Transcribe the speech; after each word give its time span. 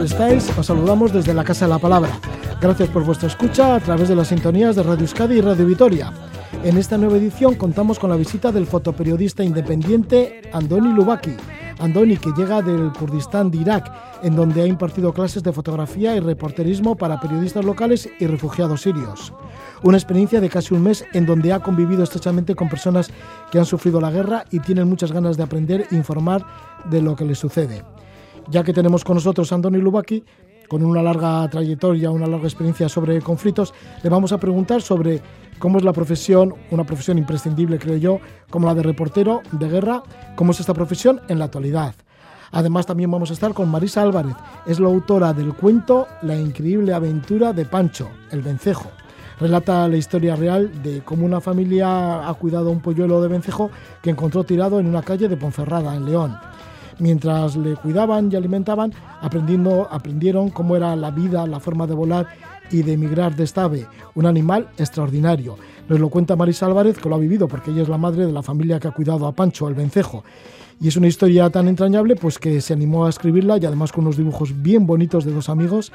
¿qué 0.00 0.14
tal 0.14 0.28
estáis? 0.30 0.58
Os 0.58 0.66
saludamos 0.66 1.12
desde 1.12 1.34
la 1.34 1.44
Casa 1.44 1.66
de 1.66 1.72
la 1.72 1.78
Palabra. 1.78 2.18
Gracias 2.60 2.88
por 2.88 3.04
vuestra 3.04 3.28
escucha 3.28 3.74
a 3.74 3.80
través 3.80 4.08
de 4.08 4.16
las 4.16 4.28
sintonías 4.28 4.74
de 4.74 4.82
Radio 4.82 5.02
Euskadi 5.02 5.36
y 5.36 5.40
Radio 5.42 5.66
Vitoria. 5.66 6.10
En 6.64 6.78
esta 6.78 6.96
nueva 6.96 7.18
edición 7.18 7.54
contamos 7.54 7.98
con 7.98 8.08
la 8.08 8.16
visita 8.16 8.50
del 8.50 8.66
fotoperiodista 8.66 9.44
independiente 9.44 10.40
Andoni 10.54 10.94
Lubaki. 10.94 11.36
Andoni, 11.80 12.16
que 12.16 12.32
llega 12.32 12.62
del 12.62 12.92
Kurdistán 12.92 13.50
de 13.50 13.58
Irak, 13.58 13.92
en 14.22 14.36
donde 14.36 14.62
ha 14.62 14.66
impartido 14.66 15.12
clases 15.12 15.42
de 15.42 15.52
fotografía 15.52 16.16
y 16.16 16.20
reporterismo 16.20 16.96
para 16.96 17.20
periodistas 17.20 17.64
locales 17.64 18.08
y 18.18 18.26
refugiados 18.26 18.82
sirios. 18.82 19.34
Una 19.82 19.98
experiencia 19.98 20.40
de 20.40 20.48
casi 20.48 20.72
un 20.72 20.82
mes 20.82 21.04
en 21.12 21.26
donde 21.26 21.52
ha 21.52 21.60
convivido 21.60 22.04
estrechamente 22.04 22.54
con 22.54 22.70
personas 22.70 23.10
que 23.50 23.58
han 23.58 23.66
sufrido 23.66 24.00
la 24.00 24.10
guerra 24.10 24.44
y 24.50 24.60
tienen 24.60 24.88
muchas 24.88 25.12
ganas 25.12 25.36
de 25.36 25.42
aprender 25.42 25.86
e 25.90 25.94
informar 25.94 26.44
de 26.90 27.02
lo 27.02 27.16
que 27.16 27.26
les 27.26 27.38
sucede. 27.38 27.82
Ya 28.50 28.64
que 28.64 28.72
tenemos 28.72 29.04
con 29.04 29.14
nosotros 29.14 29.52
a 29.52 29.54
Andoni 29.54 29.78
Lubaki, 29.78 30.24
con 30.68 30.84
una 30.84 31.00
larga 31.02 31.48
trayectoria, 31.48 32.10
una 32.10 32.26
larga 32.26 32.46
experiencia 32.46 32.88
sobre 32.88 33.20
conflictos, 33.20 33.72
le 34.02 34.10
vamos 34.10 34.32
a 34.32 34.38
preguntar 34.38 34.82
sobre 34.82 35.22
cómo 35.60 35.78
es 35.78 35.84
la 35.84 35.92
profesión, 35.92 36.54
una 36.72 36.82
profesión 36.82 37.16
imprescindible 37.16 37.78
creo 37.78 37.96
yo, 37.96 38.20
como 38.50 38.66
la 38.66 38.74
de 38.74 38.82
reportero 38.82 39.42
de 39.52 39.68
guerra, 39.68 40.02
cómo 40.34 40.50
es 40.50 40.58
esta 40.58 40.74
profesión 40.74 41.20
en 41.28 41.38
la 41.38 41.44
actualidad. 41.44 41.94
Además 42.50 42.86
también 42.86 43.12
vamos 43.12 43.30
a 43.30 43.34
estar 43.34 43.54
con 43.54 43.68
Marisa 43.68 44.02
Álvarez, 44.02 44.34
es 44.66 44.80
la 44.80 44.88
autora 44.88 45.32
del 45.32 45.54
cuento 45.54 46.08
La 46.22 46.34
increíble 46.34 46.92
aventura 46.92 47.52
de 47.52 47.66
Pancho, 47.66 48.08
el 48.32 48.42
vencejo. 48.42 48.90
Relata 49.38 49.86
la 49.86 49.96
historia 49.96 50.34
real 50.34 50.82
de 50.82 51.02
cómo 51.02 51.24
una 51.24 51.40
familia 51.40 52.28
ha 52.28 52.34
cuidado 52.34 52.68
a 52.68 52.72
un 52.72 52.80
polluelo 52.80 53.22
de 53.22 53.28
vencejo 53.28 53.70
que 54.02 54.10
encontró 54.10 54.42
tirado 54.42 54.80
en 54.80 54.86
una 54.86 55.02
calle 55.02 55.28
de 55.28 55.36
Ponferrada, 55.36 55.94
en 55.94 56.04
León. 56.04 56.49
Mientras 57.00 57.56
le 57.56 57.76
cuidaban 57.76 58.30
y 58.30 58.36
alimentaban, 58.36 58.92
aprendiendo, 59.22 59.88
aprendieron 59.90 60.50
cómo 60.50 60.76
era 60.76 60.94
la 60.96 61.10
vida, 61.10 61.46
la 61.46 61.58
forma 61.58 61.86
de 61.86 61.94
volar 61.94 62.28
y 62.70 62.82
de 62.82 62.92
emigrar 62.92 63.34
de 63.34 63.44
esta 63.44 63.64
ave, 63.64 63.86
un 64.14 64.26
animal 64.26 64.68
extraordinario. 64.78 65.56
Nos 65.88 65.98
lo 65.98 66.08
cuenta 66.08 66.36
Marisa 66.36 66.66
Álvarez, 66.66 66.98
que 66.98 67.08
lo 67.08 67.16
ha 67.16 67.18
vivido, 67.18 67.48
porque 67.48 67.70
ella 67.70 67.82
es 67.82 67.88
la 67.88 67.98
madre 67.98 68.26
de 68.26 68.32
la 68.32 68.42
familia 68.42 68.78
que 68.78 68.88
ha 68.88 68.92
cuidado 68.92 69.26
a 69.26 69.32
Pancho, 69.32 69.66
el 69.66 69.74
vencejo. 69.74 70.22
Y 70.82 70.88
es 70.88 70.96
una 70.96 71.08
historia 71.08 71.50
tan 71.50 71.68
entrañable 71.68 72.16
pues 72.16 72.38
que 72.38 72.62
se 72.62 72.72
animó 72.72 73.04
a 73.04 73.10
escribirla 73.10 73.58
y 73.58 73.66
además 73.66 73.92
con 73.92 74.04
unos 74.04 74.16
dibujos 74.16 74.62
bien 74.62 74.86
bonitos 74.86 75.26
de 75.26 75.32
dos 75.32 75.50
amigos. 75.50 75.92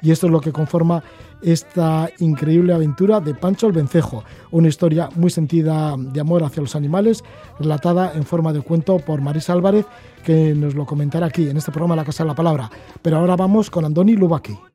Y 0.00 0.12
esto 0.12 0.26
es 0.26 0.32
lo 0.32 0.40
que 0.40 0.52
conforma 0.52 1.02
esta 1.42 2.08
increíble 2.20 2.72
aventura 2.72 3.20
de 3.20 3.34
Pancho 3.34 3.66
el 3.66 3.72
Vencejo, 3.72 4.22
una 4.52 4.68
historia 4.68 5.08
muy 5.16 5.30
sentida 5.30 5.96
de 5.96 6.20
amor 6.20 6.44
hacia 6.44 6.62
los 6.62 6.76
animales, 6.76 7.24
relatada 7.58 8.12
en 8.14 8.22
forma 8.22 8.52
de 8.52 8.60
cuento 8.60 8.98
por 8.98 9.20
Marisa 9.20 9.54
Álvarez, 9.54 9.86
que 10.24 10.54
nos 10.54 10.76
lo 10.76 10.86
comentará 10.86 11.26
aquí 11.26 11.48
en 11.48 11.56
este 11.56 11.72
programa 11.72 11.96
La 11.96 12.04
Casa 12.04 12.22
de 12.22 12.28
la 12.28 12.36
Palabra. 12.36 12.70
Pero 13.02 13.16
ahora 13.16 13.34
vamos 13.34 13.70
con 13.70 13.84
Andoni 13.84 14.14
Lubaki. 14.14 14.67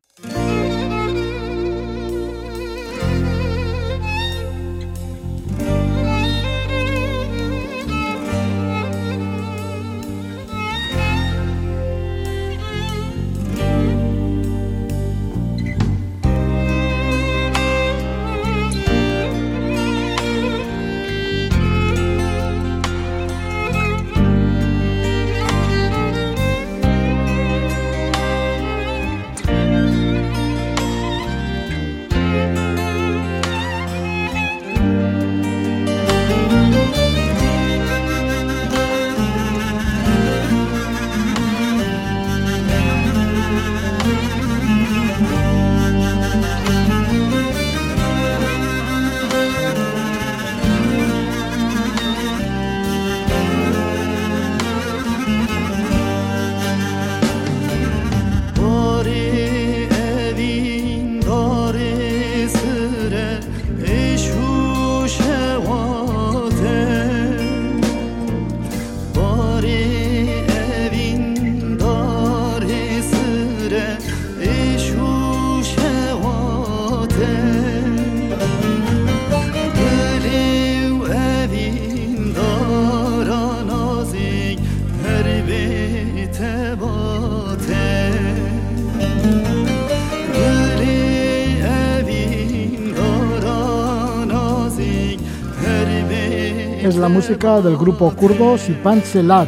Música 97.23 97.61
del 97.61 97.77
grupo 97.77 98.13
kurdo 98.13 98.57
Sipan 98.57 99.01
Selat. 99.01 99.47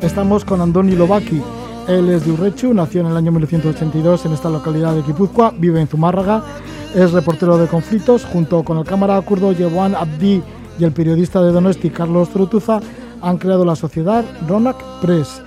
Estamos 0.00 0.44
con 0.44 0.60
Andoni 0.60 0.96
Lobaki. 0.96 1.40
Él 1.86 2.08
es 2.08 2.26
de 2.26 2.32
Urrechu, 2.32 2.74
nació 2.74 3.02
en 3.02 3.06
el 3.06 3.16
año 3.16 3.30
1982 3.30 4.26
en 4.26 4.32
esta 4.32 4.50
localidad 4.50 4.92
de 4.92 5.02
Guipúzcoa, 5.02 5.54
vive 5.56 5.80
en 5.80 5.86
Zumárraga, 5.86 6.42
es 6.96 7.12
reportero 7.12 7.56
de 7.58 7.68
conflictos, 7.68 8.24
junto 8.24 8.64
con 8.64 8.76
el 8.78 8.84
cámara 8.84 9.20
kurdo 9.20 9.52
Yewan 9.52 9.94
Abdi 9.94 10.42
y 10.80 10.82
el 10.82 10.90
periodista 10.90 11.40
de 11.40 11.52
Donosti 11.52 11.90
Carlos 11.90 12.28
Trutuza, 12.30 12.80
han 13.20 13.38
creado 13.38 13.64
la 13.64 13.76
sociedad 13.76 14.24
Ronak 14.48 14.82
Press. 15.00 15.42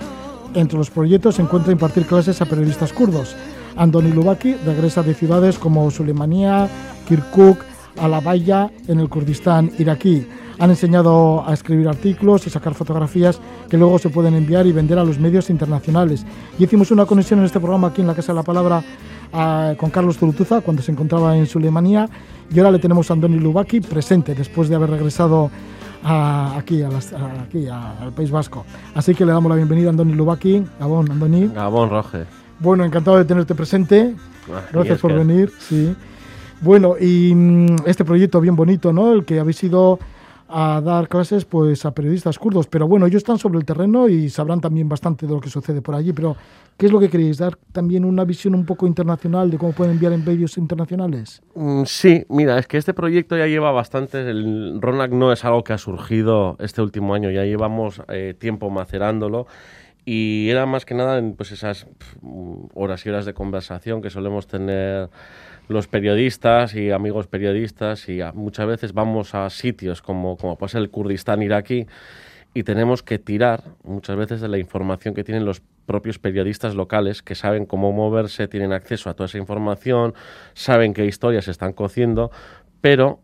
Entre 0.54 0.78
los 0.78 0.88
proyectos 0.88 1.34
se 1.34 1.42
encuentra 1.42 1.72
impartir 1.72 2.06
clases 2.06 2.40
a 2.40 2.46
periodistas 2.46 2.94
kurdos. 2.94 3.36
Andoni 3.76 4.12
Lubaki 4.12 4.54
regresa 4.64 5.02
de 5.02 5.12
ciudades 5.12 5.58
como 5.58 5.90
Suleimania, 5.90 6.70
Kirkuk, 7.06 7.58
Alabaya, 7.98 8.70
en 8.88 8.98
el 8.98 9.10
Kurdistán 9.10 9.72
iraquí. 9.78 10.26
Han 10.58 10.70
enseñado 10.70 11.46
a 11.46 11.52
escribir 11.52 11.88
artículos 11.88 12.46
y 12.46 12.50
sacar 12.50 12.74
fotografías 12.74 13.40
que 13.68 13.76
luego 13.76 13.98
se 13.98 14.08
pueden 14.08 14.34
enviar 14.34 14.66
y 14.66 14.72
vender 14.72 14.98
a 14.98 15.04
los 15.04 15.18
medios 15.18 15.50
internacionales. 15.50 16.24
Y 16.58 16.64
hicimos 16.64 16.90
una 16.90 17.04
conexión 17.06 17.40
en 17.40 17.46
este 17.46 17.60
programa 17.60 17.88
aquí 17.88 18.00
en 18.00 18.06
la 18.06 18.14
Casa 18.14 18.32
de 18.32 18.36
la 18.36 18.42
Palabra 18.42 18.82
a, 19.32 19.74
con 19.76 19.90
Carlos 19.90 20.16
Zurutuza 20.18 20.60
cuando 20.60 20.82
se 20.82 20.92
encontraba 20.92 21.36
en 21.36 21.46
Suleimania 21.46 22.08
y 22.52 22.58
ahora 22.58 22.70
le 22.70 22.78
tenemos 22.78 23.10
a 23.10 23.14
Andoni 23.14 23.38
Lubaki 23.38 23.80
presente 23.80 24.34
después 24.34 24.68
de 24.68 24.76
haber 24.76 24.90
regresado 24.90 25.50
a, 26.02 26.56
aquí, 26.56 26.82
a 26.82 26.88
las, 26.88 27.12
a, 27.12 27.42
aquí 27.42 27.66
al 27.68 28.12
País 28.12 28.30
Vasco. 28.30 28.64
Así 28.94 29.14
que 29.14 29.26
le 29.26 29.32
damos 29.32 29.50
la 29.50 29.56
bienvenida 29.56 29.88
a 29.88 29.90
Andoni 29.90 30.12
Lubaki. 30.12 30.64
Gabón, 30.78 31.10
Andoni. 31.10 31.48
Gabón, 31.48 31.90
Roge. 31.90 32.24
Bueno, 32.60 32.84
encantado 32.84 33.18
de 33.18 33.24
tenerte 33.24 33.54
presente. 33.54 34.14
Gracias 34.72 35.00
por 35.00 35.12
venir. 35.12 35.52
Sí. 35.58 35.94
Bueno, 36.60 36.94
y 36.98 37.34
mm, 37.34 37.76
este 37.86 38.04
proyecto 38.04 38.40
bien 38.40 38.56
bonito, 38.56 38.92
¿no? 38.92 39.12
El 39.12 39.24
que 39.24 39.40
habéis 39.40 39.62
ido 39.64 39.98
a 40.48 40.80
dar 40.80 41.08
clases 41.08 41.44
pues 41.44 41.84
a 41.84 41.92
periodistas 41.92 42.38
kurdos, 42.38 42.66
pero 42.66 42.86
bueno, 42.86 43.06
ellos 43.06 43.18
están 43.18 43.38
sobre 43.38 43.58
el 43.58 43.64
terreno 43.64 44.08
y 44.08 44.28
sabrán 44.30 44.60
también 44.60 44.88
bastante 44.88 45.26
de 45.26 45.32
lo 45.32 45.40
que 45.40 45.50
sucede 45.50 45.82
por 45.82 45.94
allí, 45.94 46.12
pero 46.12 46.36
¿qué 46.76 46.86
es 46.86 46.92
lo 46.92 47.00
que 47.00 47.08
queréis? 47.08 47.38
¿Dar 47.38 47.56
también 47.72 48.04
una 48.04 48.24
visión 48.24 48.54
un 48.54 48.64
poco 48.64 48.86
internacional 48.86 49.50
de 49.50 49.58
cómo 49.58 49.72
pueden 49.72 49.94
enviar 49.94 50.12
en 50.12 50.24
medios 50.24 50.56
internacionales? 50.58 51.42
Mm, 51.54 51.82
sí, 51.84 52.24
mira, 52.28 52.58
es 52.58 52.66
que 52.66 52.78
este 52.78 52.94
proyecto 52.94 53.36
ya 53.36 53.46
lleva 53.46 53.72
bastante, 53.72 54.28
el 54.30 54.80
RONAC 54.80 55.12
no 55.12 55.32
es 55.32 55.44
algo 55.44 55.64
que 55.64 55.72
ha 55.72 55.78
surgido 55.78 56.56
este 56.60 56.82
último 56.82 57.14
año, 57.14 57.30
ya 57.30 57.44
llevamos 57.44 58.02
eh, 58.08 58.34
tiempo 58.38 58.70
macerándolo 58.70 59.46
y 60.04 60.48
era 60.50 60.66
más 60.66 60.84
que 60.84 60.94
nada 60.94 61.18
en 61.18 61.34
pues 61.34 61.50
esas 61.50 61.88
horas 62.74 63.04
y 63.04 63.08
horas 63.08 63.26
de 63.26 63.34
conversación 63.34 64.00
que 64.00 64.08
solemos 64.08 64.46
tener 64.46 65.10
los 65.68 65.88
periodistas 65.88 66.74
y 66.74 66.90
amigos 66.90 67.26
periodistas 67.26 68.08
y 68.08 68.20
muchas 68.34 68.66
veces 68.66 68.92
vamos 68.92 69.34
a 69.34 69.50
sitios 69.50 70.02
como, 70.02 70.36
como 70.36 70.56
ser 70.68 70.82
el 70.82 70.90
Kurdistán 70.90 71.42
iraquí 71.42 71.86
y 72.54 72.62
tenemos 72.62 73.02
que 73.02 73.18
tirar 73.18 73.64
muchas 73.84 74.16
veces 74.16 74.40
de 74.40 74.48
la 74.48 74.58
información 74.58 75.14
que 75.14 75.24
tienen 75.24 75.44
los 75.44 75.60
propios 75.86 76.18
periodistas 76.18 76.74
locales 76.74 77.22
que 77.22 77.34
saben 77.34 77.66
cómo 77.66 77.92
moverse, 77.92 78.48
tienen 78.48 78.72
acceso 78.72 79.10
a 79.10 79.14
toda 79.14 79.26
esa 79.26 79.38
información, 79.38 80.14
saben 80.54 80.94
qué 80.94 81.04
historias 81.04 81.48
están 81.48 81.72
cociendo, 81.72 82.30
pero 82.80 83.20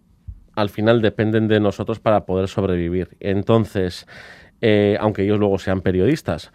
al 0.55 0.69
final 0.69 1.01
dependen 1.01 1.49
de 1.49 1.61
nosotros 1.61 1.99
para 1.99 2.27
poder 2.27 2.49
sobrevivir. 2.49 3.17
Entonces, 3.21 4.07
eh, 4.61 4.97
aunque 5.01 5.23
ellos 5.23 5.39
luego 5.39 5.59
sean 5.59 5.81
periodistas, 5.81 6.53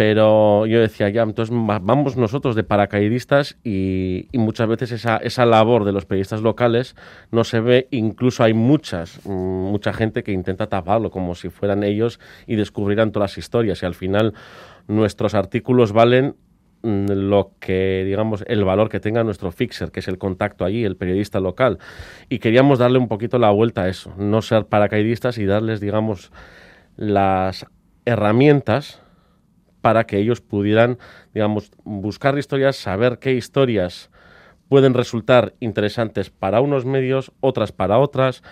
Pero 0.00 0.64
yo 0.64 0.80
decía, 0.80 1.10
ya, 1.10 1.20
entonces 1.20 1.54
vamos 1.54 2.16
nosotros 2.16 2.56
de 2.56 2.64
paracaidistas 2.64 3.58
y, 3.62 4.28
muchas 4.32 4.66
veces 4.66 4.92
esa, 4.92 5.18
esa, 5.18 5.44
labor 5.44 5.84
de 5.84 5.92
los 5.92 6.06
periodistas 6.06 6.40
locales 6.40 6.96
no 7.30 7.44
se 7.44 7.60
ve, 7.60 7.86
incluso 7.90 8.42
hay 8.42 8.54
muchas, 8.54 9.20
mm, 9.26 9.30
mucha 9.30 9.92
gente 9.92 10.22
que 10.22 10.32
intenta 10.32 10.68
taparlo 10.68 11.10
como 11.10 11.34
si 11.34 11.50
fueran 11.50 11.84
ellos 11.84 12.18
y 12.46 12.56
descubrieran 12.56 13.12
todas 13.12 13.32
las 13.32 13.36
historias 13.36 13.82
y 13.82 13.84
al 13.84 13.94
final 13.94 14.32
nuestros 14.88 15.34
artículos 15.34 15.92
valen 15.92 16.34
mm, 16.82 17.10
lo 17.10 17.52
que, 17.60 18.02
digamos, 18.06 18.42
el 18.46 18.64
valor 18.64 18.88
que 18.88 19.00
tenga 19.00 19.22
nuestro 19.22 19.52
fixer, 19.52 19.90
que 19.90 20.00
es 20.00 20.08
el 20.08 20.16
contacto 20.16 20.64
allí, 20.64 20.82
el 20.82 20.96
periodista 20.96 21.40
local. 21.40 21.78
Y 22.30 22.38
queríamos 22.38 22.78
darle 22.78 22.96
un 22.96 23.08
poquito 23.08 23.38
la 23.38 23.50
vuelta 23.50 23.82
a 23.82 23.88
eso, 23.90 24.14
no 24.16 24.40
ser 24.40 24.64
paracaidistas 24.64 25.36
y 25.36 25.44
darles, 25.44 25.78
digamos, 25.78 26.32
las 26.96 27.66
herramientas 28.06 28.99
para 29.80 30.04
que 30.04 30.18
ellos 30.18 30.40
pudieran, 30.40 30.98
digamos, 31.34 31.70
buscar 31.84 32.36
historias, 32.38 32.76
saber 32.76 33.18
qué 33.18 33.32
historias 33.32 34.10
pueden 34.68 34.94
resultar 34.94 35.54
interesantes 35.60 36.30
para 36.30 36.60
unos 36.60 36.84
medios, 36.84 37.32
otras 37.40 37.72
para 37.72 37.98
otras, 37.98 38.42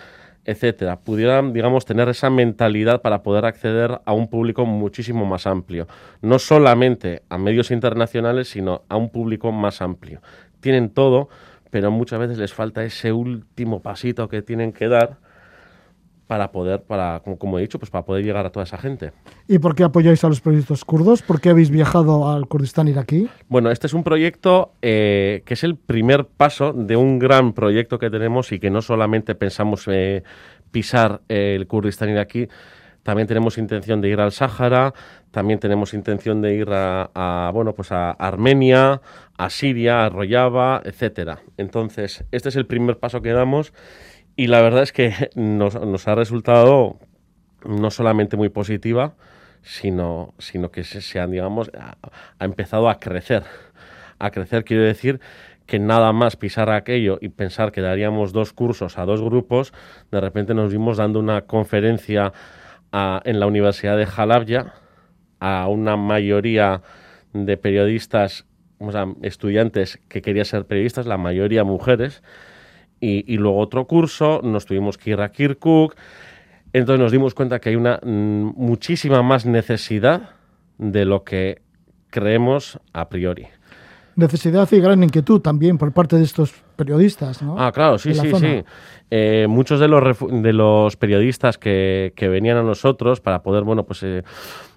etcétera, 0.45 0.99
pudieran, 0.99 1.53
digamos, 1.53 1.85
tener 1.85 2.09
esa 2.09 2.29
mentalidad 2.29 3.01
para 3.01 3.23
poder 3.23 3.45
acceder 3.45 4.01
a 4.03 4.13
un 4.13 4.27
público 4.27 4.65
muchísimo 4.65 5.25
más 5.25 5.47
amplio, 5.47 5.87
no 6.21 6.39
solamente 6.39 7.21
a 7.29 7.37
medios 7.37 7.71
internacionales, 7.71 8.49
sino 8.49 8.83
a 8.89 8.97
un 8.97 9.09
público 9.09 9.51
más 9.51 9.81
amplio. 9.81 10.21
Tienen 10.59 10.89
todo, 10.89 11.29
pero 11.69 11.91
muchas 11.91 12.19
veces 12.19 12.37
les 12.37 12.53
falta 12.53 12.83
ese 12.83 13.13
último 13.13 13.81
pasito 13.81 14.27
que 14.27 14.41
tienen 14.41 14.73
que 14.73 14.87
dar 14.87 15.17
para 16.29 16.51
poder, 16.51 16.83
para, 16.83 17.23
como, 17.23 17.57
he 17.57 17.63
dicho, 17.63 17.79
pues 17.79 17.89
para 17.89 18.05
poder 18.05 18.23
llegar 18.23 18.45
a 18.45 18.51
toda 18.51 18.63
esa 18.63 18.77
gente. 18.77 19.13
¿Y 19.47 19.57
por 19.57 19.73
qué 19.73 19.83
apoyáis 19.83 20.23
a 20.23 20.29
los 20.29 20.41
proyectos 20.41 20.85
kurdos? 20.85 21.23
¿Por 21.23 21.41
qué 21.41 21.49
habéis 21.49 21.71
viajado 21.71 22.29
al 22.29 22.45
Kurdistán 22.47 22.87
iraquí? 22.87 23.27
Bueno, 23.47 23.71
este 23.71 23.87
es 23.87 23.95
un 23.95 24.03
proyecto 24.03 24.73
eh, 24.83 25.41
que 25.43 25.55
es 25.55 25.63
el 25.63 25.75
primer 25.75 26.25
paso 26.25 26.71
de 26.71 26.95
un 26.95 27.17
gran 27.17 27.53
proyecto 27.53 27.97
que 27.97 28.11
tenemos 28.11 28.51
y 28.51 28.59
que 28.59 28.69
no 28.69 28.83
solamente 28.83 29.33
pensamos 29.33 29.87
eh, 29.87 30.21
pisar 30.69 31.21
el 31.29 31.65
Kurdistán 31.65 32.09
iraquí, 32.09 32.47
también 33.01 33.27
tenemos 33.27 33.57
intención 33.57 33.99
de 33.99 34.09
ir 34.09 34.19
al 34.19 34.31
Sáhara, 34.31 34.93
también 35.31 35.59
tenemos 35.59 35.95
intención 35.95 36.43
de 36.43 36.53
ir 36.53 36.67
a, 36.69 37.49
bueno, 37.51 37.73
pues 37.73 37.91
a 37.91 38.11
Armenia, 38.11 39.01
a 39.35 39.49
Siria, 39.49 40.05
a 40.05 40.09
Rojava, 40.09 40.83
etcétera. 40.85 41.39
Entonces, 41.57 42.23
este 42.31 42.49
es 42.49 42.55
el 42.55 42.67
primer 42.67 42.99
paso 42.99 43.23
que 43.23 43.31
damos 43.31 43.73
y 44.39 44.47
la 44.47 44.61
verdad 44.61 44.83
es 44.83 44.93
que 44.93 45.13
nos, 45.35 46.07
ha 46.07 46.15
resultado 46.15 46.97
no 47.65 47.91
solamente 47.91 48.37
muy 48.37 48.47
positiva, 48.47 49.15
sino, 49.63 50.33
sino 50.37 50.71
que 50.71 50.85
se, 50.85 51.19
han, 51.19 51.31
digamos, 51.31 51.69
ha, 51.77 52.45
empezado 52.45 52.87
a 52.87 53.01
crecer. 53.01 53.43
A 54.17 54.31
crecer 54.31 54.63
quiero 54.63 54.83
decir 54.83 55.19
que 55.65 55.77
nada 55.77 56.13
más 56.13 56.37
pisar 56.37 56.69
aquello 56.69 57.17
y 57.19 57.27
pensar 57.27 57.73
que 57.73 57.81
daríamos 57.81 58.31
dos 58.31 58.53
cursos 58.53 58.97
a 58.97 59.03
dos 59.03 59.21
grupos, 59.21 59.73
de 60.09 60.21
repente 60.21 60.53
nos 60.53 60.71
vimos 60.71 60.95
dando 60.95 61.19
una 61.19 61.41
conferencia 61.41 62.31
en 62.93 63.39
la 63.41 63.45
Universidad 63.45 63.97
de 63.97 64.05
Jalabia 64.05 64.73
a 65.41 65.67
una 65.67 65.97
mayoría 65.97 66.81
de 67.33 67.57
periodistas, 67.57 68.45
o 68.77 68.89
sea, 68.93 69.05
estudiantes 69.21 69.99
que 70.07 70.21
querían 70.21 70.45
ser 70.45 70.63
periodistas, 70.63 71.07
la 71.07 71.17
mayoría 71.17 71.65
mujeres, 71.65 72.23
y, 73.01 73.37
luego 73.37 73.59
otro 73.59 73.85
curso, 73.85 74.41
nos 74.43 74.65
tuvimos 74.65 74.97
que 74.97 75.11
ir 75.11 75.21
a 75.21 75.31
Kirkuk, 75.31 75.95
entonces 76.73 76.99
nos 76.99 77.11
dimos 77.11 77.33
cuenta 77.33 77.59
que 77.59 77.69
hay 77.69 77.75
una 77.75 77.99
mm, 78.03 78.53
muchísima 78.55 79.21
más 79.21 79.45
necesidad 79.45 80.31
de 80.77 81.05
lo 81.05 81.23
que 81.23 81.61
creemos 82.09 82.79
a 82.93 83.09
priori. 83.09 83.47
Necesidad 84.15 84.67
y 84.71 84.79
gran 84.79 85.01
inquietud 85.01 85.39
también 85.39 85.77
por 85.77 85.93
parte 85.93 86.17
de 86.17 86.23
estos 86.23 86.53
periodistas, 86.75 87.41
¿no? 87.41 87.55
Ah, 87.57 87.71
claro, 87.71 87.97
sí, 87.97 88.13
sí, 88.13 88.31
sí. 88.35 88.63
Eh, 89.11 89.47
muchos 89.47 89.79
de 89.79 89.87
los, 89.87 90.17
de 90.19 90.53
los 90.53 90.97
periodistas 90.97 91.57
que, 91.57 92.11
que, 92.15 92.27
venían 92.27 92.57
a 92.57 92.63
nosotros 92.63 93.21
para 93.21 93.41
poder, 93.41 93.63
bueno, 93.63 93.83
pues 93.83 94.03
eh, 94.03 94.23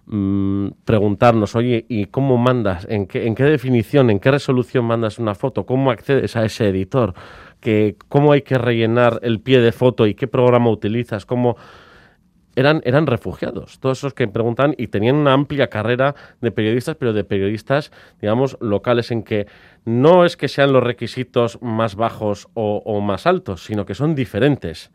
mm, 0.07 0.69
preguntarnos, 0.85 1.55
oye, 1.57 1.87
¿y 1.89 2.07
cómo 2.07 2.37
mandas? 2.37 2.87
¿En 2.89 3.07
qué, 3.07 3.27
¿En 3.27 3.35
qué 3.35 3.45
definición, 3.45 4.11
en 4.11 4.21
qué 4.21 4.31
resolución 4.31 4.85
mandas 4.85 5.19
una 5.19 5.35
foto? 5.35 5.67
¿Cómo 5.67 5.91
accedes 5.91 6.37
a 6.37 6.45
ese 6.45 6.69
editor? 6.69 7.15
que 7.63 7.97
cómo 8.09 8.33
hay 8.33 8.43
que 8.43 8.59
rellenar 8.59 9.21
el 9.23 9.41
pie 9.41 9.61
de 9.61 9.71
foto 9.71 10.07
y 10.07 10.15
qué 10.15 10.27
programa 10.27 10.69
utilizas, 10.69 11.25
cómo 11.25 11.57
eran, 12.57 12.83
eran 12.85 13.07
refugiados, 13.07 13.79
todos 13.79 13.99
esos 13.99 14.15
que 14.15 14.29
preguntan 14.29 14.75
y 14.77 14.89
tenían 14.89 15.15
una 15.15 15.33
amplia 15.33 15.69
carrera 15.69 16.15
de 16.41 16.51
periodistas, 16.51 16.97
pero 16.97 17.13
de 17.13 17.25
periodistas, 17.25 17.93
digamos, 18.21 18.59
locales 18.61 19.11
en 19.13 19.23
que 19.23 19.47
no 19.85 20.27
es 20.27 20.37
que 20.37 20.49
sean 20.49 20.73
los 20.73 20.83
requisitos 20.83 21.63
más 21.63 21.95
bajos 21.95 22.49
o, 22.55 23.01
más 23.01 23.27
altos, 23.27 23.65
sino 23.65 23.87
que 23.87 23.95
son 23.95 24.15
diferentes. 24.15 24.91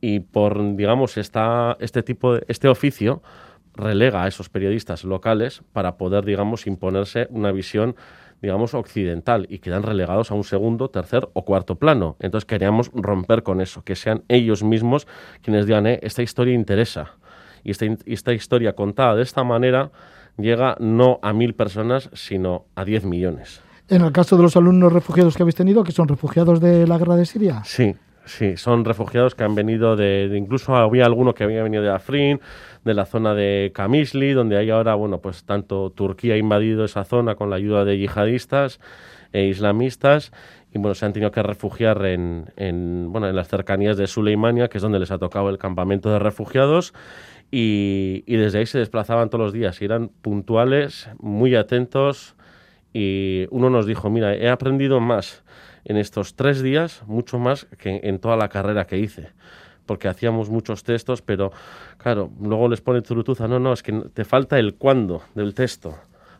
Y 0.00 0.20
por, 0.20 0.76
digamos, 0.76 1.18
esta, 1.18 1.76
este 1.78 2.02
tipo 2.02 2.34
de, 2.34 2.44
este 2.48 2.68
oficio 2.68 3.22
relega 3.76 4.24
a 4.24 4.28
esos 4.28 4.48
periodistas 4.48 5.04
locales 5.04 5.62
para 5.72 5.96
poder, 5.96 6.24
digamos, 6.24 6.66
imponerse 6.66 7.28
una 7.30 7.52
visión 7.52 7.96
digamos, 8.42 8.74
occidental 8.74 9.46
y 9.48 9.58
quedan 9.60 9.82
relegados 9.82 10.30
a 10.30 10.34
un 10.34 10.44
segundo, 10.44 10.88
tercer 10.90 11.28
o 11.32 11.44
cuarto 11.44 11.76
plano. 11.76 12.16
Entonces 12.20 12.44
queríamos 12.44 12.90
romper 12.92 13.42
con 13.42 13.60
eso, 13.60 13.82
que 13.82 13.96
sean 13.96 14.24
ellos 14.28 14.62
mismos 14.62 15.06
quienes 15.42 15.66
digan, 15.66 15.86
eh, 15.86 16.00
esta 16.02 16.22
historia 16.22 16.54
interesa. 16.54 17.12
Y 17.64 17.70
esta, 17.70 17.86
esta 18.04 18.32
historia 18.32 18.74
contada 18.74 19.16
de 19.16 19.22
esta 19.22 19.42
manera 19.42 19.90
llega 20.36 20.76
no 20.78 21.18
a 21.22 21.32
mil 21.32 21.54
personas, 21.54 22.10
sino 22.12 22.66
a 22.74 22.84
diez 22.84 23.04
millones. 23.04 23.62
En 23.88 24.02
el 24.02 24.12
caso 24.12 24.36
de 24.36 24.42
los 24.42 24.56
alumnos 24.56 24.92
refugiados 24.92 25.36
que 25.36 25.42
habéis 25.42 25.54
tenido, 25.54 25.84
que 25.84 25.92
son 25.92 26.08
refugiados 26.08 26.60
de 26.60 26.86
la 26.86 26.98
guerra 26.98 27.16
de 27.16 27.24
Siria. 27.24 27.62
Sí, 27.64 27.94
sí, 28.24 28.56
son 28.56 28.84
refugiados 28.84 29.34
que 29.34 29.44
han 29.44 29.54
venido 29.54 29.96
de, 29.96 30.32
incluso 30.36 30.74
había 30.74 31.06
alguno 31.06 31.34
que 31.34 31.44
había 31.44 31.62
venido 31.62 31.82
de 31.82 31.90
Afrin, 31.90 32.40
de 32.86 32.94
la 32.94 33.04
zona 33.04 33.34
de 33.34 33.72
Kamisli, 33.74 34.32
donde 34.32 34.56
hay 34.56 34.70
ahora, 34.70 34.94
bueno, 34.94 35.20
pues 35.20 35.44
tanto 35.44 35.90
Turquía 35.90 36.34
ha 36.34 36.36
invadido 36.36 36.84
esa 36.84 37.02
zona 37.04 37.34
con 37.34 37.50
la 37.50 37.56
ayuda 37.56 37.84
de 37.84 37.98
yihadistas 37.98 38.78
e 39.32 39.46
islamistas 39.46 40.30
y 40.72 40.78
bueno, 40.78 40.94
se 40.94 41.04
han 41.04 41.12
tenido 41.12 41.32
que 41.32 41.42
refugiar 41.42 42.06
en, 42.06 42.52
en, 42.56 43.08
bueno, 43.10 43.28
en 43.28 43.34
las 43.34 43.48
cercanías 43.48 43.96
de 43.96 44.06
Suleimania, 44.06 44.68
que 44.68 44.78
es 44.78 44.82
donde 44.82 45.00
les 45.00 45.10
ha 45.10 45.18
tocado 45.18 45.50
el 45.50 45.58
campamento 45.58 46.12
de 46.12 46.20
refugiados 46.20 46.94
y, 47.50 48.22
y 48.24 48.36
desde 48.36 48.60
ahí 48.60 48.66
se 48.66 48.78
desplazaban 48.78 49.30
todos 49.30 49.46
los 49.46 49.52
días 49.52 49.82
y 49.82 49.84
eran 49.84 50.08
puntuales, 50.08 51.10
muy 51.18 51.56
atentos 51.56 52.36
y 52.92 53.46
uno 53.50 53.68
nos 53.68 53.86
dijo, 53.86 54.10
mira, 54.10 54.32
he 54.36 54.48
aprendido 54.48 55.00
más 55.00 55.42
en 55.84 55.96
estos 55.96 56.36
tres 56.36 56.62
días, 56.62 57.02
mucho 57.08 57.40
más 57.40 57.64
que 57.78 58.00
en 58.04 58.20
toda 58.20 58.36
la 58.36 58.48
carrera 58.48 58.86
que 58.86 58.98
hice 58.98 59.30
porque 59.86 60.08
hacíamos 60.08 60.50
muchos 60.50 60.82
textos, 60.84 61.22
pero 61.22 61.52
claro, 61.96 62.30
luego 62.40 62.68
les 62.68 62.80
pone 62.80 63.00
Turutuza, 63.02 63.48
no, 63.48 63.58
no, 63.58 63.72
es 63.72 63.82
que 63.82 63.92
te 63.92 64.24
falta 64.24 64.58
el 64.58 64.74
cuándo 64.74 65.22
del 65.34 65.54
texto. 65.54 65.94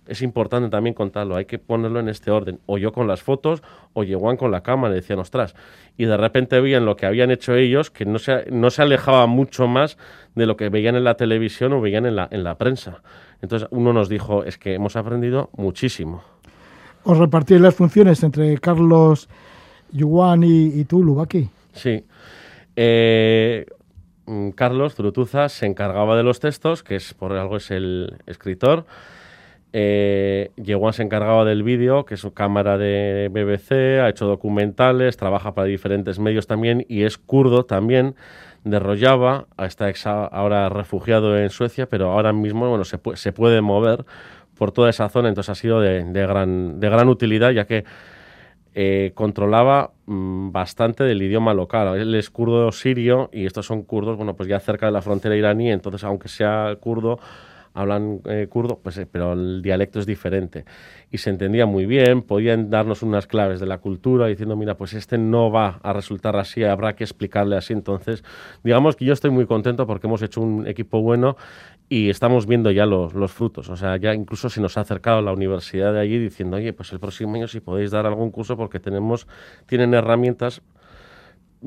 Es 0.07 0.23
importante 0.23 0.69
también 0.69 0.95
contarlo, 0.95 1.35
hay 1.35 1.47
que 1.47 1.59
ponerlo 1.59 1.99
en 1.99 2.09
este 2.09 2.31
orden. 2.31 2.61
O 2.67 2.79
yo 2.79 2.93
con 2.93 3.09
las 3.09 3.23
fotos, 3.23 3.63
o 3.93 4.05
Yeguan 4.05 4.37
con 4.37 4.53
la 4.53 4.61
cámara, 4.63 4.95
y 4.95 4.99
decían, 4.99 5.19
ostras. 5.19 5.57
Y 5.97 6.05
de 6.05 6.17
repente 6.17 6.61
veían 6.61 6.85
lo 6.85 6.95
que 6.95 7.07
habían 7.07 7.33
hecho 7.33 7.57
ellos, 7.57 7.91
que 7.91 8.05
no 8.05 8.21
se, 8.21 8.49
no 8.53 8.71
se 8.71 8.83
alejaba 8.83 9.27
mucho 9.27 9.67
más 9.67 9.99
de 10.37 10.47
lo 10.47 10.57
que 10.57 10.69
veían 10.69 10.95
en 10.95 11.03
la 11.03 11.15
televisión 11.15 11.73
o 11.73 11.81
veían 11.81 12.07
en 12.07 12.15
la, 12.15 12.29
en 12.31 12.45
la 12.45 12.57
prensa. 12.57 13.03
Entonces 13.43 13.67
uno 13.73 13.93
nos 13.93 14.09
dijo, 14.09 14.45
es 14.45 14.59
que 14.59 14.75
hemos 14.75 14.95
aprendido 14.95 15.51
muchísimo. 15.57 16.23
¿Os 17.03 17.19
repartíais 17.19 17.63
las 17.63 17.75
funciones 17.75 18.23
entre 18.23 18.59
Carlos, 18.59 19.29
Yuan 19.91 20.45
y, 20.45 20.67
y 20.67 20.85
tú, 20.85 21.03
Lubaki? 21.03 21.49
Sí. 21.73 22.05
Eh, 22.77 23.67
mm, 24.27 24.51
Carlos 24.51 24.95
Zurutuza 24.95 25.49
se 25.49 25.67
encargaba 25.67 26.17
de 26.17 26.23
los 26.23 26.41
textos, 26.41 26.83
que 26.83 26.97
es 26.97 27.15
por 27.15 27.33
algo 27.33 27.57
es 27.57 27.71
el 27.71 28.19
escritor. 28.27 28.85
Eh, 29.73 30.53
se 30.93 31.03
encargaba 31.03 31.45
del 31.45 31.63
vídeo, 31.63 32.07
que 32.07 32.15
es 32.15 32.21
su 32.21 32.33
cámara 32.33 32.79
de 32.79 33.29
BBC, 33.31 34.01
ha 34.01 34.09
hecho 34.09 34.27
documentales, 34.27 35.17
trabaja 35.17 35.55
para 35.55 35.67
diferentes 35.67 36.19
medios 36.19 36.47
también 36.47 36.87
y 36.89 37.03
es 37.03 37.19
kurdo 37.19 37.67
también 37.67 38.15
de 38.65 38.79
Rojava, 38.79 39.47
está 39.59 39.93
ahora 40.33 40.69
refugiado 40.69 41.39
en 41.39 41.51
Suecia, 41.51 41.89
pero 41.89 42.13
ahora 42.13 42.33
mismo 42.33 42.69
bueno, 42.69 42.85
se, 42.85 43.33
puede 43.33 43.61
mover 43.61 44.07
por 44.57 44.73
toda 44.73 44.89
esa 44.89 45.09
zona, 45.09 45.29
entonces 45.29 45.51
ha 45.51 45.55
sido 45.55 45.81
de 45.81 46.27
gran 46.27 47.09
utilidad, 47.09 47.51
ya 47.51 47.67
que 47.67 47.85
eh, 48.79 49.13
controlaba 49.15 49.93
mm, 50.05 50.53
bastante 50.53 51.03
del 51.03 51.23
idioma 51.23 51.55
local. 51.55 51.97
Él 51.97 52.15
es 52.15 52.29
kurdo 52.29 52.71
sirio 52.73 53.31
y 53.33 53.47
estos 53.47 53.65
son 53.65 53.83
kurdos, 53.85 54.19
bueno, 54.19 54.37
pues 54.37 54.51
ya 54.51 54.61
cerca 54.61 54.85
de 54.85 54.93
la 54.93 55.01
frontera 55.01 55.35
iraní, 55.35 55.71
entonces 55.71 56.05
aunque 56.05 56.29
sea 56.29 56.77
kurdo, 56.79 57.19
hablan 57.77 58.21
eh, 58.25 58.47
kurdo, 58.49 58.81
pues, 58.83 58.97
eh, 58.97 59.07
pero 59.11 59.35
el 59.35 59.61
dialecto 59.63 60.01
es 60.01 60.07
diferente. 60.07 60.65
Y 61.11 61.19
se 61.19 61.31
entendía 61.31 61.67
muy 61.67 61.87
bien, 61.87 62.23
podían 62.23 62.71
darnos 62.71 63.03
unas 63.03 63.27
claves 63.27 63.61
de 63.61 63.67
la 63.67 63.79
cultura, 63.79 64.27
diciendo, 64.27 64.57
mira, 64.57 64.77
pues 64.77 64.95
este 64.95 65.19
no 65.19 65.51
va 65.51 65.79
a 65.83 65.93
resultar 65.93 66.37
así, 66.37 66.65
habrá 66.65 66.97
que 66.97 67.05
explicarle 67.05 67.57
así. 67.57 67.75
Entonces, 67.75 68.25
digamos 68.65 68.97
que 68.97 69.05
yo 69.05 69.13
estoy 69.13 69.31
muy 69.31 69.47
contento 69.47 69.87
porque 69.87 70.07
hemos 70.07 70.23
hecho 70.23 70.41
un 70.41 70.67
equipo 70.67 71.03
bueno 71.03 71.37
y 71.89 72.09
estamos 72.09 72.47
viendo 72.47 72.71
ya 72.71 72.87
los, 72.87 73.15
los 73.15 73.33
frutos. 73.33 73.69
O 73.69 73.77
sea, 73.77 73.97
ya 73.99 74.15
incluso 74.15 74.49
se 74.49 74.61
nos 74.61 74.79
ha 74.79 74.81
acercado 74.81 75.21
la 75.21 75.33
universidad 75.33 75.93
de 75.93 76.01
allí 76.01 76.19
diciendo, 76.19 76.57
oye, 76.57 76.73
pues 76.73 76.93
el 76.93 76.99
próximo 76.99 77.35
año 77.35 77.47
si 77.47 77.61
podéis 77.61 77.91
dar 77.91 78.07
algún 78.07 78.31
curso 78.31 78.57
porque 78.57 78.81
tenemos, 78.81 79.29
tienen 79.67 79.95
herramientas 79.95 80.63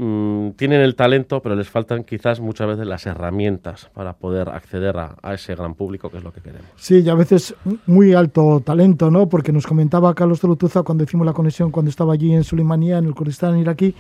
Mm, 0.02 0.52
tienen 0.52 0.80
el 0.80 0.96
talento, 0.96 1.42
pero 1.42 1.58
les 1.58 1.68
faltan 1.68 2.06
quizás 2.06 2.40
muchas 2.40 2.70
veces 2.70 2.88
las 2.88 3.06
herramientas 3.06 3.90
para 3.94 4.14
poder 4.14 4.48
acceder 4.48 4.96
a, 4.96 5.34
ese 5.34 5.56
gran 5.56 5.76
público 5.76 6.10
que 6.10 6.20
es 6.20 6.24
lo 6.24 6.32
que 6.32 6.40
queremos. 6.40 6.70
Sí, 6.78 7.02
y 7.02 7.10
a 7.10 7.16
veces 7.16 7.54
muy 7.86 8.14
alto 8.14 8.62
talento, 8.66 9.12
¿no? 9.12 9.28
Porque 9.28 9.52
nos 9.52 9.68
comentaba 9.68 10.16
Carlos 10.16 10.40
Tolutuza 10.40 10.84
cuando 10.84 11.04
hicimos 11.04 11.26
la 11.26 11.34
conexión, 11.34 11.70
cuando 11.70 11.90
estaba 11.90 12.14
allí 12.14 12.34
en 12.34 12.46
Sulimanía, 12.46 12.98
en 12.98 13.08
el 13.08 13.14
Kurdistán 13.14 13.60
iraquí, 13.60 13.94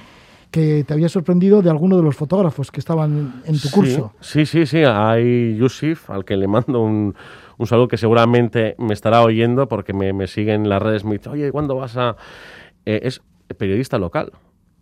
que 0.49 0.85
te 0.85 0.93
había 0.93 1.09
sorprendido 1.09 1.61
de 1.61 1.69
alguno 1.69 1.97
de 1.97 2.03
los 2.03 2.15
fotógrafos 2.15 2.71
que 2.71 2.79
estaban 2.79 3.41
en 3.45 3.59
tu 3.59 3.69
curso. 3.69 4.13
Sí, 4.21 4.45
sí, 4.45 4.65
sí. 4.67 4.83
Hay 4.85 5.57
Yusuf, 5.57 6.09
al 6.11 6.23
que 6.23 6.37
le 6.37 6.47
mando 6.47 6.81
un, 6.81 7.13
un 7.57 7.67
saludo 7.67 7.89
que 7.89 7.97
seguramente 7.97 8.75
me 8.77 8.93
estará 8.93 9.21
oyendo 9.21 9.67
porque 9.67 9.91
me, 9.91 10.13
me 10.13 10.27
sigue 10.27 10.53
en 10.53 10.69
las 10.69 10.81
redes. 10.81 11.03
Me 11.03 11.17
dice, 11.17 11.27
oye, 11.27 11.51
¿cuándo 11.51 11.75
vas 11.75 11.97
a...? 11.97 12.15
Eh, 12.85 13.01
es 13.03 13.21
periodista 13.57 13.97
local. 13.97 14.31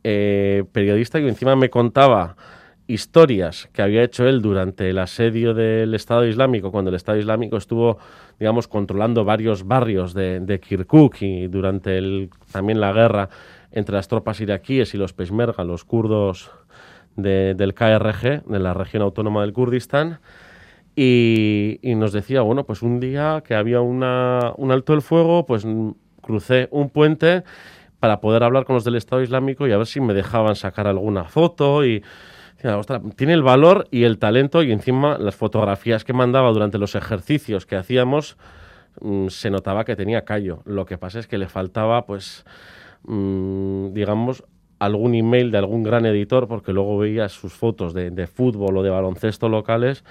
Eh, 0.09 0.63
periodista 0.71 1.19
y 1.19 1.27
encima 1.27 1.57
me 1.57 1.69
contaba 1.69 2.37
historias 2.87 3.67
que 3.73 3.81
había 3.81 4.03
hecho 4.03 4.25
él 4.25 4.41
durante 4.41 4.89
el 4.89 4.99
asedio 4.99 5.53
del 5.53 5.93
Estado 5.93 6.25
Islámico, 6.25 6.71
cuando 6.71 6.87
el 6.87 6.95
Estado 6.95 7.17
Islámico 7.17 7.57
estuvo, 7.57 7.97
digamos, 8.39 8.69
controlando 8.69 9.25
varios 9.25 9.67
barrios 9.67 10.13
de, 10.13 10.61
Kirkuk 10.65 11.21
y 11.23 11.47
durante 11.47 12.29
también 12.53 12.79
la 12.79 12.93
guerra 12.93 13.27
entre 13.73 13.95
las 13.95 14.07
tropas 14.07 14.39
iraquíes 14.39 14.93
y 14.93 14.97
los 14.97 15.11
peshmerga, 15.11 15.65
los 15.65 15.83
kurdos 15.83 16.51
del 17.17 17.73
KRG, 17.73 18.45
de 18.45 18.59
la 18.59 18.73
región 18.73 19.03
autónoma 19.03 19.41
del 19.41 19.51
Kurdistán. 19.51 20.21
Y, 20.95 21.81
nos 21.83 22.13
decía, 22.13 22.43
bueno, 22.43 22.63
pues 22.63 22.81
un 22.81 23.01
día 23.01 23.43
que 23.45 23.55
había 23.55 23.81
un 23.81 24.03
alto 24.05 24.93
el 24.93 25.01
fuego, 25.01 25.45
pues 25.45 25.67
crucé 26.21 26.69
un 26.71 26.89
puente 26.91 27.43
para 27.99 28.19
poder 28.19 28.43
hablar 28.43 28.65
con 28.65 28.75
los 28.75 28.83
del 28.83 28.95
Estado 28.95 29.21
Islámico 29.21 29.67
y 29.67 29.71
a 29.71 29.77
ver 29.77 29.87
si 29.87 29.99
me 30.01 30.13
dejaban 30.13 30.55
sacar 30.55 30.87
alguna 30.87 31.25
foto 31.25 31.85
y 31.85 32.03
tiene 33.15 33.33
el 33.33 33.43
valor 33.43 33.87
y 33.91 34.03
el 34.03 34.17
talento 34.17 34.63
y 34.63 34.71
encima 34.71 35.17
las 35.17 35.35
fotografías 35.35 36.03
que 36.03 36.13
mandaba 36.13 36.51
durante 36.51 36.77
los 36.77 36.95
ejercicios 36.95 37.65
que 37.65 37.75
hacíamos 37.75 38.37
mm, 39.01 39.27
se 39.27 39.51
notaba 39.51 39.85
que 39.85 39.95
tenía 39.95 40.25
callo. 40.25 40.61
Lo 40.65 40.85
que 40.85 40.97
pasa 40.97 41.19
es 41.19 41.27
que 41.27 41.37
le 41.37 41.47
faltaba 41.47 42.05
pues 42.05 42.45
mm, 43.03 43.93
digamos 43.93 44.43
algún 44.79 45.15
email 45.15 45.51
de 45.51 45.57
algún 45.59 45.83
gran 45.83 46.05
editor 46.05 46.47
porque 46.47 46.73
luego 46.73 46.97
veía 46.97 47.29
sus 47.29 47.53
fotos 47.53 47.93
de, 47.93 48.27
fútbol 48.27 48.77
o 48.77 48.83
de 48.83 48.89
baloncesto 48.89 49.49
locales 49.49 50.03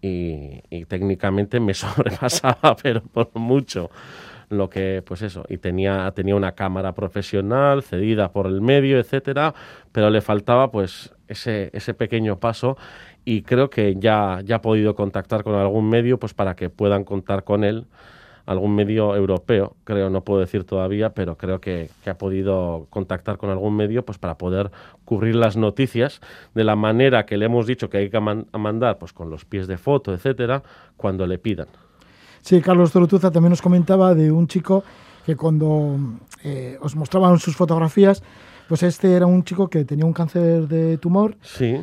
y, 0.00 0.62
y 0.70 0.84
técnicamente 0.84 1.60
me 1.60 1.74
sobrepasaba 1.74 2.76
pero 2.82 3.02
por 3.02 3.30
mucho 3.34 3.90
lo 4.58 4.70
que, 4.70 5.02
pues 5.04 5.22
eso, 5.22 5.44
y 5.48 5.58
tenía, 5.58 6.10
tenía 6.12 6.36
una 6.36 6.52
cámara 6.52 6.94
profesional 6.94 7.82
cedida 7.82 8.32
por 8.32 8.46
el 8.46 8.60
medio, 8.60 8.98
etcétera, 8.98 9.54
pero 9.92 10.10
le 10.10 10.20
faltaba 10.20 10.70
pues 10.70 11.12
ese, 11.28 11.70
ese 11.72 11.94
pequeño 11.94 12.38
paso 12.38 12.76
y 13.24 13.42
creo 13.42 13.70
que 13.70 13.96
ya, 13.98 14.40
ya 14.44 14.56
ha 14.56 14.62
podido 14.62 14.94
contactar 14.94 15.44
con 15.44 15.54
algún 15.54 15.88
medio 15.88 16.18
pues 16.18 16.34
para 16.34 16.54
que 16.56 16.70
puedan 16.70 17.04
contar 17.04 17.44
con 17.44 17.64
él 17.64 17.86
algún 18.46 18.74
medio 18.74 19.14
europeo, 19.14 19.76
creo, 19.84 20.10
no 20.10 20.24
puedo 20.24 20.40
decir 20.40 20.64
todavía, 20.64 21.10
pero 21.10 21.36
creo 21.36 21.60
que, 21.60 21.90
ha 22.06 22.14
podido 22.14 22.86
contactar 22.90 23.38
con 23.38 23.50
algún 23.50 23.76
medio 23.76 24.04
pues 24.04 24.18
para 24.18 24.36
poder 24.36 24.70
cubrir 25.04 25.36
las 25.36 25.56
noticias 25.56 26.20
de 26.54 26.64
la 26.64 26.76
manera 26.76 27.24
que 27.24 27.36
le 27.36 27.46
hemos 27.46 27.66
dicho 27.66 27.88
que 27.88 27.98
hay 27.98 28.10
que 28.10 28.20
mandar, 28.20 28.98
pues 28.98 29.12
con 29.12 29.30
los 29.30 29.44
pies 29.44 29.66
de 29.66 29.78
foto, 29.78 30.12
etcétera, 30.12 30.62
cuando 30.96 31.26
le 31.26 31.38
pidan. 31.38 31.68
Sí, 32.42 32.60
Carlos 32.60 32.92
Torotuza 32.92 33.30
también 33.30 33.50
nos 33.50 33.62
comentaba 33.62 34.14
de 34.14 34.30
un 34.30 34.48
chico 34.48 34.82
que 35.24 35.36
cuando 35.36 35.96
eh, 36.42 36.76
os 36.80 36.96
mostraban 36.96 37.38
sus 37.38 37.56
fotografías, 37.56 38.22
pues 38.68 38.82
este 38.82 39.14
era 39.14 39.26
un 39.26 39.44
chico 39.44 39.68
que 39.68 39.84
tenía 39.84 40.04
un 40.04 40.12
cáncer 40.12 40.66
de 40.66 40.98
tumor. 40.98 41.36
Sí. 41.40 41.80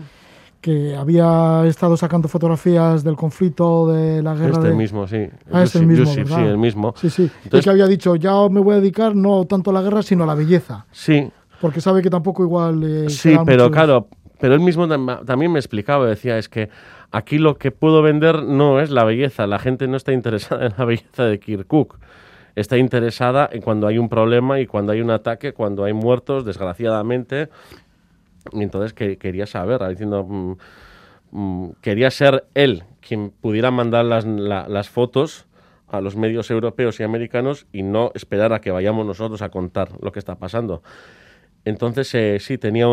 Que 0.59 0.93
había 0.93 1.63
estado 1.65 1.95
sacando 1.95 2.27
fotografías 2.27 3.01
del 3.05 3.15
conflicto, 3.15 3.87
de 3.87 4.21
la 4.21 4.35
guerra. 4.35 4.57
Este 4.57 4.73
mismo, 4.73 5.07
sí. 5.07 5.29
Ah, 5.49 5.63
este 5.63 5.79
mismo. 5.85 6.05
sí, 6.05 6.41
el 6.41 6.57
mismo. 6.57 6.93
Sí, 6.97 7.09
sí. 7.09 7.31
y 7.45 7.61
que 7.61 7.69
había 7.69 7.87
dicho, 7.87 8.17
ya 8.17 8.33
me 8.49 8.59
voy 8.59 8.75
a 8.75 8.79
dedicar 8.81 9.15
no 9.15 9.45
tanto 9.45 9.69
a 9.69 9.73
la 9.73 9.81
guerra, 9.81 10.03
sino 10.03 10.25
a 10.25 10.27
la 10.27 10.35
belleza. 10.35 10.85
Sí. 10.91 11.31
Porque 11.61 11.79
sabe 11.79 12.01
que 12.01 12.09
tampoco 12.09 12.43
igual. 12.43 12.83
Eh, 12.83 13.09
sí, 13.09 13.37
pero 13.45 13.71
claro, 13.71 14.09
pero 14.39 14.53
él 14.53 14.59
mismo 14.59 14.85
también 14.87 15.51
me 15.51 15.59
explicaba, 15.59 16.05
decía, 16.07 16.37
es 16.37 16.49
que 16.49 16.69
aquí 17.11 17.37
lo 17.37 17.57
que 17.57 17.71
puedo 17.71 18.01
vender 18.01 18.43
no 18.43 18.79
es 18.79 18.89
la 18.89 19.03
belleza, 19.03 19.47
la 19.47 19.59
gente 19.59 19.87
no 19.87 19.97
está 19.97 20.13
interesada 20.13 20.65
en 20.67 20.73
la 20.77 20.85
belleza 20.85 21.25
de 21.25 21.39
Kirkuk, 21.39 21.97
está 22.55 22.77
interesada 22.77 23.49
en 23.51 23.61
cuando 23.61 23.87
hay 23.87 23.97
un 23.97 24.09
problema 24.09 24.59
y 24.59 24.67
cuando 24.67 24.91
hay 24.91 25.01
un 25.01 25.11
ataque, 25.11 25.53
cuando 25.53 25.83
hay 25.85 25.93
muertos, 25.93 26.45
desgraciadamente. 26.45 27.49
Y 28.51 28.63
entonces 28.63 28.93
que, 28.93 29.17
quería 29.17 29.45
saber, 29.45 29.85
diciendo, 29.87 30.23
mm, 30.23 30.55
mm, 31.31 31.69
quería 31.81 32.11
ser 32.11 32.45
él 32.53 32.83
quien 33.01 33.31
pudiera 33.31 33.71
mandar 33.71 34.05
las, 34.05 34.25
las 34.25 34.89
fotos 34.89 35.45
a 35.87 36.01
los 36.01 36.15
medios 36.15 36.51
europeos 36.51 36.99
y 36.99 37.03
americanos 37.03 37.65
y 37.73 37.83
no 37.83 38.11
esperar 38.13 38.53
a 38.53 38.61
que 38.61 38.71
vayamos 38.71 39.05
nosotros 39.05 39.41
a 39.41 39.49
contar 39.49 39.89
lo 40.01 40.11
que 40.11 40.19
está 40.19 40.35
pasando. 40.35 40.83
Entonces, 41.65 42.13
eh, 42.15 42.37
sí, 42.39 42.57
tenía 42.57 42.85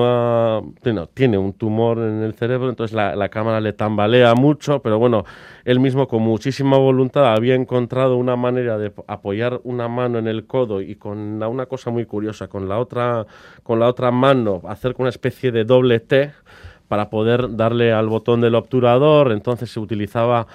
tiene 1.14 1.38
un 1.38 1.52
tumor 1.52 1.98
en 1.98 2.22
el 2.22 2.34
cerebro, 2.34 2.68
entonces 2.68 2.94
la, 2.94 3.28
cámara 3.28 3.60
le 3.60 3.72
tambalea 3.72 4.34
mucho, 4.34 4.80
pero 4.82 4.98
bueno, 4.98 5.24
él 5.64 5.78
mismo 5.78 6.08
con 6.08 6.22
muchísima 6.22 6.76
voluntad 6.76 7.32
había 7.32 7.54
encontrado 7.54 8.16
una 8.16 8.34
manera 8.34 8.76
de 8.76 8.92
apoyar 9.06 9.60
una 9.64 9.88
mano 9.88 10.18
en 10.18 10.26
el 10.26 10.46
codo 10.46 10.80
y 10.80 10.96
con 10.96 11.42
una, 11.42 11.66
cosa 11.66 11.90
muy 11.90 12.06
curiosa, 12.06 12.48
con 12.48 12.68
la 12.68 12.78
otra, 12.78 13.26
con 13.62 13.78
la 13.78 13.86
otra 13.86 14.10
mano 14.10 14.60
hacer 14.68 14.94
una 14.98 15.10
especie 15.10 15.52
de 15.52 15.64
doble 15.64 16.00
T 16.00 16.32
para 16.88 17.08
poder 17.08 17.56
darle 17.56 17.92
al 17.92 18.08
botón 18.08 18.40
del 18.40 18.56
obturador, 18.56 19.32
entonces 19.32 19.70
se 19.70 19.78
utilizaba, 19.80 20.48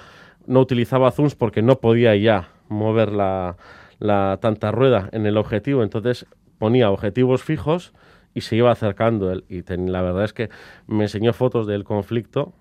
no 0.46 0.60
utilizaba 0.60 1.10
zooms 1.10 1.34
porque 1.34 1.62
no 1.62 1.76
podía 1.76 2.14
ya 2.16 2.50
mover 2.68 3.10
la, 3.12 3.56
la 3.98 4.38
tanta 4.40 4.70
rueda 4.70 5.08
en 5.12 5.26
el 5.26 5.38
objetivo, 5.38 5.82
entonces 5.82 6.26
ponía 6.58 6.90
objetivos 6.90 7.42
fijos 7.42 7.92
y 8.34 8.40
se 8.42 8.56
iba 8.56 8.70
acercando 8.70 9.30
él. 9.30 9.44
Y 9.48 9.62
la 9.62 10.02
verdad 10.02 10.24
es 10.24 10.32
que 10.32 10.50
me 10.86 11.04
enseñó 11.04 11.32
fotos 11.32 11.66
del 11.66 11.84
conflicto 11.84 12.52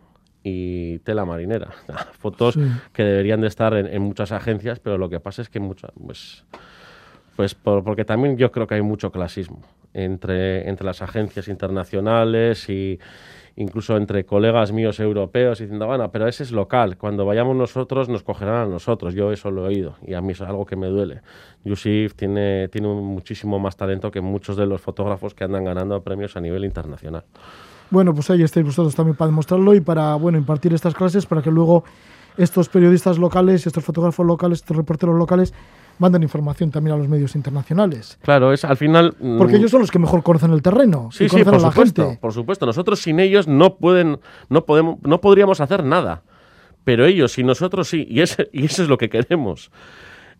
y 0.44 1.00
tela 1.00 1.26
marinera. 1.26 1.72
fotos 2.20 2.58
que 2.94 3.04
deberían 3.04 3.42
de 3.42 3.48
estar 3.48 3.74
en, 3.74 4.02
muchas 4.02 4.32
agencias, 4.32 4.80
pero 4.80 4.98
lo 4.98 5.10
que 5.10 5.20
pasa 5.20 5.42
es 5.42 5.50
que 5.50 5.60
muchas, 5.60 5.92
pues, 6.06 6.46
pues 7.36 7.56
porque 7.56 8.06
también 8.06 8.38
yo 8.38 8.52
creo 8.52 8.68
que 8.68 8.76
hay 8.76 8.82
mucho 8.82 9.12
clasismo 9.12 9.62
entre, 9.94 10.68
entre 10.70 10.86
las 10.86 11.02
agencias 11.02 11.48
internacionales 11.48 12.70
y 12.70 13.00
incluso 13.56 13.98
entre 13.98 14.26
colegas 14.26 14.72
míos 14.72 15.00
europeos, 15.00 15.60
diciendo, 15.60 15.86
bueno, 15.88 16.12
pero 16.12 16.28
ese 16.28 16.44
es 16.44 16.52
local, 16.52 16.98
cuando 16.98 17.26
vayamos 17.26 17.56
nosotros 17.56 18.10
nos 18.10 18.24
cogerán 18.24 18.56
a 18.56 18.66
nosotros, 18.66 19.14
yo 19.14 19.32
eso 19.32 19.52
lo 19.52 19.66
he 19.66 19.70
oído 19.70 19.96
y 20.06 20.14
a 20.14 20.22
mí 20.22 20.32
es 20.32 20.42
algo 20.42 20.66
que 20.66 20.76
me 20.76 20.88
duele. 20.88 21.22
Yusif 21.64 22.16
tiene, 22.16 22.68
tiene 22.70 22.88
muchísimo 22.88 23.60
más 23.60 23.76
talento 23.76 24.12
que 24.12 24.22
muchos 24.22 24.58
de 24.58 24.66
los 24.66 24.82
fotógrafos 24.82 25.34
que 25.34 25.44
andan 25.44 25.64
ganando 25.64 26.02
premios 26.02 26.36
a 26.38 26.42
nivel 26.42 26.66
internacional. 26.66 27.24
Bueno, 27.90 28.14
pues 28.14 28.30
ahí 28.30 28.42
estáis 28.42 28.66
vosotros 28.66 28.96
también 28.96 29.18
para 29.18 29.30
demostrarlo 29.30 29.76
y 29.76 29.82
para 29.82 30.16
bueno, 30.16 30.38
impartir 30.38 30.74
estas 30.74 30.96
clases 30.96 31.26
para 31.26 31.42
que 31.42 31.52
luego 31.52 31.84
estos 32.38 32.70
periodistas 32.70 33.18
locales, 33.18 33.68
estos 33.68 33.84
fotógrafos 33.84 34.26
locales, 34.26 34.60
estos 34.60 34.78
reporteros 34.78 35.18
locales 35.18 35.54
mandan 36.00 36.24
información 36.24 36.72
también 36.72 36.96
a 36.96 36.98
los 36.98 37.08
medios 37.08 37.36
internacionales. 37.36 38.18
Claro, 38.22 38.54
es 38.54 38.66
al 38.66 38.78
final... 38.78 39.16
Mm, 39.20 39.38
Porque 39.38 39.58
ellos 39.58 39.72
son 39.72 39.82
los 39.82 39.92
que 39.92 40.00
mejor 40.00 40.24
conocen 40.24 40.52
el 40.52 40.62
terreno. 40.62 41.10
Sí, 41.12 41.30
sí, 41.30 41.44
por 41.44 41.60
supuesto, 41.60 42.18
por 42.20 42.34
supuesto. 42.34 42.66
Nosotros 42.66 43.00
sin 43.00 43.20
ellos 43.20 43.48
no 43.48 43.76
pueden, 43.76 44.20
no 44.50 44.66
podemos, 44.66 44.98
no 45.04 45.22
podríamos 45.22 45.62
hacer 45.62 45.84
nada. 45.84 46.24
Pero 46.84 47.06
ellos 47.06 47.38
y 47.38 47.44
nosotros 47.44 47.90
sí, 47.90 48.08
y, 48.10 48.22
ese, 48.22 48.50
y 48.52 48.66
eso 48.66 48.84
es 48.84 48.90
lo 48.90 48.98
que 48.98 49.10
queremos. 49.10 49.72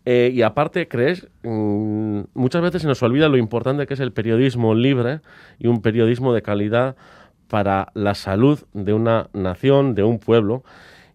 Eh, 0.04 0.32
y 0.34 0.42
aparte, 0.42 0.88
crees, 0.88 1.28
mm, 1.44 2.22
muchas 2.34 2.62
veces 2.62 2.82
se 2.82 2.88
nos 2.88 3.02
olvida 3.02 3.28
lo 3.28 3.36
importante 3.36 3.86
que 3.86 3.94
es 3.94 4.00
el 4.00 4.12
periodismo 4.12 4.74
libre 4.74 5.20
y 5.58 5.68
un 5.68 5.80
periodismo 5.80 6.34
de 6.34 6.42
calidad 6.42 6.96
para 7.46 7.88
la 7.94 8.14
salud 8.14 8.58
de 8.72 8.92
una 8.94 9.28
nación, 9.32 9.94
de 9.94 10.02
un 10.02 10.18
pueblo 10.18 10.64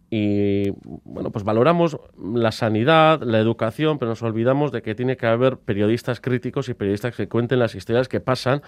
y 0.09 0.69
bueno, 1.03 1.31
pues 1.31 1.43
valoramos 1.43 1.99
la 2.17 2.51
sanidad, 2.51 3.21
la 3.21 3.39
educación, 3.39 3.99
pero 3.99 4.09
nos 4.09 4.21
olvidamos 4.21 4.71
de 4.71 4.81
que 4.81 4.95
tiene 4.95 5.17
que 5.17 5.27
haber 5.27 5.57
periodistas 5.57 6.21
críticos 6.21 6.69
y 6.69 6.73
periodistas 6.73 7.15
que 7.15 7.27
cuenten 7.27 7.59
las 7.59 7.75
historias 7.75 8.07
que 8.07 8.21
pasan 8.21 8.61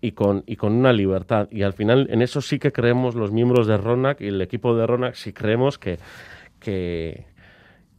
y 0.00 0.12
con, 0.12 0.42
y 0.46 0.56
con 0.56 0.72
una 0.72 0.92
libertad. 0.92 1.46
Y 1.52 1.62
al 1.62 1.72
final 1.72 2.08
en 2.10 2.20
eso 2.20 2.40
sí 2.40 2.58
que 2.58 2.72
creemos 2.72 3.14
los 3.14 3.30
miembros 3.30 3.68
de 3.68 3.76
RONAC 3.76 4.20
y 4.22 4.28
el 4.28 4.42
equipo 4.42 4.74
de 4.74 4.86
RONAC, 4.86 5.14
sí 5.14 5.32
creemos 5.32 5.78
que, 5.78 6.00
que, 6.58 7.26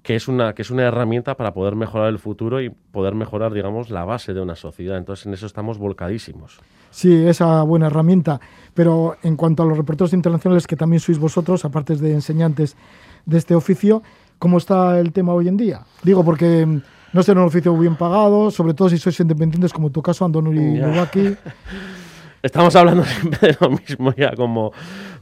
que 0.04 0.16
es 0.16 0.28
una 0.28 0.54
que 0.54 0.62
es 0.62 0.70
una 0.70 0.84
herramienta 0.84 1.36
para 1.36 1.54
poder 1.54 1.76
mejorar 1.76 2.10
el 2.10 2.20
futuro 2.20 2.62
y 2.62 2.70
poder 2.70 3.16
mejorar 3.16 3.54
digamos 3.54 3.90
la 3.90 4.04
base 4.04 4.34
de 4.34 4.42
una 4.42 4.56
sociedad 4.56 4.98
entonces 4.98 5.26
en 5.26 5.34
eso 5.34 5.46
estamos 5.46 5.78
volcadísimos 5.78 6.60
sí 6.94 7.12
esa 7.26 7.64
buena 7.64 7.88
herramienta 7.88 8.40
pero 8.74 9.18
en 9.24 9.36
cuanto 9.36 9.64
a 9.64 9.66
los 9.66 9.78
reporteros 9.78 10.14
internacionales 10.14 10.68
que 10.68 10.78
también 10.78 11.02
sois 11.02 11.20
vosotros 11.20 11.66
aparte 11.66 11.98
de 11.98 12.14
enseñantes 12.14 12.78
de 13.26 13.38
este 13.38 13.56
oficio 13.56 14.04
cómo 14.40 14.58
está 14.58 15.00
el 15.00 15.12
tema 15.12 15.34
hoy 15.34 15.48
en 15.50 15.58
día 15.58 15.82
digo 16.04 16.24
porque 16.24 16.66
mm, 16.66 16.82
no 17.12 17.22
es 17.22 17.28
un 17.28 17.38
oficio 17.40 17.78
bien 17.78 17.98
pagado 17.98 18.52
sobre 18.52 18.74
todo 18.74 18.90
si 18.90 18.98
sois 18.98 19.20
independientes 19.20 19.74
como 19.74 19.88
en 19.88 19.94
tu 19.94 20.02
caso 20.02 20.24
Andonuri 20.24 20.80
Nubaki 20.80 21.36
estamos 22.42 22.76
hablando 22.76 23.04
siempre 23.04 23.50
de 23.50 23.58
lo 23.60 23.70
mismo 23.72 24.14
ya 24.16 24.36
como 24.36 24.72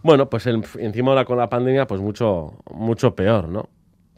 bueno 0.04 0.30
pues 0.30 0.46
encima 0.46 1.12
ahora 1.12 1.26
con 1.26 1.38
la 1.38 1.50
pandemia 1.50 1.88
pues 1.88 2.02
mucho 2.02 2.54
mucho 2.70 3.16
peor 3.16 3.48
no 3.48 3.70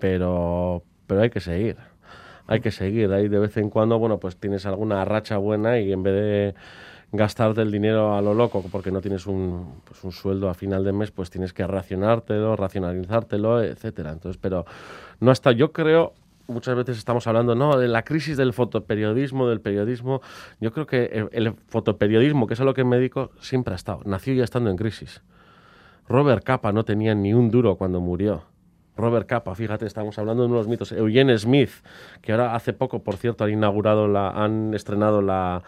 pero, 0.03 0.83
pero 1.07 1.21
hay 1.21 1.29
que 1.29 1.39
seguir. 1.39 1.77
Hay 2.45 2.59
que 2.59 2.71
seguir. 2.71 3.13
Ahí 3.13 3.29
de 3.29 3.39
vez 3.39 3.55
en 3.55 3.69
cuando, 3.69 3.97
bueno, 3.99 4.19
pues 4.19 4.35
tienes 4.35 4.65
alguna 4.65 5.05
racha 5.05 5.37
buena 5.37 5.79
y 5.79 5.93
en 5.93 6.03
vez 6.03 6.13
de 6.13 6.55
gastarte 7.13 7.61
el 7.61 7.71
dinero 7.71 8.15
a 8.15 8.21
lo 8.21 8.33
loco 8.33 8.65
porque 8.71 8.91
no 8.91 8.99
tienes 8.99 9.27
un, 9.27 9.81
pues 9.85 10.03
un 10.03 10.11
sueldo 10.11 10.49
a 10.49 10.55
final 10.55 10.83
de 10.83 10.91
mes, 10.91 11.11
pues 11.11 11.29
tienes 11.29 11.53
que 11.53 11.65
racionártelo, 11.65 12.55
racionalizártelo, 12.55 13.63
etcétera. 13.63 14.11
Entonces, 14.11 14.39
pero 14.41 14.65
no 15.19 15.31
hasta 15.31 15.51
yo 15.51 15.71
creo 15.71 16.13
muchas 16.47 16.75
veces 16.75 16.97
estamos 16.97 17.25
hablando 17.27 17.55
no 17.55 17.77
de 17.77 17.87
la 17.87 18.03
crisis 18.03 18.35
del 18.35 18.51
fotoperiodismo, 18.51 19.47
del 19.47 19.61
periodismo. 19.61 20.21
Yo 20.59 20.73
creo 20.73 20.87
que 20.87 21.27
el, 21.31 21.53
fotoperiodismo, 21.67 22.47
que 22.47 22.55
es 22.55 22.59
a 22.59 22.63
lo 22.65 22.73
que 22.73 22.83
me 22.83 22.97
dedico, 22.97 23.31
siempre 23.39 23.73
ha 23.73 23.75
estado. 23.75 24.01
Nació 24.05 24.33
ya 24.33 24.43
estando 24.43 24.71
en 24.71 24.75
crisis. 24.75 25.21
Robert 26.09 26.43
Capa 26.43 26.71
no 26.71 26.83
tenía 26.83 27.13
ni 27.13 27.33
un 27.33 27.51
duro 27.51 27.75
cuando 27.75 28.01
murió. 28.01 28.43
Robert 28.97 29.27
Capa, 29.27 29.55
fíjate, 29.55 29.85
estamos 29.85 30.17
hablando 30.17 30.43
de 30.43 30.49
unos 30.49 30.67
mitos. 30.67 30.91
Eugene 30.91 31.37
Smith, 31.37 31.71
que 32.21 32.31
ahora 32.31 32.55
hace 32.55 32.73
poco, 32.73 33.03
por 33.03 33.17
cierto, 33.17 33.43
han 33.43 33.51
inaugurado 33.51 34.05
han 34.17 34.73
estrenado 34.73 35.21
la, 35.21 35.63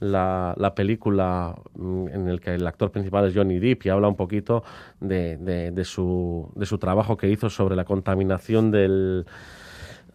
la, 0.00 0.72
película 0.74 1.56
mm, 1.74 2.08
en 2.08 2.28
el 2.28 2.40
que 2.40 2.54
el 2.54 2.66
actor 2.66 2.90
principal 2.90 3.26
es 3.26 3.34
Johnny 3.34 3.58
Depp 3.58 3.86
y 3.86 3.88
habla 3.88 4.08
un 4.08 4.16
poquito 4.16 4.62
de, 5.00 5.36
de, 5.36 5.84
su, 5.84 6.50
de 6.54 6.66
su 6.66 6.78
trabajo 6.78 7.16
que 7.16 7.28
hizo 7.28 7.48
sobre 7.48 7.76
la 7.76 7.84
contaminación 7.84 8.70
del 8.70 9.26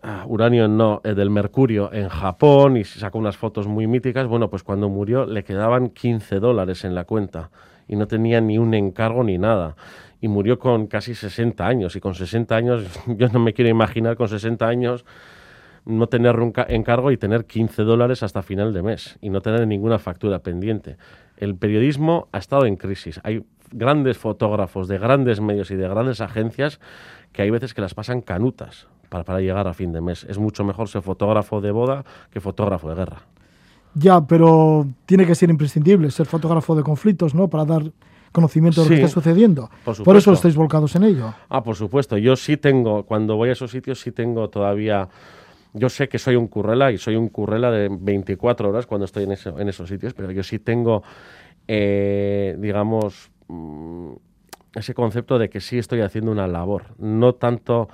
ah, 0.04 0.26
uranio, 0.28 0.68
no, 0.68 1.02
eh, 1.04 1.14
del 1.14 1.30
mercurio 1.30 1.92
en 1.94 2.10
Japón 2.10 2.78
y 2.78 2.84
sacó 2.84 3.18
unas 3.18 3.38
fotos 3.38 3.68
muy 3.68 3.88
míticas. 3.88 4.28
Bueno, 4.28 4.50
pues 4.50 4.64
cuando 4.64 4.90
murió 4.90 5.26
le 5.26 5.44
quedaban 5.44 5.90
15 5.90 6.40
dólares 6.40 6.86
en 6.86 6.96
la 6.96 7.06
cuenta 7.06 7.50
y 7.88 7.96
no 7.96 8.08
tenía 8.08 8.40
ni 8.40 8.58
un 8.58 8.74
encargo 8.74 9.24
ni 9.24 9.38
nada 9.38 9.76
y 10.22 10.28
murió 10.28 10.60
con 10.60 10.86
casi 10.86 11.16
60 11.16 11.66
años. 11.66 11.96
Y 11.96 12.00
con 12.00 12.14
60 12.14 12.56
años, 12.56 12.86
yo 13.08 13.28
no 13.30 13.40
me 13.40 13.54
quiero 13.54 13.70
imaginar 13.70 14.16
con 14.16 14.30
60 14.30 14.68
años 14.68 15.06
no 15.86 16.08
tener 16.08 16.40
un 16.40 16.54
encargo 16.68 17.12
y 17.12 17.18
tener 17.18 17.46
15 17.46 17.84
dólares 17.84 18.24
hasta 18.24 18.42
final 18.42 18.74
de 18.74 18.84
mes 18.84 19.18
y 19.22 19.30
no 19.30 19.42
tener 19.42 19.68
ninguna 19.68 20.00
factura 20.00 20.40
pendiente. 20.40 20.98
El 21.38 21.56
periodismo 21.56 22.28
ha 22.32 22.38
estado 22.38 22.66
en 22.66 22.76
crisis. 22.76 23.20
Hay 23.24 23.44
grandes 23.72 24.18
fotógrafos 24.18 24.88
de 24.88 24.98
grandes 24.98 25.42
medios 25.42 25.72
y 25.72 25.76
de 25.76 25.88
grandes 25.88 26.22
agencias 26.22 26.80
que 27.32 27.42
hay 27.42 27.50
veces 27.50 27.74
que 27.74 27.82
las 27.82 27.94
pasan 27.94 28.22
canutas 28.22 28.88
para, 29.10 29.24
para 29.24 29.40
llegar 29.40 29.68
a 29.68 29.74
fin 29.74 29.92
de 29.92 30.02
mes. 30.02 30.26
Es 30.26 30.38
mucho 30.38 30.64
mejor 30.64 30.88
ser 30.88 31.02
fotógrafo 31.02 31.62
de 31.62 31.72
boda 31.72 32.04
que 32.32 32.40
fotógrafo 32.40 32.90
de 32.90 32.96
guerra. 32.96 33.24
Ya, 33.94 34.22
pero 34.22 34.88
tiene 35.06 35.26
que 35.26 35.36
ser 35.36 35.50
imprescindible 35.50 36.12
ser 36.12 36.26
fotógrafo 36.26 36.76
de 36.76 36.84
conflictos, 36.84 37.36
¿no? 37.36 37.50
Para 37.50 37.66
dar 37.66 37.92
conocimiento 38.32 38.84
de 38.84 38.90
lo 38.90 38.96
que 38.96 39.02
está 39.02 39.14
sucediendo. 39.14 39.70
Por, 39.84 40.16
eso 40.16 40.32
estáis 40.32 40.56
volcados 40.56 40.96
en 40.96 41.04
ello. 41.04 41.34
Ah, 41.50 41.62
por 41.64 41.76
supuesto. 41.76 42.18
Yo 42.18 42.36
sí 42.36 42.56
tengo, 42.56 43.04
cuando 43.04 43.36
voy 43.36 43.50
a 43.50 43.52
esos 43.52 43.72
sitios, 43.72 44.00
sí 44.00 44.12
tengo 44.12 44.50
todavía... 44.50 45.10
Yo 45.74 45.90
sé 45.90 46.10
que 46.10 46.20
soy 46.20 46.36
un 46.36 46.48
currela 46.48 46.92
y 46.92 46.98
soy 46.98 47.16
un 47.16 47.30
currela 47.30 47.72
de 47.72 47.90
24 47.90 48.70
horas 48.70 48.86
cuando 48.86 49.06
estoy 49.06 49.24
en, 49.24 49.32
esos 49.70 49.90
sitios, 49.90 50.14
pero 50.14 50.32
yo 50.32 50.44
sí 50.44 50.60
tengo, 50.60 51.04
eh, 51.68 52.56
digamos, 52.60 53.32
mm, 53.48 54.12
ese 54.76 54.94
concepto 54.94 55.40
de 55.40 55.50
que 55.50 55.62
sí 55.62 55.78
estoy 55.78 56.02
haciendo 56.02 56.32
una 56.32 56.48
labor, 56.48 56.86
no 56.98 57.36
tanto 57.36 57.90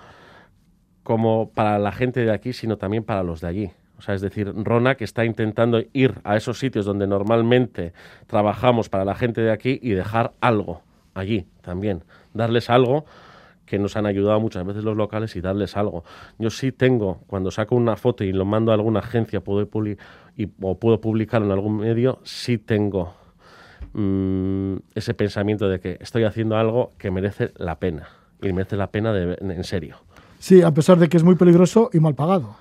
como 1.04 1.52
para 1.52 1.80
la 1.80 1.92
gente 1.92 2.26
de 2.26 2.32
aquí, 2.32 2.52
sino 2.54 2.78
también 2.78 3.04
para 3.04 3.24
los 3.24 3.42
de 3.42 3.48
allí. 3.48 3.72
O 3.98 4.02
sea, 4.02 4.14
es 4.14 4.22
decir, 4.22 4.54
Rona 4.56 4.96
que 4.96 5.04
está 5.04 5.26
intentando 5.26 5.82
ir 5.94 6.16
a 6.24 6.38
esos 6.38 6.60
sitios 6.60 6.86
donde 6.86 7.08
normalmente 7.08 7.94
trabajamos 8.28 8.90
para 8.90 9.06
la 9.06 9.16
gente 9.16 9.42
de 9.42 9.52
aquí 9.52 9.80
y 9.82 9.92
dejar 9.92 10.34
algo 10.40 10.82
allí 11.16 11.48
también. 11.62 12.04
Darles 12.34 12.70
algo 12.70 13.06
que 13.68 13.78
nos 13.78 13.96
han 13.98 14.08
ayudado 14.08 14.40
muchas 14.40 14.66
veces 14.66 14.84
los 14.84 14.98
locales 14.98 15.36
y 15.36 15.42
darles 15.42 15.78
algo. 15.78 16.04
Yo 16.40 16.50
sí 16.50 16.72
tengo, 16.72 17.20
cuando 17.28 17.52
saco 17.52 17.76
una 17.76 17.98
foto 17.98 18.24
y 18.24 18.32
lo 18.32 18.46
mando 18.46 18.72
a 18.72 18.76
alguna 18.76 19.02
agencia 19.02 19.42
puedo 19.42 19.68
y, 20.36 20.48
o 20.62 20.80
puedo 20.80 21.02
publicarlo 21.02 21.46
en 21.46 21.52
algún 21.52 21.78
medio, 21.78 22.20
sí 22.24 22.58
tengo 22.58 23.14
mm, 23.94 24.78
ese 24.96 25.14
pensamiento 25.14 25.68
de 25.68 25.80
que 25.80 25.98
estoy 26.00 26.24
haciendo 26.24 26.56
algo 26.56 26.94
que 26.98 27.12
merece 27.12 27.52
la 27.58 27.78
pena. 27.78 28.08
Y 28.42 28.54
merece 28.54 28.78
la 28.78 28.88
pena 28.88 29.12
de, 29.12 29.38
en 29.40 29.64
serio. 29.64 29.98
Sí, 30.40 30.62
a 30.62 30.72
pesar 30.72 30.98
de 30.98 31.10
que 31.10 31.18
es 31.18 31.24
muy 31.24 31.36
peligroso 31.36 31.90
y 31.92 32.00
mal 32.00 32.16
pagado. 32.16 32.56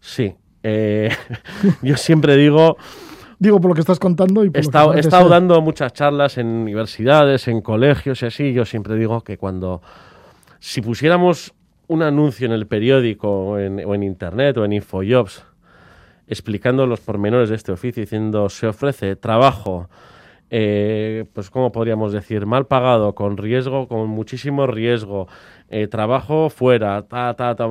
Sí, 0.00 0.34
eh, 0.62 1.10
yo 1.82 1.96
siempre 1.96 2.36
digo... 2.36 2.76
Digo 3.40 3.60
por 3.60 3.68
lo 3.68 3.74
que 3.76 3.82
estás 3.82 4.00
contando 4.00 4.44
y 4.44 4.50
He 4.52 4.58
estado, 4.58 4.94
he 4.94 4.98
estado 4.98 5.28
dando 5.28 5.60
muchas 5.60 5.92
charlas 5.92 6.38
en 6.38 6.48
universidades, 6.48 7.46
en 7.46 7.60
colegios 7.60 8.20
y 8.22 8.26
así. 8.26 8.52
Yo 8.52 8.64
siempre 8.64 8.96
digo 8.96 9.20
que 9.20 9.38
cuando... 9.38 9.80
Si 10.60 10.80
pusiéramos 10.80 11.54
un 11.86 12.02
anuncio 12.02 12.46
en 12.46 12.52
el 12.52 12.66
periódico 12.66 13.28
o 13.30 13.58
en, 13.58 14.02
internet 14.02 14.56
o 14.58 14.64
en 14.64 14.72
Infojobs 14.74 15.44
explicando 16.26 16.86
los 16.86 17.00
pormenores 17.00 17.48
de 17.48 17.56
este 17.56 17.72
oficio, 17.72 18.02
diciendo 18.02 18.48
se 18.50 18.66
ofrece 18.66 19.16
trabajo, 19.16 19.88
eh, 20.50 21.24
pues 21.32 21.48
cómo 21.48 21.72
podríamos 21.72 22.12
decir, 22.12 22.44
mal 22.44 22.66
pagado, 22.66 23.14
con 23.14 23.38
riesgo, 23.38 23.88
con 23.88 24.08
muchísimo 24.08 24.66
riesgo, 24.66 25.28
eh, 25.70 25.88
trabajo 25.88 26.50
fuera, 26.50 27.02
ta, 27.02 27.34
ta, 27.34 27.54
ta, 27.56 27.66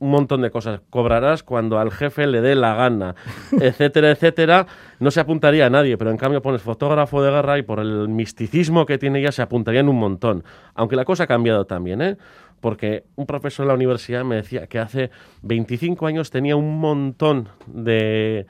un 0.00 0.10
montón 0.10 0.42
de 0.42 0.50
cosas. 0.50 0.80
Cobrarás 0.90 1.42
cuando 1.42 1.78
al 1.78 1.92
jefe 1.92 2.26
le 2.26 2.40
dé 2.40 2.56
la 2.56 2.74
gana, 2.74 3.14
etcétera, 3.60 4.10
etcétera. 4.10 4.66
No 4.98 5.10
se 5.10 5.20
apuntaría 5.20 5.66
a 5.66 5.70
nadie, 5.70 5.96
pero 5.96 6.10
en 6.10 6.16
cambio 6.16 6.42
pones 6.42 6.62
fotógrafo 6.62 7.22
de 7.22 7.30
guerra 7.30 7.58
y 7.58 7.62
por 7.62 7.78
el 7.78 8.08
misticismo 8.08 8.86
que 8.86 8.98
tiene 8.98 9.22
ya 9.22 9.30
se 9.30 9.42
apuntarían 9.42 9.88
un 9.88 9.98
montón. 9.98 10.42
Aunque 10.74 10.96
la 10.96 11.04
cosa 11.04 11.24
ha 11.24 11.26
cambiado 11.26 11.66
también, 11.66 12.02
¿eh? 12.02 12.16
Porque 12.60 13.04
un 13.16 13.26
profesor 13.26 13.64
en 13.64 13.68
la 13.68 13.74
universidad 13.74 14.24
me 14.24 14.36
decía 14.36 14.66
que 14.66 14.78
hace 14.78 15.10
25 15.42 16.06
años 16.06 16.30
tenía 16.30 16.56
un 16.56 16.78
montón 16.78 17.48
de, 17.66 18.46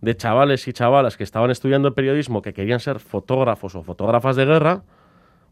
de 0.00 0.16
chavales 0.16 0.66
y 0.66 0.72
chavalas 0.72 1.16
que 1.16 1.24
estaban 1.24 1.50
estudiando 1.50 1.94
periodismo 1.94 2.42
que 2.42 2.52
querían 2.52 2.80
ser 2.80 2.98
fotógrafos 2.98 3.76
o 3.76 3.82
fotógrafas 3.82 4.34
de 4.34 4.44
guerra, 4.46 4.82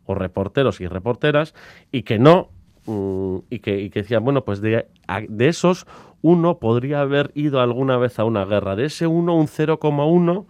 o 0.06 0.14
reporteros 0.14 0.80
y 0.80 0.88
reporteras, 0.88 1.54
y 1.92 2.02
que 2.02 2.18
no 2.18 2.50
Mm, 2.86 3.38
y, 3.50 3.58
que, 3.60 3.90
decían, 3.92 4.24
bueno, 4.24 4.44
pues 4.44 4.60
de, 4.60 4.86
de, 5.28 5.48
esos, 5.48 5.86
uno 6.22 6.58
podría 6.58 7.00
haber 7.00 7.30
ido 7.34 7.60
alguna 7.60 7.96
vez 7.96 8.18
a 8.18 8.24
una 8.24 8.44
guerra. 8.44 8.76
De 8.76 8.86
ese 8.86 9.06
uno, 9.06 9.34
un 9.34 9.46
0,1 9.46 10.46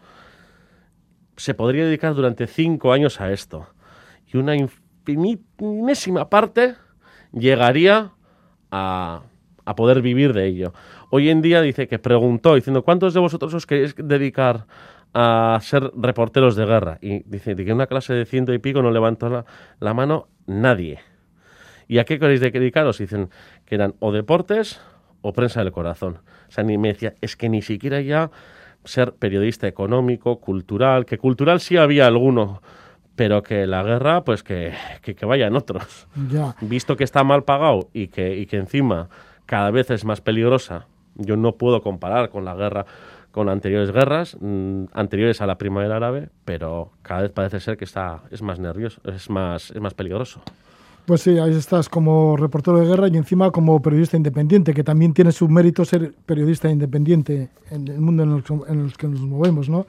se 1.37 1.55
podría 1.55 1.85
dedicar 1.85 2.15
durante 2.15 2.47
cinco 2.47 2.93
años 2.93 3.21
a 3.21 3.33
esto. 3.33 3.67
Y 4.33 4.37
una 4.37 4.55
infinitésima 4.57 6.29
parte 6.29 6.75
llegaría 7.33 8.13
a, 8.71 9.23
a 9.65 9.75
poder 9.75 10.03
vivir 10.03 10.33
de 10.33 10.47
ello. 10.47 10.73
Hoy 11.11 11.31
en 11.31 11.43
día 11.43 11.63
dice 11.63 11.89
que 11.89 11.99
preguntó 11.99 12.55
diciendo, 12.55 12.83
¿cuántos 12.83 13.15
de 13.15 13.21
vosotros 13.21 13.55
os 13.55 13.67
queréis 13.67 13.95
dedicar 13.97 14.67
a 15.13 15.59
ser 15.61 15.91
reporteros 15.97 16.57
de 16.57 16.67
guerra? 16.67 16.99
Y 17.01 17.23
dice 17.25 17.57
que 17.57 17.63
en 17.63 17.75
una 17.75 17.87
clase 17.87 18.15
de 18.15 18.27
ciento 18.27 18.53
y 18.53 18.59
pico 18.59 18.83
no 18.83 18.91
levantó 18.91 19.45
la 19.81 19.95
mano 19.95 20.29
nadie. 20.47 21.01
¿Y 21.91 21.99
a 21.99 22.05
qué 22.05 22.21
queréis 22.21 22.41
dedicaros? 22.41 22.99
dicen 22.99 23.31
que 23.67 23.75
eran 23.75 23.95
o 23.99 24.13
deportes 24.13 24.81
o 25.23 25.33
prensa 25.33 25.65
del 25.65 25.73
corazón. 25.73 26.21
O 26.49 26.53
sea, 26.53 26.63
ni 26.63 26.79
me 26.79 26.87
decía, 26.87 27.15
es 27.21 27.35
que 27.35 27.49
ni 27.49 27.63
siquiera 27.63 28.01
ya 28.01 28.31
ser 28.85 29.13
periodista 29.15 29.67
económico, 29.67 30.39
cultural, 30.39 31.05
que 31.05 31.19
cultural 31.19 31.59
sí 31.59 31.77
había 31.77 32.07
alguno, 32.07 32.63
pero 33.17 33.43
que 33.43 33.67
la 33.67 33.83
guerra, 33.83 34.23
pues 34.23 34.45
que, 34.45 34.73
que, 35.03 35.27
vayan 35.27 35.57
otros. 35.57 36.07
Ya. 36.31 36.55
Visto 36.61 36.97
que 36.97 37.03
está 37.03 37.25
mal 37.25 37.43
pagado 37.43 37.89
y 37.93 38.07
que, 38.07 38.37
y 38.37 38.47
que 38.47 38.59
encima 38.59 39.09
cada 39.47 39.73
vez 39.73 39.91
es 39.91 40.05
más 40.05 40.21
peligrosa, 40.21 40.87
yo 41.17 41.37
no 41.37 41.57
puedo 41.57 41.83
comparar 41.83 42.31
con 42.31 42.45
la 42.45 42.55
guerra 42.55 42.87
con 43.33 43.49
anteriores 43.49 43.91
guerras, 43.91 44.37
mm, 44.41 44.85
anteriores 44.93 45.41
a 45.41 45.47
la 45.47 45.59
primavera 45.59 45.97
árabe, 45.97 46.29
pero 46.45 46.93
cada 47.03 47.23
vez 47.23 47.33
parece 47.33 47.59
ser 47.59 47.77
que 47.77 47.85
está, 47.85 48.23
es 48.31 48.43
más 48.43 48.61
nervioso, 48.61 49.01
es 49.05 49.29
más, 49.29 49.73
es 49.73 49.81
más 49.81 49.95
peligroso. 49.95 50.41
Pues 51.11 51.23
sí, 51.23 51.41
ahí 51.41 51.53
estás 51.53 51.89
como 51.89 52.37
reportero 52.37 52.79
de 52.79 52.87
guerra 52.87 53.09
y 53.09 53.17
encima 53.17 53.51
como 53.51 53.83
periodista 53.83 54.17
independiente, 54.17 54.73
que 54.73 54.85
también 54.85 55.13
tiene 55.13 55.33
su 55.33 55.49
mérito 55.49 55.85
ser 55.85 56.15
periodista 56.25 56.71
independiente 56.71 57.49
en 57.69 57.89
el 57.89 58.01
mundo 58.01 58.23
en 58.23 58.81
el, 58.81 58.93
que 58.97 59.09
nos 59.09 59.21
movemos, 59.23 59.69
¿no? 59.69 59.89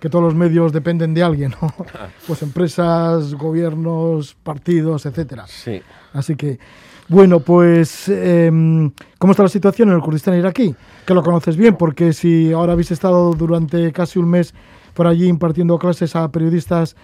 que 0.00 0.08
todos 0.08 0.24
los 0.24 0.34
medios 0.34 0.72
dependen 0.72 1.14
de 1.14 1.22
alguien, 1.22 1.54
¿no? 1.62 1.72
Pues 2.26 2.42
empresas, 2.42 3.34
gobiernos, 3.34 4.34
partidos, 4.34 5.06
etcétera. 5.06 5.46
Sí. 5.46 5.80
Así 6.12 6.34
que, 6.34 6.58
bueno, 7.06 7.38
pues, 7.38 8.08
em, 8.08 8.90
¿cómo 9.16 9.30
está 9.30 9.44
la 9.44 9.48
situación 9.48 9.90
en 9.90 9.94
el 9.94 10.00
Kurdistán 10.00 10.36
iraquí? 10.36 10.74
Que 11.06 11.14
lo 11.14 11.22
conoces 11.22 11.56
bien, 11.56 11.76
porque 11.76 12.12
si 12.12 12.52
ahora 12.52 12.72
habéis 12.72 12.90
estado 12.90 13.32
durante 13.32 13.92
casi 13.92 14.18
un 14.18 14.28
mes 14.28 14.52
por 14.92 15.06
allí 15.06 15.28
impartiendo 15.28 15.78
clases 15.78 16.16
a 16.16 16.32
periodistas 16.32 16.96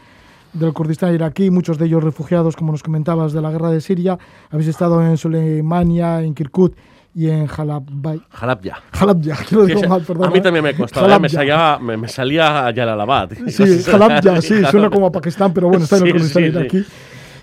del 0.55 0.73
Kurdistán 0.73 1.15
iraquí, 1.15 1.51
muchos 1.51 1.79
de 1.79 1.87
ellos 1.87 2.03
refugiados, 2.03 2.57
como 2.57 2.73
nos 2.73 2.83
comentabas, 2.83 3.33
de 3.33 3.43
la 3.43 3.51
guerra 3.51 3.71
de 3.71 3.81
Siria. 3.81 4.19
Habéis 4.51 4.69
estado 4.69 5.05
en 5.05 5.19
Soleimania, 5.19 6.23
en 6.23 6.35
Kirkuk 6.35 6.75
y 7.15 7.29
en. 7.29 7.49
Halabja. 7.49 8.83
Halabja, 8.93 9.45
que 9.49 9.55
lo 9.55 9.67
digo 9.67 9.83
mal, 9.83 10.03
perdón. 10.03 10.29
A 10.29 10.31
mí 10.31 10.41
también 10.41 10.65
me 10.65 10.75
costaba, 10.75 11.15
¿eh? 11.15 11.21
me, 11.21 11.29
salía, 11.29 11.79
me, 11.81 11.97
me 11.97 12.09
salía 12.09 12.71
Yalalabad. 12.71 13.31
Sí, 13.49 13.83
Halabja, 13.93 14.41
sí, 14.41 14.65
suena 14.71 14.89
como 14.89 15.07
a 15.07 15.13
Pakistán, 15.13 15.53
pero 15.53 15.69
bueno, 15.69 15.85
está 15.85 15.99
en 15.99 16.07
el 16.07 16.13
Kurdistán 16.13 16.45
iraquí. 16.45 16.85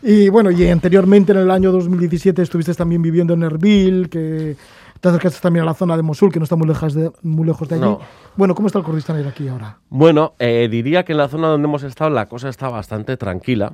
Y 0.04 0.30
bueno, 0.30 0.50
y 0.50 0.67
anteriormente 0.67 1.32
en 1.32 1.39
el 1.39 1.52
año 1.52 1.71
2017 1.71 2.41
estuviste 2.41 2.74
también 2.74 3.04
viviendo 3.04 3.36
en 3.36 3.43
Erbil, 3.43 4.10
que 4.10 4.56
te 5.01 5.09
acercaste 5.09 5.41
también 5.41 5.63
a 5.63 5.65
la 5.65 5.73
zona 5.73 5.97
de 5.97 6.03
Mosul, 6.03 6.31
que 6.31 6.39
no 6.39 6.43
está 6.43 6.55
muy 6.55 6.67
lejos 6.67 6.93
de, 6.93 7.11
muy 7.23 7.45
lejos 7.45 7.67
de 7.67 7.75
allí. 7.75 7.83
No. 7.83 7.99
Bueno, 8.37 8.53
¿cómo 8.53 8.67
está 8.67 8.79
el 8.79 8.85
Kurdistán 8.85 9.19
iraquí 9.19 9.47
ahora? 9.47 9.79
Bueno, 9.89 10.35
eh, 10.37 10.67
diría 10.69 11.03
que 11.03 11.13
en 11.13 11.17
la 11.17 11.27
zona 11.27 11.47
donde 11.47 11.67
hemos 11.67 11.81
estado 11.83 12.11
la 12.11 12.27
cosa 12.27 12.49
está 12.49 12.69
bastante 12.69 13.17
tranquila. 13.17 13.73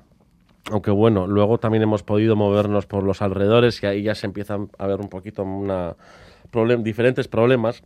Aunque 0.71 0.89
bueno, 0.89 1.27
luego 1.27 1.59
también 1.59 1.83
hemos 1.83 2.03
podido 2.03 2.35
movernos 2.35 2.85
por 2.85 3.03
los 3.03 3.21
alrededores 3.21 3.83
y 3.83 3.85
ahí 3.85 4.03
ya 4.03 4.15
se 4.15 4.25
empiezan 4.25 4.69
a 4.77 4.87
ver 4.87 4.99
un 4.99 5.09
poquito 5.09 5.43
una 5.43 5.95
problem 6.49 6.83
diferentes 6.83 7.27
problemas, 7.27 7.83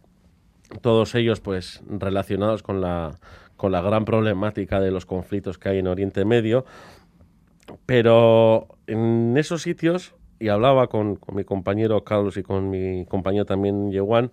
todos 0.81 1.15
ellos 1.15 1.39
pues 1.39 1.81
relacionados 1.87 2.63
con 2.63 2.79
la, 2.79 3.17
con 3.57 3.71
la 3.71 3.81
gran 3.81 4.05
problemática 4.05 4.79
de 4.79 4.91
los 4.91 5.05
conflictos 5.05 5.57
que 5.57 5.69
hay 5.69 5.79
en 5.79 5.87
Oriente 5.87 6.25
Medio. 6.25 6.65
Pero 7.85 8.67
en 8.87 9.35
esos 9.37 9.61
sitios, 9.63 10.13
y 10.41 10.49
hablaba 10.49 10.87
con, 10.87 11.19
mi 11.31 11.43
compañero 11.43 12.03
Carlos 12.03 12.35
y 12.35 12.43
con 12.43 12.69
mi 12.69 13.05
compañero 13.05 13.45
también 13.45 13.91
Yewan, 13.91 14.31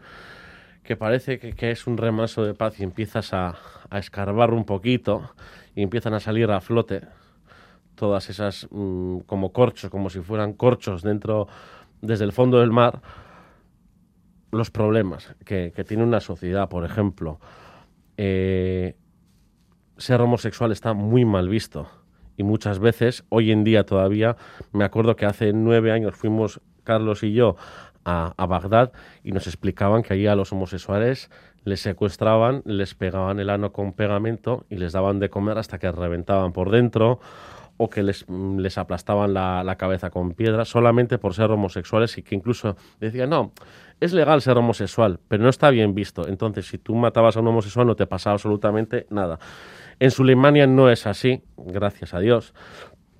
que 0.82 0.96
parece 0.96 1.38
que, 1.38 1.52
que, 1.52 1.70
es 1.70 1.86
un 1.86 1.98
remaso 1.98 2.44
de 2.44 2.54
paz 2.54 2.80
y 2.80 2.82
empiezas 2.82 3.34
a, 3.34 3.56
a, 3.90 3.98
escarbar 3.98 4.54
un 4.54 4.64
poquito 4.64 5.34
y 5.74 5.82
empiezan 5.82 6.14
a 6.14 6.20
salir 6.20 6.50
a 6.50 6.62
flote 6.62 7.02
todas 7.94 8.30
esas 8.30 8.68
mmm, 8.70 9.18
como 9.26 9.52
corchos, 9.52 9.90
como 9.90 10.08
si 10.08 10.20
fueran 10.20 10.54
corchos 10.54 11.02
dentro, 11.02 11.46
desde 12.00 12.24
el 12.24 12.32
fondo 12.32 12.60
del 12.60 12.70
mar, 12.70 13.02
los 14.50 14.70
problemas 14.70 15.36
que, 15.44 15.72
que 15.76 15.84
tiene 15.84 16.04
una 16.04 16.20
sociedad, 16.20 16.70
por 16.70 16.86
ejemplo. 16.86 17.38
Eh, 18.16 18.96
ser 19.98 20.22
homosexual 20.22 20.72
está 20.72 20.94
muy 20.94 21.26
mal 21.26 21.50
visto 21.50 21.97
y 22.38 22.44
muchas 22.44 22.78
veces, 22.78 23.24
hoy 23.28 23.50
en 23.50 23.64
día 23.64 23.84
todavía, 23.84 24.36
me 24.72 24.84
acuerdo 24.84 25.16
que 25.16 25.26
hace 25.26 25.52
nueve 25.52 25.90
años 25.92 26.14
fuimos 26.14 26.60
Carlos 26.84 27.22
y 27.24 27.34
yo 27.34 27.56
a, 28.04 28.32
Bagdad 28.46 28.92
y 29.22 29.32
nos 29.32 29.46
explicaban 29.46 30.02
que 30.02 30.14
allí 30.14 30.26
a 30.28 30.36
los 30.36 30.52
homosexuales 30.52 31.30
les 31.64 31.80
secuestraban, 31.80 32.62
les 32.64 32.94
pegaban 32.94 33.40
el 33.40 33.50
ano 33.50 33.72
con 33.72 33.92
pegamento 33.92 34.64
y 34.70 34.76
les 34.76 34.92
daban 34.92 35.18
de 35.18 35.28
comer 35.28 35.58
hasta 35.58 35.78
que 35.78 35.90
reventaban 35.90 36.52
por 36.52 36.70
dentro 36.70 37.20
o 37.76 37.90
que 37.90 38.02
les, 38.04 38.24
les 38.28 38.78
aplastaban 38.78 39.34
la, 39.34 39.62
la, 39.64 39.76
cabeza 39.76 40.10
con 40.10 40.32
piedras 40.32 40.68
solamente 40.68 41.18
por 41.18 41.34
ser 41.34 41.50
homosexuales 41.50 42.16
y 42.18 42.22
que 42.22 42.36
incluso 42.36 42.76
decían, 43.00 43.30
no, 43.30 43.52
es 44.00 44.12
legal 44.12 44.40
ser 44.42 44.56
homosexual, 44.56 45.18
pero 45.28 45.42
no 45.42 45.48
está 45.48 45.70
bien 45.70 45.94
visto. 45.94 46.26
Entonces, 46.28 46.66
si 46.66 46.78
tú 46.78 46.94
matabas 46.94 47.36
a 47.36 47.40
un 47.40 47.48
homosexual 47.48 47.86
no 47.86 47.96
te 47.96 48.06
pasaba 48.06 48.34
absolutamente 48.34 49.06
nada. 49.10 49.38
En 50.00 50.10
Suleimania 50.10 50.66
no 50.66 50.90
es 50.90 51.06
así, 51.06 51.42
gracias 51.56 52.14
a 52.14 52.20
Dios, 52.20 52.54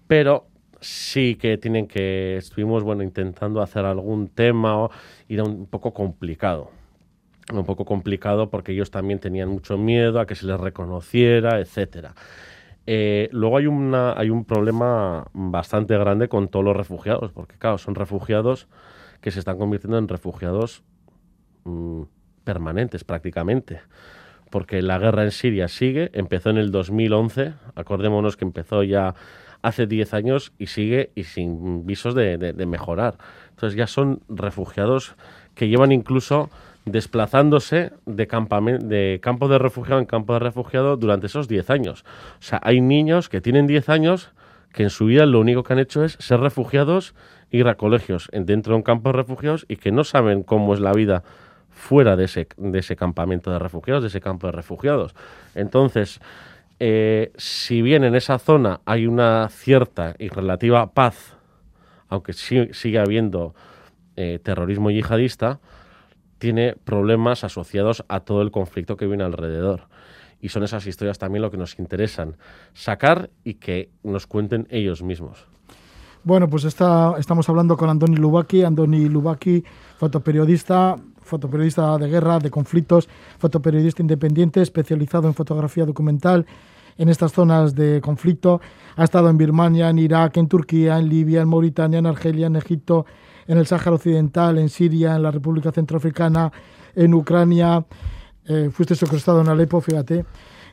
pero 0.07 0.47
sí 0.81 1.35
que 1.35 1.59
tienen 1.59 1.89
que, 1.89 2.37
estuvimos, 2.37 2.85
bueno, 2.85 3.03
intentando 3.03 3.61
hacer 3.63 3.85
algún 3.85 4.29
tema 4.29 4.89
y 5.27 5.35
era 5.35 5.45
un 5.45 5.67
poco 5.67 5.93
complicado. 5.93 6.71
Un 7.53 7.65
poco 7.65 7.85
complicado 7.85 8.51
porque 8.51 8.73
ellos 8.73 8.91
también 8.91 9.19
tenían 9.19 9.49
mucho 9.49 9.79
miedo 9.79 10.21
a 10.21 10.27
que 10.27 10.35
se 10.35 10.47
les 10.47 10.61
reconociera, 10.61 11.59
etcétera. 11.61 12.15
Eh, 12.87 13.29
luego 13.33 13.57
hay, 13.57 13.67
una, 13.67 14.13
hay 14.13 14.31
un 14.31 14.45
problema 14.45 15.27
bastante 15.33 15.97
grande 15.99 16.29
con 16.29 16.49
todos 16.49 16.65
los 16.65 16.77
refugiados, 16.77 17.33
porque 17.33 17.57
claro, 17.57 17.79
son 17.79 17.95
refugiados 17.95 18.69
que 19.21 19.31
se 19.31 19.41
están 19.41 19.59
convirtiendo 19.59 19.99
en 19.99 20.09
refugiados 20.09 20.85
mmm, 21.65 22.03
permanentes 22.45 23.05
prácticamente, 23.05 23.81
porque 24.51 24.83
la 24.83 24.99
guerra 24.99 25.25
en 25.25 25.31
Siria 25.31 25.69
sigue, 25.69 26.11
empezó 26.13 26.51
en 26.51 26.59
el 26.59 26.71
2011, 26.71 27.55
acordémonos 27.75 28.37
que 28.37 28.45
empezó 28.45 28.83
ya 28.83 29.15
hace 29.63 29.87
10 29.87 30.15
años 30.15 30.53
y 30.59 30.67
sigue 30.67 31.11
y 31.15 31.25
sin 31.25 31.87
visos 31.87 32.15
de, 32.15 32.39
de, 32.39 32.53
de 32.53 32.67
mejorar. 32.67 33.19
Entonces 33.51 33.77
ya 33.77 33.87
son 33.87 34.21
refugiados 34.29 35.15
que 35.55 35.69
llevan 35.69 35.93
incluso 35.93 36.51
desplazándose 36.85 37.93
de, 38.07 38.27
de 38.81 39.21
campo 39.21 39.49
de 39.49 39.59
refugiado 39.59 40.01
en 40.01 40.07
campo 40.07 40.33
de 40.33 40.39
refugiado 40.39 40.97
durante 40.97 41.27
esos 41.27 41.49
10 41.49 41.71
años. 41.71 42.05
O 42.39 42.43
sea, 42.43 42.61
hay 42.63 42.81
niños 42.81 43.29
que 43.29 43.41
tienen 43.41 43.67
10 43.67 43.89
años 43.89 44.31
que 44.73 44.83
en 44.83 44.91
su 44.91 45.07
vida 45.07 45.27
lo 45.27 45.41
único 45.41 45.63
que 45.63 45.73
han 45.73 45.79
hecho 45.79 46.05
es 46.05 46.17
ser 46.21 46.41
refugiados, 46.41 47.15
ir 47.51 47.67
a 47.69 47.77
colegios 47.77 48.29
dentro 48.33 48.73
de 48.73 48.77
un 48.77 48.83
campo 48.83 49.11
de 49.11 49.15
refugiados 49.15 49.65
y 49.69 49.77
que 49.77 49.91
no 49.91 50.05
saben 50.05 50.43
cómo 50.43 50.75
es 50.75 50.81
la 50.81 50.93
vida 50.93 51.25
fuera 51.79 52.17
de 52.17 52.25
ese, 52.25 52.49
de 52.57 52.79
ese 52.81 52.97
campamento 52.97 53.51
de 53.51 53.59
refugiados, 53.59 54.03
de 54.03 54.09
ese 54.09 54.21
campo 54.21 54.49
de 54.49 54.53
refugiados. 54.53 55.15
Entonces, 55.55 56.21
eh, 56.81 57.33
si 57.37 57.83
bien 57.83 58.05
en 58.05 58.15
esa 58.15 58.39
zona 58.39 58.81
hay 58.85 59.07
una 59.07 59.49
cierta 59.49 60.15
y 60.19 60.29
relativa 60.29 60.93
paz, 60.93 61.37
aunque 62.09 62.33
sí, 62.33 62.69
sigue 62.73 62.99
habiendo 62.99 63.55
eh, 64.17 64.41
terrorismo 64.43 64.91
yihadista, 64.91 65.61
tiene 66.39 66.75
problemas 66.85 67.45
asociados 67.45 68.05
a 68.09 68.21
todo 68.21 68.43
el 68.43 68.51
conflicto 68.51 68.97
que 68.97 69.07
viene 69.07 69.25
alrededor. 69.25 69.89
Y 70.41 70.51
son 70.51 70.65
esas 70.65 70.87
historias 70.87 71.19
también 71.19 71.43
lo 71.43 71.51
que 71.51 71.57
nos 71.57 71.79
interesan 71.79 72.37
sacar 72.73 73.31
y 73.45 73.55
que 73.55 73.91
nos 74.03 74.27
cuenten 74.27 74.67
ellos 74.71 75.03
mismos. 75.03 75.47
Bueno, 76.25 76.49
pues 76.49 76.65
está, 76.65 77.15
estamos 77.19 77.49
hablando 77.49 77.77
con 77.77 77.89
Andoni 77.89 78.17
Lubaki. 78.17 78.63
Andoni 78.63 79.09
Lubaki, 79.09 79.65
fotoperiodista, 79.99 80.97
fotoperiodista 81.23 81.97
de 81.97 82.09
guerra, 82.09 82.39
de 82.39 82.51
conflictos, 82.51 83.09
fotoperiodista 83.39 84.03
independiente, 84.03 84.61
especializado 84.61 85.29
en 85.29 85.35
fotografía 85.35 85.87
documental 85.87 86.47
en 86.99 87.09
estas 87.09 87.33
zonas 87.33 87.75
de 87.75 88.01
conflicto. 88.01 88.61
Ha 88.97 89.05
estado 89.05 89.31
en 89.31 89.39
Birmania, 89.39 89.89
en 89.89 89.99
Irak, 89.99 90.37
en 90.37 90.49
Turquía, 90.49 90.99
en 90.99 91.09
Libia, 91.09 91.41
en 91.41 91.49
Mauritania, 91.49 92.01
en 92.01 92.07
Argelia, 92.07 92.49
en 92.49 92.57
Egipto, 92.57 93.07
en 93.47 93.57
el 93.59 93.67
Sáhara 93.67 93.93
Occidental, 93.93 94.59
en 94.59 94.69
Siria, 94.69 95.15
en 95.15 95.23
la 95.23 95.31
República 95.31 95.71
Centroafricana, 95.71 96.53
en 96.95 97.15
Ucrania. 97.15 97.85
Eh, 98.45 98.71
fuiste 98.73 98.97
secuestrado 98.97 99.41
en 99.41 99.49
Alepo, 99.49 99.81
fíjate. 99.81 100.25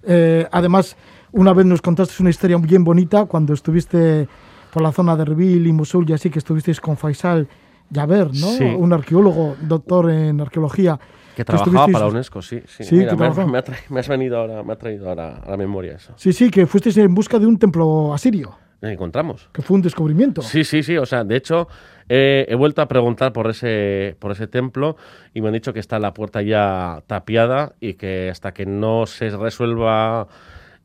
Eh, 0.02 0.48
además, 0.52 0.98
una 1.32 1.54
vez 1.54 1.66
nos 1.66 1.82
contaste 1.82 2.16
una 2.20 2.32
historia 2.32 2.58
bien 2.58 2.84
bonita 2.84 3.26
cuando 3.26 3.54
estuviste 3.54 4.28
por 4.76 4.84
la 4.84 4.92
zona 4.92 5.16
de 5.16 5.22
Erbil 5.22 5.66
y 5.68 5.72
Mosul 5.72 6.04
y 6.10 6.12
así 6.12 6.30
que 6.30 6.40
estuvisteis 6.40 6.82
con 6.82 6.98
Faisal 6.98 7.48
Yaber, 7.92 8.28
¿no? 8.28 8.34
Sí. 8.34 8.66
Un 8.66 8.92
arqueólogo, 8.92 9.56
doctor 9.62 10.12
en 10.12 10.42
arqueología. 10.42 11.00
Que 11.34 11.46
trabajaba 11.46 11.88
para 11.88 12.08
UNESCO, 12.08 12.42
sí. 12.42 12.60
Sí, 12.68 12.84
sí 12.84 12.96
Mira, 12.98 13.16
me, 13.16 13.30
me, 13.46 13.58
ha 13.60 13.64
me 13.88 14.00
has 14.02 14.10
venido 14.10 14.38
ahora, 14.38 14.64
me 14.64 14.74
ha 14.74 14.76
traído 14.76 15.08
ahora 15.08 15.38
a 15.38 15.52
la 15.52 15.56
memoria 15.56 15.94
eso. 15.94 16.12
Sí, 16.18 16.34
sí, 16.34 16.50
que 16.52 16.68
fuisteis 16.68 16.98
en 16.98 17.16
busca 17.16 17.40
de 17.40 17.46
un 17.46 17.58
templo 17.58 18.14
asirio, 18.14 18.54
Nos 18.82 18.92
encontramos. 18.92 19.48
que 19.54 19.62
fue 19.62 19.76
un 19.76 19.82
descubrimiento. 19.82 20.42
Sí, 20.42 20.66
sí, 20.66 20.84
sí. 20.84 20.98
O 20.98 21.06
sea, 21.06 21.24
de 21.24 21.38
hecho, 21.38 21.70
eh, 22.10 22.46
he 22.50 22.56
vuelto 22.56 22.82
a 22.82 22.90
preguntar 22.90 23.32
por 23.32 23.50
ese, 23.50 24.18
por 24.20 24.34
ese 24.34 24.48
templo 24.48 24.98
y 25.34 25.40
me 25.40 25.48
han 25.48 25.54
dicho 25.54 25.72
que 25.72 25.80
está 25.80 26.00
la 26.00 26.14
puerta 26.14 26.42
ya 26.42 27.02
tapiada 27.08 27.76
y 27.80 27.94
que 27.94 28.30
hasta 28.30 28.54
que 28.54 28.66
no 28.66 29.06
se 29.06 29.30
resuelva 29.30 30.28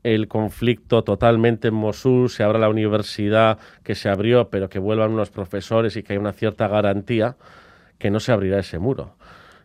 el 0.02 0.28
conflicto 0.28 1.04
totalmente 1.04 1.68
en 1.68 1.74
Mosul, 1.74 2.30
se 2.30 2.42
abra 2.42 2.58
la 2.58 2.68
universidad 2.68 3.58
que 3.82 3.94
se 3.94 4.08
abrió, 4.08 4.48
pero 4.48 4.68
que 4.68 4.78
vuelvan 4.78 5.12
unos 5.12 5.30
profesores 5.30 5.96
y 5.96 6.02
que 6.02 6.14
haya 6.14 6.20
una 6.20 6.32
cierta 6.32 6.68
garantía, 6.68 7.36
que 7.98 8.10
no 8.10 8.20
se 8.20 8.32
abrirá 8.32 8.58
ese 8.58 8.78
muro. 8.78 9.16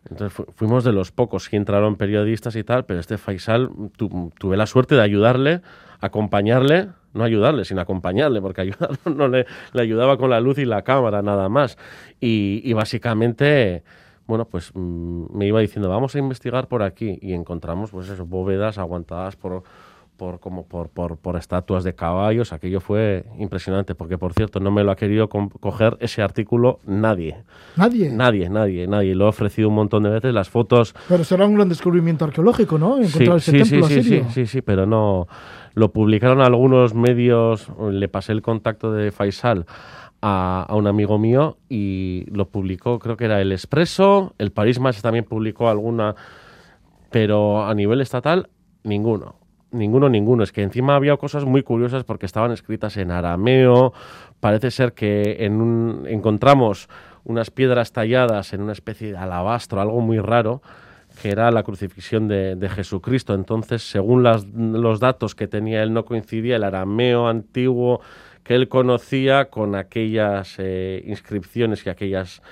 Entonces 0.09 0.33
fu 0.33 0.45
fuimos 0.53 0.83
de 0.83 0.91
los 0.91 1.11
pocos 1.11 1.49
que 1.49 1.57
entraron 1.57 1.95
periodistas 1.95 2.55
y 2.55 2.63
tal, 2.63 2.85
pero 2.85 2.99
este 2.99 3.17
Faisal 3.17 3.69
tu 3.97 4.31
tuve 4.37 4.55
la 4.55 4.67
suerte 4.67 4.95
de 4.95 5.01
ayudarle, 5.01 5.61
acompañarle, 5.99 6.89
no 7.13 7.23
ayudarle, 7.23 7.65
sino 7.65 7.81
acompañarle, 7.81 8.41
porque 8.41 8.61
ayudarlo 8.61 8.97
no 9.15 9.27
le, 9.27 9.47
le, 9.73 9.81
ayudaba 9.81 10.17
con 10.17 10.29
la 10.29 10.39
luz 10.39 10.59
y 10.59 10.65
la 10.65 10.83
cámara, 10.83 11.21
nada 11.21 11.49
más. 11.49 11.77
Y, 12.19 12.61
y 12.63 12.73
básicamente, 12.73 13.83
bueno, 14.27 14.45
pues 14.45 14.71
mmm, 14.75 15.25
me 15.35 15.47
iba 15.47 15.59
diciendo, 15.61 15.89
vamos 15.89 16.13
a 16.15 16.19
investigar 16.19 16.67
por 16.67 16.83
aquí, 16.83 17.17
y 17.21 17.33
encontramos, 17.33 17.89
pues 17.89 18.09
eso, 18.09 18.25
bóvedas 18.25 18.77
aguantadas 18.77 19.35
por, 19.37 19.63
por, 20.15 20.39
como 20.39 20.65
por, 20.65 20.89
por, 20.89 21.17
por, 21.17 21.35
estatuas 21.37 21.83
de 21.83 21.93
caballos. 21.93 22.53
Aquello 22.53 22.79
fue 22.79 23.25
impresionante, 23.37 23.95
porque 23.95 24.17
por 24.17 24.33
cierto, 24.33 24.59
no 24.59 24.71
me 24.71 24.83
lo 24.83 24.91
ha 24.91 24.95
querido 24.95 25.29
coger 25.29 25.97
ese 25.99 26.21
artículo 26.21 26.79
nadie. 26.85 27.43
¿Nadie? 27.75 28.09
Nadie, 28.11 28.49
nadie, 28.49 28.87
nadie. 28.87 29.15
Lo 29.15 29.25
he 29.25 29.29
ofrecido 29.29 29.69
un 29.69 29.75
montón 29.75 30.03
de 30.03 30.09
veces. 30.09 30.33
Las 30.33 30.49
fotos. 30.49 30.95
Pero 31.07 31.23
será 31.23 31.45
un 31.45 31.55
gran 31.55 31.69
descubrimiento 31.69 32.25
arqueológico, 32.25 32.77
¿no? 32.77 32.97
Encontrar 32.97 33.41
sí, 33.41 33.51
ese 33.57 33.65
sí, 33.65 33.71
templo 33.71 33.87
sí, 33.87 34.03
sí, 34.03 34.23
sí, 34.31 34.45
sí, 34.45 34.61
pero 34.61 34.85
no. 34.85 35.27
Lo 35.73 35.91
publicaron 35.91 36.41
algunos 36.41 36.93
medios. 36.93 37.69
Le 37.91 38.07
pasé 38.07 38.31
el 38.31 38.41
contacto 38.41 38.91
de 38.91 39.11
Faisal. 39.11 39.65
A, 40.21 40.65
a, 40.67 40.75
un 40.75 40.87
amigo 40.87 41.19
mío 41.19 41.57
y 41.69 42.25
lo 42.31 42.47
publicó, 42.47 42.97
creo 42.97 43.15
que 43.15 43.25
era 43.25 43.41
El 43.41 43.51
Expreso, 43.51 44.33
el 44.39 44.51
Paris 44.51 44.79
Match 44.79 45.01
también 45.01 45.23
publicó 45.25 45.69
alguna, 45.69 46.15
pero 47.11 47.63
a 47.63 47.75
nivel 47.75 48.01
estatal, 48.01 48.49
ninguno. 48.83 49.35
Ninguno, 49.75 50.09
ninguno. 50.09 50.43
Es 50.43 50.51
que 50.51 50.61
encima 50.61 50.95
había 50.95 51.17
cosas 51.17 51.45
muy 51.45 51.63
curiosas 51.63 52.03
porque 52.03 52.25
estaban 52.25 52.51
escritas 52.51 52.97
en 52.97 53.11
arameo. 53.11 53.93
Parece 54.39 54.71
ser 54.71 54.93
que 54.93 55.45
en 55.45 55.61
un, 55.61 56.05
encontramos 56.07 56.89
unas 57.23 57.51
piedras 57.51 57.91
talladas 57.91 58.53
en 58.53 58.61
una 58.61 58.71
especie 58.71 59.11
de 59.11 59.17
alabastro, 59.17 59.81
algo 59.81 59.99
muy 60.01 60.19
raro, 60.19 60.61
que 61.21 61.29
era 61.29 61.51
la 61.51 61.63
crucifixión 61.63 62.27
de, 62.27 62.69
Jesucristo. 62.69 63.33
Entonces, 63.33 63.89
según 63.89 64.23
las, 64.23 64.45
los 64.45 64.99
datos 64.99 65.35
que 65.35 65.47
tenía 65.47 65.83
él, 65.83 65.93
no 65.93 66.05
coincidía 66.05 66.55
el 66.55 66.63
arameo 66.63 67.27
antiguo 67.27 68.01
que 68.43 68.53
él 68.53 68.69
conocía 68.69 69.45
con 69.45 69.75
aquellas 69.75 70.55
eh, 70.59 71.03
inscripciones 71.07 71.85
y 71.85 71.89
aquellas 71.89 72.43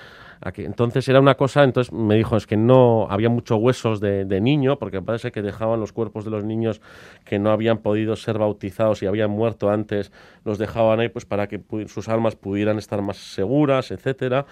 entonces 0.56 1.08
era 1.08 1.20
una 1.20 1.34
cosa, 1.36 1.64
entonces 1.64 1.92
me 1.92 2.16
dijo, 2.16 2.36
es 2.36 2.46
que 2.46 2.56
no 2.56 3.06
había 3.10 3.28
muchos 3.28 3.58
huesos 3.58 4.00
de, 4.00 4.40
niño, 4.40 4.78
porque 4.78 5.00
parece 5.00 5.32
que 5.32 5.42
dejaban 5.42 5.80
los 5.80 5.92
cuerpos 5.92 6.24
de 6.24 6.30
los 6.30 6.44
niños 6.44 6.80
que 7.24 7.38
no 7.38 7.50
habían 7.50 7.78
podido 7.78 8.16
ser 8.16 8.38
bautizados 8.38 9.02
y 9.02 9.06
habían 9.06 9.30
muerto 9.30 9.70
antes, 9.70 10.12
los 10.44 10.58
dejaban 10.58 11.00
ahí 11.00 11.08
pues 11.08 11.24
para 11.24 11.46
que 11.46 11.62
sus 11.86 12.08
almas 12.08 12.36
pudieran 12.36 12.78
estar 12.78 13.00
más 13.00 13.16
seguras, 13.16 13.90
etcétera. 13.90 14.46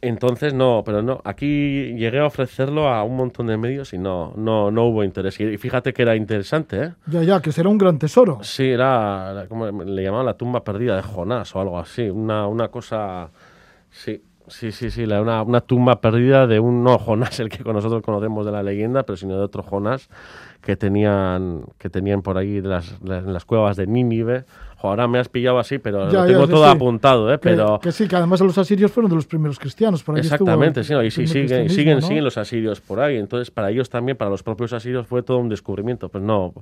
Entonces 0.00 0.54
no, 0.54 0.82
pero 0.84 1.02
no, 1.02 1.20
aquí 1.24 1.94
llegué 1.94 2.18
a 2.18 2.26
ofrecerlo 2.26 2.88
a 2.88 3.04
un 3.04 3.16
montón 3.16 3.46
de 3.46 3.56
medios 3.56 3.92
y 3.92 3.98
no, 3.98 4.32
no, 4.36 4.70
no 4.70 4.86
hubo 4.86 5.04
interés. 5.04 5.38
Y 5.40 5.56
fíjate 5.56 5.92
que 5.92 6.02
era 6.02 6.16
interesante, 6.16 6.82
¿eh? 6.82 6.92
Ya, 7.06 7.22
ya, 7.22 7.40
que 7.40 7.52
será 7.52 7.68
un 7.68 7.78
gran 7.78 7.98
tesoro. 7.98 8.40
Sí, 8.42 8.70
era, 8.70 9.46
como 9.48 9.66
le 9.70 10.02
llamaban 10.02 10.26
la 10.26 10.36
tumba 10.36 10.64
perdida 10.64 10.96
de 10.96 11.02
Jonás 11.02 11.54
o 11.54 11.60
algo 11.60 11.78
así, 11.78 12.08
una, 12.08 12.46
una 12.48 12.68
cosa, 12.68 13.30
sí. 13.90 14.20
Sí, 14.46 14.72
sí, 14.72 14.90
sí, 14.90 15.04
una, 15.04 15.42
una 15.42 15.62
tumba 15.62 16.02
perdida 16.02 16.46
de 16.46 16.60
un 16.60 16.84
no 16.84 16.98
Jonás, 16.98 17.40
el 17.40 17.48
que 17.48 17.64
nosotros 17.64 18.02
conocemos 18.02 18.44
de 18.44 18.52
la 18.52 18.62
leyenda, 18.62 19.02
pero 19.04 19.16
sino 19.16 19.38
de 19.38 19.42
otro 19.42 19.62
Jonás 19.62 20.10
que 20.60 20.76
tenían, 20.76 21.64
que 21.78 21.88
tenían 21.88 22.20
por 22.20 22.36
ahí 22.36 22.60
las, 22.60 23.00
las, 23.02 23.24
las 23.24 23.44
cuevas 23.46 23.76
de 23.76 23.86
Nínive 23.86 24.44
ahora 24.88 25.08
me 25.08 25.18
has 25.18 25.28
pillado 25.28 25.58
así, 25.58 25.78
pero 25.78 26.10
lo 26.10 26.26
tengo 26.26 26.48
todo 26.48 26.66
apuntado, 26.66 27.32
¿eh? 27.32 27.34
Que, 27.34 27.50
pero... 27.50 27.78
que 27.80 27.92
sí, 27.92 28.08
que 28.08 28.16
además 28.16 28.40
los 28.40 28.56
asirios 28.58 28.92
fueron 28.92 29.10
de 29.10 29.16
los 29.16 29.26
primeros 29.26 29.58
cristianos. 29.58 30.02
Por 30.02 30.16
ahí 30.16 30.20
Exactamente, 30.20 30.84
sí, 30.84 30.94
y 30.94 31.10
siguen, 31.10 31.68
siguen, 31.68 32.02
siguen 32.02 32.24
los 32.24 32.38
asirios 32.38 32.80
por 32.80 33.00
ahí. 33.00 33.16
Entonces, 33.16 33.50
para 33.50 33.70
ellos 33.70 33.90
también, 33.90 34.16
para 34.16 34.30
los 34.30 34.42
propios 34.42 34.72
asirios, 34.72 35.06
fue 35.06 35.22
todo 35.22 35.38
un 35.38 35.48
descubrimiento. 35.48 36.08
Pues 36.08 36.22
no, 36.22 36.54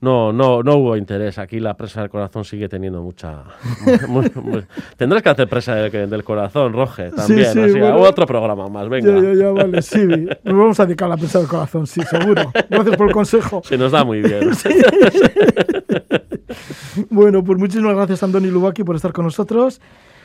no, 0.00 0.32
no, 0.32 0.62
no 0.62 0.76
hubo 0.76 0.96
interés. 0.96 1.38
Aquí 1.38 1.60
la 1.60 1.74
presa 1.74 2.00
del 2.00 2.10
corazón 2.10 2.44
sigue 2.44 2.68
teniendo 2.68 3.02
mucha... 3.02 3.44
Tendrás 4.96 5.22
que 5.22 5.28
hacer 5.28 5.48
presa 5.48 5.74
del, 5.74 6.24
corazón, 6.24 6.72
Roge, 6.72 7.10
también. 7.10 7.52
Sí, 7.52 7.60
así, 7.60 7.80
Otro 7.80 8.26
programa 8.26 8.68
más, 8.68 8.88
venga. 8.88 9.12
Ya, 9.12 9.20
ya, 9.20 9.34
ya, 9.34 9.50
vale, 9.50 9.82
sí. 9.82 10.06
Nos 10.44 10.54
vamos 10.56 10.80
a 10.80 10.86
dedicar 10.86 11.06
a 11.06 11.10
la 11.10 11.16
presa 11.16 11.38
del 11.38 11.48
corazón, 11.48 11.86
sí, 11.86 12.02
seguro. 12.02 12.52
Gracias 12.68 12.96
por 12.96 13.08
el 13.08 13.12
consejo. 13.12 13.62
Se 13.64 13.78
nos 13.78 13.92
da 13.92 14.04
muy 14.04 14.22
bien. 14.22 14.50
bueno, 17.10 17.42
pues 17.44 17.58
muchísimas 17.58 17.94
gracias, 17.94 18.22
Andoni 18.22 18.48
Lubaki, 18.48 18.84
por 18.84 18.96
estar 18.96 19.12
con 19.12 19.24
nosotros. 19.24 19.80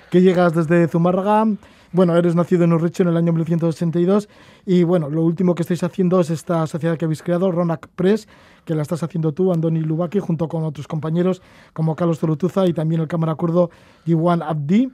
Que 0.10 0.22
llegas 0.22 0.54
desde 0.54 0.88
Zumárraga. 0.88 1.46
Bueno, 1.94 2.16
eres 2.16 2.36
nacido 2.36 2.64
en 2.64 2.72
Urrecho 2.72 3.04
en 3.04 3.10
el 3.10 3.18
año 3.18 3.34
1982 3.34 4.30
y 4.66 4.84
bueno, 4.84 5.10
lo 5.10 5.24
último 5.24 5.56
que 5.56 5.64
estáis 5.64 5.84
haciendo 5.84 6.22
es 6.22 6.30
esta 6.30 6.66
sociedad 6.66 6.98
que 6.98 7.04
habéis 7.04 7.22
creado, 7.22 7.52
Ronak 7.52 7.90
Press, 7.96 8.30
que 8.64 8.76
la 8.76 8.82
estás 8.82 9.04
haciendo 9.04 9.34
tú, 9.34 9.52
Andoni 9.52 9.82
Lubaki, 9.82 10.20
junto 10.20 10.48
con 10.48 10.64
otros 10.64 10.88
compañeros 10.88 11.42
como 11.74 11.98
Carlos 11.98 12.20
Zolutuza 12.20 12.66
y 12.66 12.74
también 12.74 13.02
el 13.02 13.10
cámara 13.10 13.36
kurdo 13.36 13.72
Iwan 14.06 14.42
Abdi. 14.42 14.90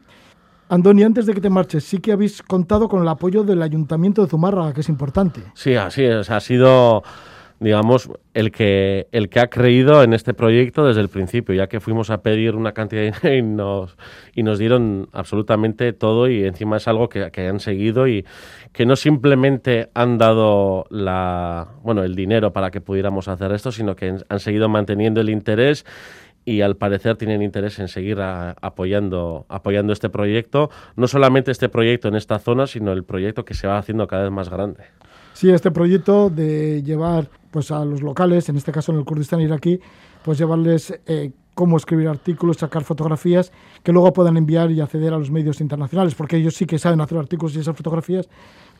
Andoni, 0.70 1.04
antes 1.04 1.28
de 1.28 1.36
que 1.36 1.42
te 1.42 1.52
marches, 1.52 1.84
sí 1.84 2.00
que 2.00 2.12
habéis 2.12 2.42
contado 2.42 2.90
con 2.90 3.04
el 3.04 3.08
apoyo 3.08 3.44
del 3.44 3.62
Ayuntamiento 3.62 4.24
de 4.24 4.30
Zumárraga, 4.30 4.74
que 4.74 4.82
es 4.82 4.90
importante. 4.90 5.42
Sí, 5.54 5.76
así 5.76 6.04
es. 6.04 6.32
Ha 6.32 6.40
sido 6.40 7.04
digamos, 7.60 8.10
el 8.34 8.52
que, 8.52 9.08
el 9.12 9.30
que 9.30 9.39
ha 9.39 9.48
creído 9.48 10.04
en 10.04 10.13
este 10.13 10.34
proyecto 10.34 10.86
desde 10.86 11.02
el 11.02 11.10
principio, 11.10 11.56
ya 11.56 11.67
que 11.67 11.80
fuimos 11.80 12.10
a 12.12 12.22
pedir 12.22 12.56
una 12.56 12.74
cantidad 12.74 13.02
de 13.02 13.12
dinero 13.12 13.36
y 13.36 13.41
nos, 13.41 13.98
y 14.34 14.43
nos 14.43 14.60
dieron 14.60 15.10
absolutamente 15.12 15.91
todo 15.93 16.30
y 16.30 16.43
encima 16.43 16.78
es 16.78 16.88
algo 16.88 17.10
que, 17.10 17.32
que 17.32 17.48
han 17.48 17.60
seguido 17.60 18.08
y 18.08 18.26
que 18.74 18.86
no 18.86 18.96
simplemente 18.96 19.89
han 19.96 20.17
dado 20.17 20.86
la, 20.89 21.67
bueno, 21.82 22.04
el 22.04 22.15
dinero 22.15 22.54
para 22.54 22.70
que 22.70 22.82
pudiéramos 22.82 23.28
hacer 23.28 23.52
esto, 23.52 23.72
sino 23.72 23.96
que 23.96 24.17
han 24.30 24.39
seguido 24.39 24.70
manteniendo 24.70 25.22
el 25.22 25.30
interés 25.30 25.86
y 26.48 26.62
al 26.62 26.78
parecer 26.78 27.17
tienen 27.17 27.41
interés 27.41 27.78
en 27.80 27.89
seguir 27.89 28.22
apoyando, 28.22 29.46
apoyando 29.50 29.91
este 29.91 30.10
proyecto, 30.10 30.70
no 30.96 31.10
solamente 31.10 31.52
este 31.52 31.67
proyecto 31.67 32.08
en 32.08 32.15
esta 32.15 32.39
zona, 32.39 32.67
sino 32.67 32.93
el 32.93 33.04
proyecto 33.04 33.43
que 33.43 33.54
se 33.54 33.67
va 33.67 33.78
haciendo 33.78 34.08
cada 34.08 34.24
vez 34.24 34.32
más 34.32 34.50
grande. 34.50 34.86
Sí, 35.38 35.52
este 35.52 35.69
proyecto 35.69 36.32
de 36.32 36.82
llevar 36.82 37.30
pues 37.52 37.69
a 37.69 37.86
los 37.86 38.02
locales, 38.02 38.50
en 38.50 38.56
este 38.56 38.71
caso 38.71 38.91
en 38.91 38.97
el 38.97 39.06
Kurdistán 39.06 39.39
iraquí, 39.39 39.80
pues 40.26 40.39
llevarles 40.39 41.00
eh, 41.06 41.32
cómo 41.54 41.78
escribir 41.78 42.08
artículos, 42.08 42.58
sacar 42.58 42.84
fotografías 42.84 43.52
que 43.84 43.91
luego 43.91 44.12
puedan 44.13 44.36
enviar 44.36 44.71
y 44.71 44.82
acceder 44.82 45.13
a 45.13 45.19
los 45.19 45.30
medios 45.30 45.62
internacionales, 45.62 46.15
porque 46.15 46.38
ellos 46.38 46.56
sí 46.56 46.65
que 46.65 46.80
saben 46.80 47.02
hacer 47.02 47.19
artículos 47.19 47.56
y 47.56 47.60
esas 47.60 47.78
fotografías, 47.78 48.28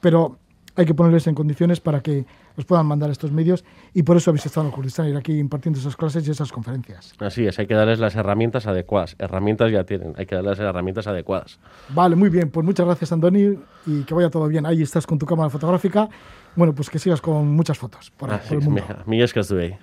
pero 0.02 0.40
hay 0.78 0.86
que 0.86 0.94
ponerles 0.94 1.28
en 1.28 1.36
condiciones 1.36 1.82
para 1.82 2.02
que 2.02 2.26
los 2.56 2.66
puedan 2.66 2.86
mandar 2.86 3.10
estos 3.10 3.32
medios 3.32 3.66
y 3.94 4.04
por 4.04 4.16
eso 4.16 4.32
habéis 4.32 4.46
estado 4.46 4.68
en 4.68 4.72
Kurdistán 4.72 5.10
iraquí 5.10 5.38
impartiendo 5.38 5.80
esas 5.80 5.98
clases 5.98 6.28
y 6.28 6.32
esas 6.32 6.52
conferencias. 6.52 7.14
Así 7.20 7.46
es, 7.46 7.60
hay 7.60 7.68
que 7.68 7.74
darles 7.74 8.00
las 8.00 8.16
herramientas 8.16 8.68
adecuadas. 8.68 9.16
Herramientas 9.20 9.72
ya 9.72 9.84
tienen, 9.84 10.14
hay 10.18 10.26
que 10.26 10.36
darles 10.36 10.60
las 10.60 10.70
herramientas 10.70 11.08
adecuadas. 11.08 11.60
Vale, 11.90 12.16
muy 12.16 12.30
bien, 12.30 12.50
pues 12.50 12.66
muchas 12.66 12.86
gracias 12.86 13.12
Andoni 13.12 13.58
y 13.86 14.04
que 14.04 14.14
vaya 14.14 14.30
todo 14.30 14.48
bien. 14.48 14.66
Ahí 14.66 14.82
estás 14.82 15.06
con 15.06 15.18
tu 15.18 15.26
cámara 15.26 15.50
fotográfica 15.50 16.10
bueno, 16.58 16.74
pues 16.74 16.90
que 16.90 16.98
sigas 16.98 17.22
con 17.22 17.48
muchas 17.50 17.78
fotos 17.78 18.12
por, 18.18 18.30
por 18.30 18.58
el 18.58 18.62
mundo. 18.62 18.84
Que 19.08 19.40
estuve 19.40 19.78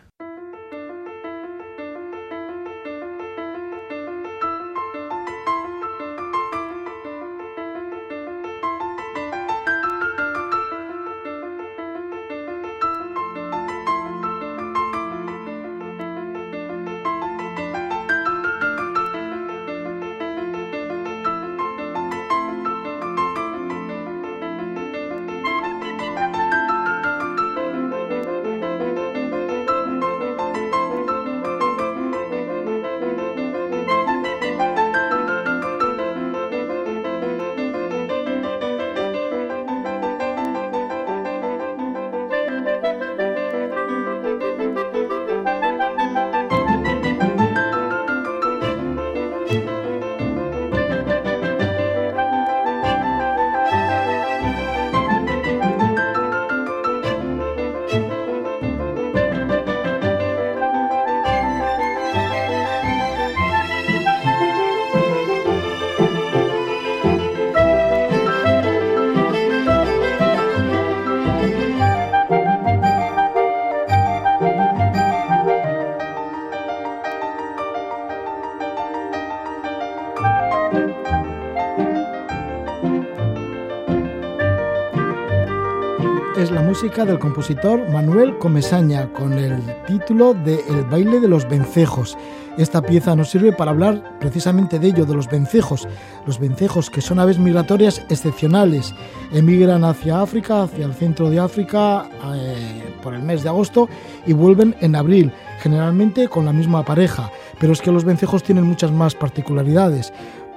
música 86.74 87.04
del 87.04 87.20
compositor 87.20 87.88
Manuel 87.90 88.36
Comesaña 88.38 89.08
con 89.12 89.34
el 89.34 89.62
título 89.86 90.34
de 90.34 90.58
El 90.68 90.82
baile 90.82 91.20
de 91.20 91.28
los 91.28 91.48
vencejos. 91.48 92.18
Esta 92.58 92.82
pieza 92.82 93.14
nos 93.14 93.30
sirve 93.30 93.52
para 93.52 93.70
hablar 93.70 94.18
precisamente 94.18 94.80
de 94.80 94.88
ello, 94.88 95.06
de 95.06 95.14
los 95.14 95.28
vencejos. 95.28 95.86
Los 96.26 96.40
vencejos 96.40 96.90
que 96.90 97.00
son 97.00 97.20
aves 97.20 97.38
migratorias 97.38 98.04
excepcionales. 98.10 98.92
Emigran 99.32 99.84
hacia 99.84 100.20
África, 100.20 100.64
hacia 100.64 100.86
el 100.86 100.94
centro 100.94 101.30
de 101.30 101.38
África 101.38 102.08
eh, 102.34 102.96
por 103.04 103.14
el 103.14 103.22
mes 103.22 103.44
de 103.44 103.50
agosto 103.50 103.88
y 104.26 104.32
vuelven 104.32 104.74
en 104.80 104.96
abril, 104.96 105.30
generalmente 105.60 106.26
con 106.26 106.44
la 106.44 106.52
misma 106.52 106.84
pareja. 106.84 107.30
Pero 107.60 107.72
es 107.72 107.80
que 107.80 107.92
los 107.92 108.04
vencejos 108.04 108.42
tienen 108.42 108.64
muchas 108.64 108.90
más 108.90 109.14
particularidades. 109.14 110.12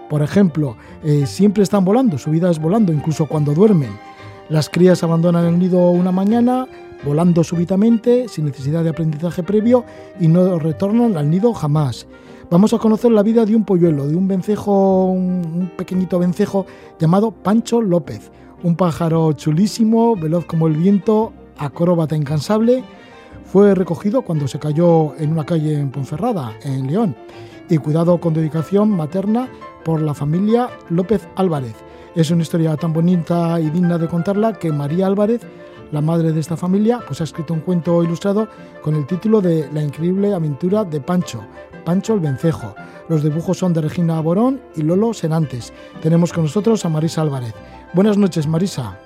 Por 0.10 0.24
ejemplo, 0.24 0.78
eh, 1.04 1.28
siempre 1.28 1.62
están 1.62 1.86
volando, 1.86 2.18
su 2.18 2.32
vida 2.32 2.50
es 2.50 2.58
volando, 2.58 2.92
incluso 2.92 3.28
cuando 3.28 3.54
duermen. 3.54 4.07
Las 4.50 4.70
crías 4.70 5.04
abandonan 5.04 5.46
el 5.46 5.60
nido 5.60 5.90
una 5.90 6.14
mañana, 6.14 6.68
volando 7.04 7.44
súbitamente, 7.44 8.30
sin 8.30 8.46
necesidad 8.46 8.82
de 8.82 8.92
aprendizaje 8.92 9.44
previo, 9.44 9.84
y 10.22 10.30
no 10.30 10.58
retornan 10.58 11.18
al 11.18 11.30
nido 11.30 11.54
jamás. 11.54 12.08
Vamos 12.50 12.74
a 12.74 12.78
conocer 12.78 13.12
la 13.12 13.24
vida 13.24 13.46
de 13.46 13.58
un 13.58 13.66
polluelo, 13.66 14.08
de 14.08 14.16
un 14.16 14.26
vencejo, 14.30 15.08
un 15.12 15.70
pequeñito 15.78 16.18
vencejo 16.18 16.66
llamado 16.98 17.32
Pancho 17.32 17.82
López, 17.82 18.32
un 18.64 18.78
pájaro 18.78 19.34
chulísimo, 19.34 20.16
veloz 20.16 20.46
como 20.46 20.68
el 20.68 20.78
viento, 20.78 21.34
acróbata 21.58 22.16
incansable. 22.16 22.86
Fue 23.44 23.76
recogido 23.76 24.22
cuando 24.22 24.48
se 24.48 24.60
cayó 24.60 25.14
en 25.18 25.34
una 25.34 25.46
calle 25.46 25.78
en 25.78 25.92
Ponferrada, 25.92 26.54
en 26.64 26.88
León, 26.88 27.18
y 27.70 27.78
cuidado 27.80 28.18
con 28.18 28.34
dedicación 28.34 28.92
materna 28.92 29.50
por 29.84 30.02
la 30.02 30.14
familia 30.14 30.70
López 30.90 31.28
Álvarez. 31.36 31.76
Es 32.18 32.32
una 32.32 32.42
historia 32.42 32.76
tan 32.76 32.94
bonita 32.94 33.60
y 33.60 33.70
digna 33.70 34.00
de 34.00 34.08
contarla 34.08 34.54
que 34.54 34.72
María 34.72 35.06
Álvarez, 35.06 35.48
la 35.92 36.02
madre 36.02 36.32
de 36.32 36.40
esta 36.40 36.58
familia, 36.58 37.00
pues 37.06 37.22
ha 37.22 37.26
escrito 37.26 37.54
un 37.54 37.60
cuento 37.60 38.04
ilustrado 38.04 38.48
con 38.82 38.96
el 38.96 39.06
título 39.06 39.40
de 39.40 39.70
La 39.72 39.84
increíble 39.84 40.34
aventura 40.34 40.84
de 40.84 41.00
Pancho, 41.00 41.46
Pancho 41.86 42.16
el 42.16 42.20
Vencejo. 42.22 42.74
Los 43.08 43.22
dibujos 43.24 43.60
son 43.60 43.72
de 43.72 43.82
Regina 43.82 44.20
Borón 44.20 44.60
y 44.76 44.82
Lolo 44.82 45.14
Senantes. 45.14 45.72
Tenemos 46.02 46.34
con 46.34 46.46
nosotros 46.46 46.84
a 46.86 46.90
Marisa 46.90 47.22
Álvarez. 47.22 47.54
Buenas 47.94 48.18
noches, 48.18 48.48
Marisa. 48.48 48.98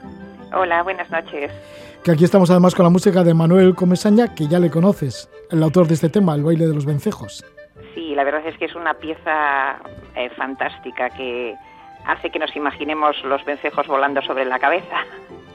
Hola, 0.54 0.82
buenas 0.82 1.12
noches. 1.12 1.52
Que 2.06 2.12
aquí 2.12 2.24
estamos 2.24 2.50
además 2.50 2.76
con 2.76 2.86
la 2.86 2.91
música 2.91 3.26
de 3.26 3.34
Manuel 3.34 3.76
Comesaña, 3.76 4.34
que 4.34 4.47
ya 4.47 4.58
le 4.58 4.69
conoces, 4.69 5.30
el 5.50 5.62
autor 5.63 5.89
de 5.89 5.95
este 5.95 6.08
tema, 6.08 6.34
El 6.34 6.45
baile 6.45 6.65
de 6.65 6.74
los 6.74 6.86
vencejos. 6.86 7.43
Sí, 7.93 8.15
la 8.15 8.24
verdad 8.24 8.47
es 8.47 8.58
que 8.58 8.65
es 8.65 8.76
una 8.76 8.93
pieza 8.93 9.82
eh, 10.15 10.30
fantástica 10.38 11.10
que 11.10 11.58
hace 12.06 12.30
que 12.30 12.40
nos 12.40 12.56
imaginemos 12.56 13.16
los 13.24 13.44
vencejos 13.46 13.88
volando 13.88 14.22
sobre 14.22 14.46
la 14.46 14.60
cabeza. 14.60 15.06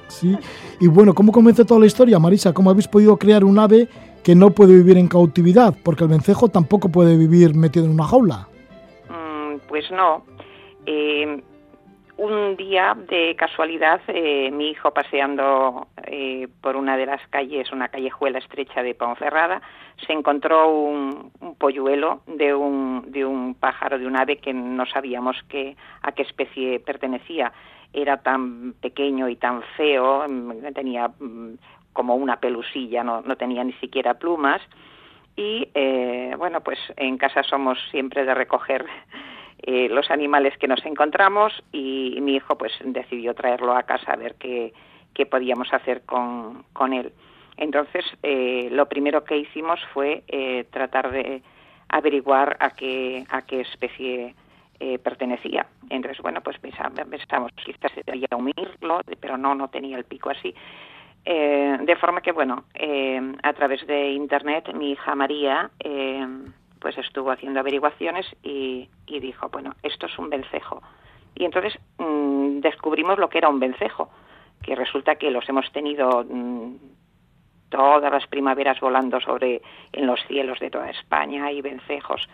Sí, 0.08 0.36
y 0.80 0.86
bueno, 0.86 1.14
¿cómo 1.14 1.32
comenzó 1.32 1.64
toda 1.64 1.80
la 1.80 1.86
historia, 1.86 2.18
Marisa? 2.18 2.52
¿Cómo 2.52 2.70
habéis 2.70 2.88
podido 2.88 3.16
crear 3.16 3.44
un 3.44 3.58
ave 3.58 3.88
que 4.22 4.34
no 4.34 4.50
puede 4.50 4.74
vivir 4.74 4.98
en 4.98 5.08
cautividad? 5.08 5.74
Porque 5.82 6.04
el 6.04 6.10
vencejo 6.10 6.48
tampoco 6.48 6.88
puede 6.88 7.16
vivir 7.16 7.54
metido 7.54 7.86
en 7.86 7.92
una 7.92 8.04
jaula. 8.04 8.48
Mm, 9.08 9.58
pues 9.68 9.90
no. 9.90 10.24
Eh, 10.86 11.42
un 12.18 12.56
día, 12.56 12.96
de 13.08 13.36
casualidad, 13.36 14.00
eh, 14.08 14.50
mi 14.50 14.70
hijo 14.70 14.92
paseando 14.92 15.88
eh, 16.04 16.48
por 16.60 16.76
una 16.76 16.96
de 16.96 17.06
las 17.06 17.20
calles, 17.28 17.70
una 17.72 17.88
callejuela 17.88 18.38
estrecha 18.38 18.82
de 18.82 18.94
Ponferrada, 18.94 19.60
se 20.06 20.12
encontró 20.12 20.70
un, 20.70 21.30
polluelo 21.58 22.22
de 22.26 22.54
un, 22.54 23.04
de 23.08 23.24
un 23.24 23.54
pájaro, 23.54 23.98
de 23.98 24.06
un 24.06 24.16
ave 24.16 24.38
que 24.38 24.52
no 24.54 24.86
sabíamos 24.86 25.36
que, 25.48 25.76
a 26.02 26.12
qué 26.12 26.22
especie 26.22 26.80
pertenecía. 26.80 27.52
Era 27.92 28.18
tan 28.18 28.74
pequeño 28.80 29.28
y 29.28 29.36
tan 29.36 29.62
feo, 29.76 30.26
mm, 30.28 30.72
tenía 30.74 31.08
mm, 31.08 31.54
como 31.92 32.16
una 32.16 32.36
pelusilla, 32.40 33.04
no, 33.04 33.22
no 33.22 33.36
tenía 33.36 33.62
ni 33.62 33.72
siquiera 33.74 34.14
plumas. 34.14 34.62
Y 35.36 35.68
eh, 35.74 36.34
bueno, 36.38 36.62
pues 36.62 36.78
en 36.96 37.18
casa 37.18 37.42
somos 37.42 37.78
siempre 37.90 38.24
de 38.24 38.34
recoger 38.34 38.86
eh, 39.62 39.88
los 39.88 40.10
animales 40.10 40.56
que 40.58 40.68
nos 40.68 40.84
encontramos 40.84 41.64
y, 41.72 42.18
mi 42.20 42.36
hijo 42.36 42.58
pues 42.58 42.72
decidió 42.84 43.34
traerlo 43.34 43.74
a 43.76 43.84
casa 43.84 44.12
a 44.12 44.16
ver 44.16 44.34
qué, 44.36 44.72
qué 45.14 45.26
podíamos 45.26 45.72
hacer 45.72 46.02
con, 46.02 46.64
con 46.72 46.92
él. 46.92 47.12
Entonces, 47.56 48.04
eh, 48.22 48.68
lo 48.70 48.86
primero 48.86 49.24
que 49.24 49.38
hicimos 49.38 49.80
fue 49.94 50.24
eh, 50.28 50.66
tratar 50.70 51.10
de 51.10 51.42
averiguar 51.88 52.56
a 52.60 52.70
qué, 52.70 53.24
a 53.30 53.42
qué 53.42 53.60
especie 53.60 54.34
pertenecía. 55.02 55.66
Entonces, 55.88 56.20
bueno, 56.20 56.42
pues 56.42 56.58
pensamos, 56.58 57.50
quizás 57.64 57.90
sería 58.04 58.28
unirlo, 58.36 59.00
pero 59.20 59.38
no, 59.38 59.54
no 59.54 59.68
tenía 59.68 59.96
el 59.96 60.04
pico 60.04 60.28
así. 60.28 60.54
de 61.24 61.96
forma 61.98 62.20
que, 62.20 62.32
bueno, 62.32 62.64
a 63.42 63.52
través 63.54 63.86
de 63.86 64.10
Internet, 64.10 64.70
mi 64.74 64.90
hija 64.90 65.14
María 65.14 65.70
pues 66.86 66.98
estuvo 66.98 67.32
haciendo 67.32 67.58
averiguaciones 67.58 68.24
y, 68.44 68.88
dijo, 69.08 69.48
bueno, 69.48 69.74
esto 69.82 70.06
es 70.06 70.16
un 70.20 70.30
vencejo. 70.30 70.80
Y 71.34 71.44
entonces 71.44 71.76
mm, 71.98 72.60
descubrimos 72.60 73.18
lo 73.18 73.28
que 73.28 73.38
era 73.38 73.48
un 73.48 73.58
vencejo, 73.58 74.08
que 74.62 74.76
resulta 74.76 75.16
que 75.16 75.32
los 75.32 75.48
hemos 75.48 75.68
tenido 75.72 76.24
mm, 76.24 76.76
todas 77.70 78.12
las 78.12 78.28
primaveras 78.28 78.78
volando 78.78 79.20
sobre 79.20 79.62
en 79.92 80.06
los 80.06 80.24
cielos 80.28 80.60
de 80.60 80.70
toda 80.70 80.88
España, 80.88 81.46
hay 81.46 81.60
vencejos 81.60 82.28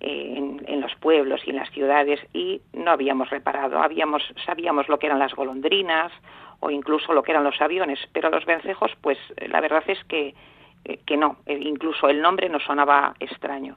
eh, 0.00 0.34
en, 0.36 0.62
en, 0.66 0.82
los 0.82 0.94
pueblos 0.96 1.40
y 1.46 1.50
en 1.50 1.56
las 1.56 1.70
ciudades 1.70 2.20
y 2.34 2.60
no 2.74 2.90
habíamos 2.90 3.30
reparado, 3.30 3.78
habíamos 3.78 4.22
sabíamos 4.44 4.86
lo 4.90 4.98
que 4.98 5.06
eran 5.06 5.18
las 5.18 5.34
golondrinas 5.34 6.12
o 6.60 6.68
incluso 6.68 7.14
lo 7.14 7.22
que 7.22 7.32
eran 7.32 7.44
los 7.44 7.58
aviones, 7.58 8.00
pero 8.12 8.28
los 8.28 8.44
vencejos, 8.44 8.92
pues 9.00 9.16
la 9.48 9.62
verdad 9.62 9.82
es 9.86 10.04
que 10.04 10.34
eh, 10.84 11.00
que 11.06 11.16
no, 11.16 11.38
eh, 11.46 11.58
incluso 11.60 12.08
el 12.08 12.20
nombre 12.20 12.48
nos 12.48 12.62
sonaba 12.62 13.14
extraño. 13.18 13.76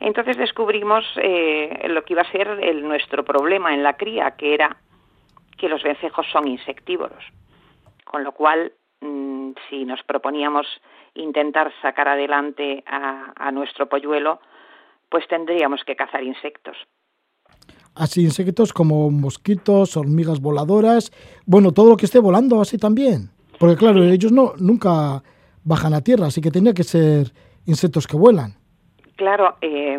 Entonces 0.00 0.36
descubrimos 0.36 1.04
eh, 1.16 1.86
lo 1.88 2.04
que 2.04 2.12
iba 2.12 2.22
a 2.22 2.30
ser 2.30 2.48
el, 2.62 2.86
nuestro 2.86 3.24
problema 3.24 3.74
en 3.74 3.82
la 3.82 3.96
cría, 3.96 4.32
que 4.32 4.54
era 4.54 4.76
que 5.56 5.68
los 5.68 5.82
vencejos 5.82 6.26
son 6.32 6.46
insectívoros, 6.46 7.24
con 8.04 8.22
lo 8.22 8.32
cual 8.32 8.72
mm, 9.00 9.50
si 9.68 9.84
nos 9.84 10.02
proponíamos 10.04 10.66
intentar 11.14 11.72
sacar 11.82 12.08
adelante 12.08 12.84
a, 12.86 13.32
a, 13.34 13.50
nuestro 13.50 13.88
polluelo, 13.88 14.40
pues 15.08 15.26
tendríamos 15.26 15.82
que 15.84 15.96
cazar 15.96 16.22
insectos. 16.22 16.76
Así 17.96 18.22
insectos 18.22 18.72
como 18.72 19.10
mosquitos, 19.10 19.96
hormigas 19.96 20.40
voladoras, 20.40 21.10
bueno, 21.44 21.72
todo 21.72 21.90
lo 21.90 21.96
que 21.96 22.06
esté 22.06 22.20
volando 22.20 22.60
así 22.60 22.78
también. 22.78 23.30
Porque 23.58 23.76
claro, 23.76 24.04
ellos 24.04 24.30
no 24.30 24.52
nunca 24.58 25.24
bajan 25.64 25.94
a 25.94 26.02
tierra, 26.02 26.26
así 26.26 26.40
que 26.40 26.52
tenía 26.52 26.72
que 26.72 26.84
ser 26.84 27.32
insectos 27.66 28.06
que 28.06 28.16
vuelan. 28.16 28.57
Claro, 29.18 29.56
eh, 29.62 29.98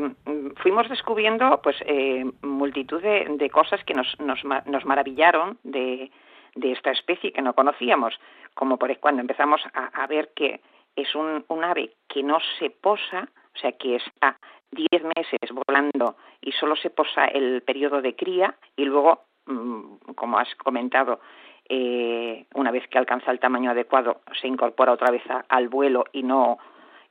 fuimos 0.63 0.87
descubriendo 0.87 1.59
pues 1.61 1.75
eh, 1.85 2.23
multitud 2.41 3.01
de, 3.01 3.49
cosas 3.49 3.83
que 3.83 3.93
nos, 3.93 4.17
nos, 4.21 4.85
maravillaron 4.85 5.57
de, 5.63 6.09
esta 6.55 6.91
especie 6.91 7.33
que 7.33 7.41
no 7.41 7.53
conocíamos, 7.53 8.17
como 8.53 8.77
por 8.77 8.97
cuando 8.99 9.19
empezamos 9.19 9.59
a, 9.73 10.07
ver 10.07 10.29
que 10.33 10.61
es 10.95 11.13
un, 11.15 11.43
un, 11.49 11.63
ave 11.65 11.91
que 12.07 12.23
no 12.23 12.37
se 12.59 12.69
posa, 12.69 13.27
o 13.55 13.59
sea 13.59 13.73
que 13.73 13.97
está 13.97 14.37
10 14.71 15.03
meses 15.03 15.65
volando 15.67 16.15
y 16.39 16.53
solo 16.53 16.77
se 16.77 16.89
posa 16.89 17.25
el 17.25 17.61
periodo 17.63 18.01
de 18.01 18.15
cría 18.15 18.55
y 18.77 18.85
luego, 18.85 19.23
mm, 19.47 20.13
como 20.15 20.39
has 20.39 20.55
comentado, 20.55 21.19
eh, 21.67 22.45
una 22.53 22.71
vez 22.71 22.87
que 22.87 22.97
alcanza 22.97 23.31
el 23.31 23.41
tamaño 23.41 23.71
adecuado, 23.71 24.21
se 24.39 24.47
incorpora 24.47 24.93
otra 24.93 25.11
vez 25.11 25.23
al 25.49 25.67
vuelo 25.67 26.05
y 26.13 26.23
no 26.23 26.57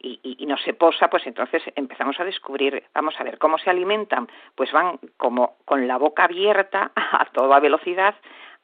y, 0.01 0.21
y, 0.39 0.47
no 0.47 0.57
se 0.59 0.75
posa, 0.75 1.09
pues 1.09 1.27
entonces 1.27 1.63
empezamos 1.75 2.19
a 2.21 2.25
descubrir, 2.25 2.85
vamos 2.95 3.15
a 3.19 3.25
ver 3.25 3.39
cómo 3.39 3.59
se 3.59 3.71
alimentan, 3.71 4.29
pues 4.55 4.71
van 4.71 4.99
como 5.17 5.57
con 5.65 5.89
la 5.89 5.99
boca 5.99 6.25
abierta 6.25 6.93
a 6.95 7.25
toda 7.33 7.61
velocidad 7.61 8.15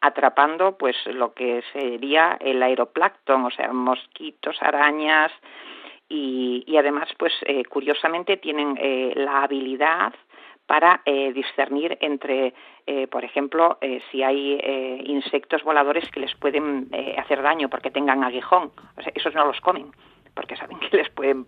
atrapando 0.00 0.76
pues 0.76 0.96
lo 1.06 1.32
que 1.32 1.62
sería 1.72 2.36
el 2.40 2.62
aeroplancton, 2.62 3.44
o 3.44 3.50
sea, 3.50 3.72
mosquitos, 3.72 4.62
arañas 4.62 5.32
y, 6.08 6.62
y 6.66 6.76
además 6.76 7.08
pues 7.18 7.32
eh, 7.46 7.64
curiosamente 7.64 8.36
tienen 8.36 8.76
eh, 8.78 9.12
la 9.16 9.42
habilidad 9.42 10.12
para 10.66 11.02
eh, 11.04 11.32
discernir 11.32 11.98
entre, 12.00 12.54
eh, 12.86 13.06
por 13.08 13.24
ejemplo, 13.24 13.78
eh, 13.80 14.00
si 14.10 14.22
hay 14.22 14.58
insectos 15.04 15.62
voladores 15.62 16.10
que 16.10 16.20
les 16.20 16.34
pueden 16.36 16.88
hacer 17.18 17.42
daño 17.42 17.68
porque 17.68 17.90
tengan 17.90 18.24
aguijón. 18.24 18.70
O 18.96 19.02
sea, 19.02 19.12
esos 19.14 19.34
no 19.34 19.44
los 19.44 19.60
comen 19.60 19.92
porque 20.34 20.56
saben 20.56 20.78
que 20.78 20.96
les 20.96 21.10
pueden 21.10 21.46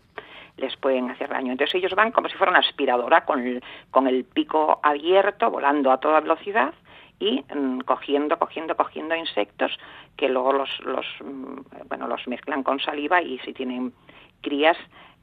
les 0.57 0.75
pueden 0.77 1.11
hacer 1.11 1.29
daño. 1.29 1.53
Entonces 1.53 1.75
ellos 1.75 1.95
van 1.95 2.13
como 2.13 2.29
si 2.29 2.37
fuera 2.37 2.51
una 2.51 2.61
aspiradora 2.61 3.27
con 3.27 3.47
el, 3.47 3.63
con 3.91 4.07
el 4.07 4.25
pico 4.25 4.81
abierto, 4.83 5.51
volando 5.51 5.91
a 5.91 6.01
toda 6.01 6.21
velocidad 6.21 6.73
y 7.19 7.45
mm, 7.55 7.81
cogiendo, 7.81 8.39
cogiendo, 8.39 8.75
cogiendo 8.75 9.15
insectos 9.15 9.79
que 10.17 10.31
luego 10.31 10.55
los, 10.55 10.71
los, 10.81 11.07
mm, 11.23 11.89
bueno, 11.89 12.07
los 12.09 12.27
mezclan 12.27 12.63
con 12.63 12.81
saliva 12.81 13.21
y 13.21 13.39
si 13.41 13.53
tienen 13.53 13.93
crías 14.41 14.79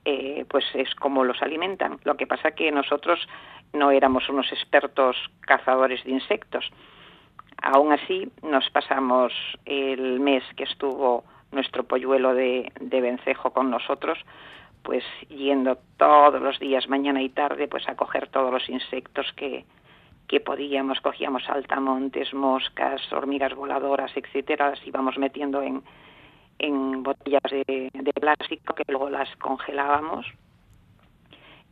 eh, 0.06 0.46
pues 0.50 0.66
es 0.74 0.94
como 0.96 1.24
los 1.24 1.42
alimentan. 1.42 1.98
Lo 2.04 2.18
que 2.18 2.28
pasa 2.28 2.52
que 2.52 2.72
nosotros 2.72 3.26
no 3.72 3.90
éramos 3.92 4.28
unos 4.28 4.52
expertos 4.52 5.16
cazadores 5.42 6.04
de 6.04 6.12
insectos. 6.12 6.70
Aún 7.62 7.94
así, 7.94 8.30
nos 8.42 8.70
pasamos 8.72 9.32
el 9.66 10.20
mes 10.20 10.44
que 10.58 10.66
estuvo 10.66 11.24
nuestro 11.54 11.84
polluelo 11.84 12.34
de, 12.34 12.72
de 12.80 13.02
vencejo 13.02 13.52
con 13.52 13.70
nosotros, 13.70 14.18
pues 14.84 15.04
yendo 15.30 15.78
todos 15.98 16.42
los 16.42 16.60
días, 16.60 16.90
mañana 16.90 17.22
y 17.22 17.30
tarde, 17.30 17.68
pues 17.68 17.88
a 17.88 17.96
coger 17.96 18.28
todos 18.28 18.52
los 18.52 18.68
insectos 18.70 19.32
que, 19.36 19.66
que 20.28 20.40
podíamos, 20.40 21.00
cogíamos 21.02 21.44
saltamontes, 21.44 22.34
moscas, 22.34 23.02
hormigas 23.12 23.56
voladoras, 23.56 24.12
etcétera, 24.16 24.72
las 24.72 24.86
íbamos 24.86 25.18
metiendo 25.18 25.62
en, 25.62 25.84
en 26.60 27.04
botellas 27.04 27.44
de, 27.50 27.90
plástico 28.20 28.74
que 28.74 28.84
luego 28.88 29.10
las 29.10 29.34
congelábamos. 29.38 30.26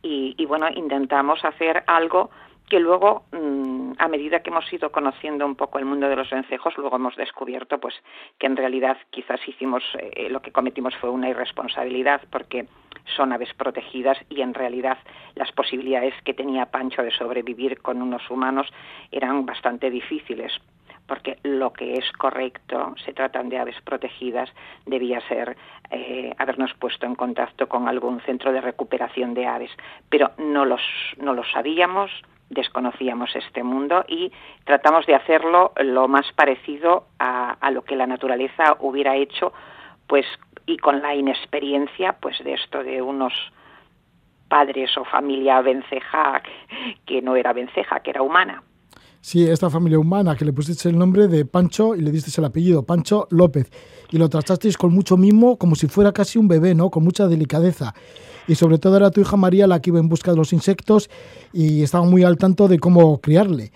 Y, 0.02 0.34
y, 0.36 0.46
bueno, 0.46 0.66
intentamos 0.74 1.44
hacer 1.44 1.84
algo 1.86 2.30
que 2.72 2.80
luego, 2.80 3.26
mm, 3.32 3.92
a 3.98 4.08
medida 4.08 4.40
que 4.40 4.48
hemos 4.48 4.72
ido 4.72 4.90
conociendo 4.90 5.44
un 5.44 5.56
poco 5.56 5.78
el 5.78 5.84
mundo 5.84 6.08
de 6.08 6.16
los 6.16 6.30
vencejos, 6.30 6.74
luego 6.78 6.96
hemos 6.96 7.14
descubierto 7.16 7.78
pues 7.78 7.94
que 8.38 8.46
en 8.46 8.56
realidad 8.56 8.96
quizás 9.10 9.46
hicimos, 9.46 9.82
eh, 9.98 10.30
lo 10.30 10.40
que 10.40 10.52
cometimos 10.52 10.96
fue 10.96 11.10
una 11.10 11.28
irresponsabilidad 11.28 12.22
porque 12.30 12.66
son 13.14 13.30
aves 13.34 13.52
protegidas 13.52 14.16
y 14.30 14.40
en 14.40 14.54
realidad 14.54 14.96
las 15.34 15.52
posibilidades 15.52 16.14
que 16.24 16.32
tenía 16.32 16.64
Pancho 16.64 17.02
de 17.02 17.10
sobrevivir 17.10 17.82
con 17.82 18.00
unos 18.00 18.30
humanos 18.30 18.72
eran 19.10 19.44
bastante 19.44 19.90
difíciles 19.90 20.58
porque 21.06 21.36
lo 21.42 21.74
que 21.74 21.98
es 21.98 22.10
correcto, 22.12 22.94
se 23.04 23.12
tratan 23.12 23.50
de 23.50 23.58
aves 23.58 23.76
protegidas, 23.84 24.48
debía 24.86 25.20
ser 25.28 25.58
eh, 25.90 26.32
habernos 26.38 26.72
puesto 26.74 27.04
en 27.04 27.16
contacto 27.16 27.68
con 27.68 27.86
algún 27.86 28.20
centro 28.20 28.50
de 28.50 28.62
recuperación 28.62 29.34
de 29.34 29.46
aves, 29.46 29.72
pero 30.08 30.30
no 30.38 30.64
los, 30.64 30.80
no 31.18 31.34
lo 31.34 31.44
sabíamos, 31.44 32.10
desconocíamos 32.52 33.34
este 33.34 33.62
mundo 33.62 34.04
y 34.08 34.30
tratamos 34.64 35.06
de 35.06 35.14
hacerlo 35.14 35.72
lo 35.82 36.08
más 36.08 36.26
parecido 36.34 37.06
a, 37.18 37.52
a, 37.52 37.70
lo 37.70 37.82
que 37.82 37.96
la 37.96 38.06
naturaleza 38.06 38.76
hubiera 38.80 39.16
hecho, 39.16 39.52
pues 40.06 40.26
y 40.66 40.78
con 40.78 41.02
la 41.02 41.14
inexperiencia, 41.14 42.16
pues 42.20 42.38
de 42.44 42.54
esto 42.54 42.84
de 42.84 43.02
unos 43.02 43.32
padres 44.48 44.96
o 44.98 45.04
familia 45.04 45.60
venceja 45.62 46.42
que 47.06 47.22
no 47.22 47.36
era 47.36 47.52
venceja, 47.52 48.00
que 48.00 48.10
era 48.10 48.22
humana. 48.22 48.62
Sí, 49.20 49.48
esta 49.48 49.70
familia 49.70 50.00
humana 50.00 50.34
que 50.34 50.44
le 50.44 50.52
pusiste 50.52 50.88
el 50.88 50.98
nombre 50.98 51.28
de 51.28 51.44
Pancho 51.44 51.94
y 51.94 52.00
le 52.00 52.10
diste 52.10 52.40
el 52.40 52.44
apellido, 52.44 52.84
Pancho 52.84 53.28
López, 53.30 53.70
y 54.10 54.18
lo 54.18 54.28
tratasteis 54.28 54.76
con 54.76 54.92
mucho 54.92 55.16
mimo, 55.16 55.56
como 55.56 55.76
si 55.76 55.86
fuera 55.86 56.12
casi 56.12 56.38
un 56.38 56.48
bebé, 56.48 56.74
¿no? 56.74 56.90
Con 56.90 57.04
mucha 57.04 57.28
delicadeza 57.28 57.94
y 58.46 58.54
sobre 58.54 58.78
todo 58.78 58.96
era 58.96 59.10
tu 59.10 59.20
hija 59.20 59.36
María 59.36 59.66
la 59.66 59.80
que 59.80 59.90
iba 59.90 60.00
en 60.00 60.08
busca 60.08 60.30
de 60.30 60.36
los 60.36 60.52
insectos 60.52 61.10
y 61.52 61.82
estaba 61.82 62.04
muy 62.04 62.24
al 62.24 62.36
tanto 62.36 62.68
de 62.68 62.78
cómo 62.78 63.20
criarle. 63.20 63.72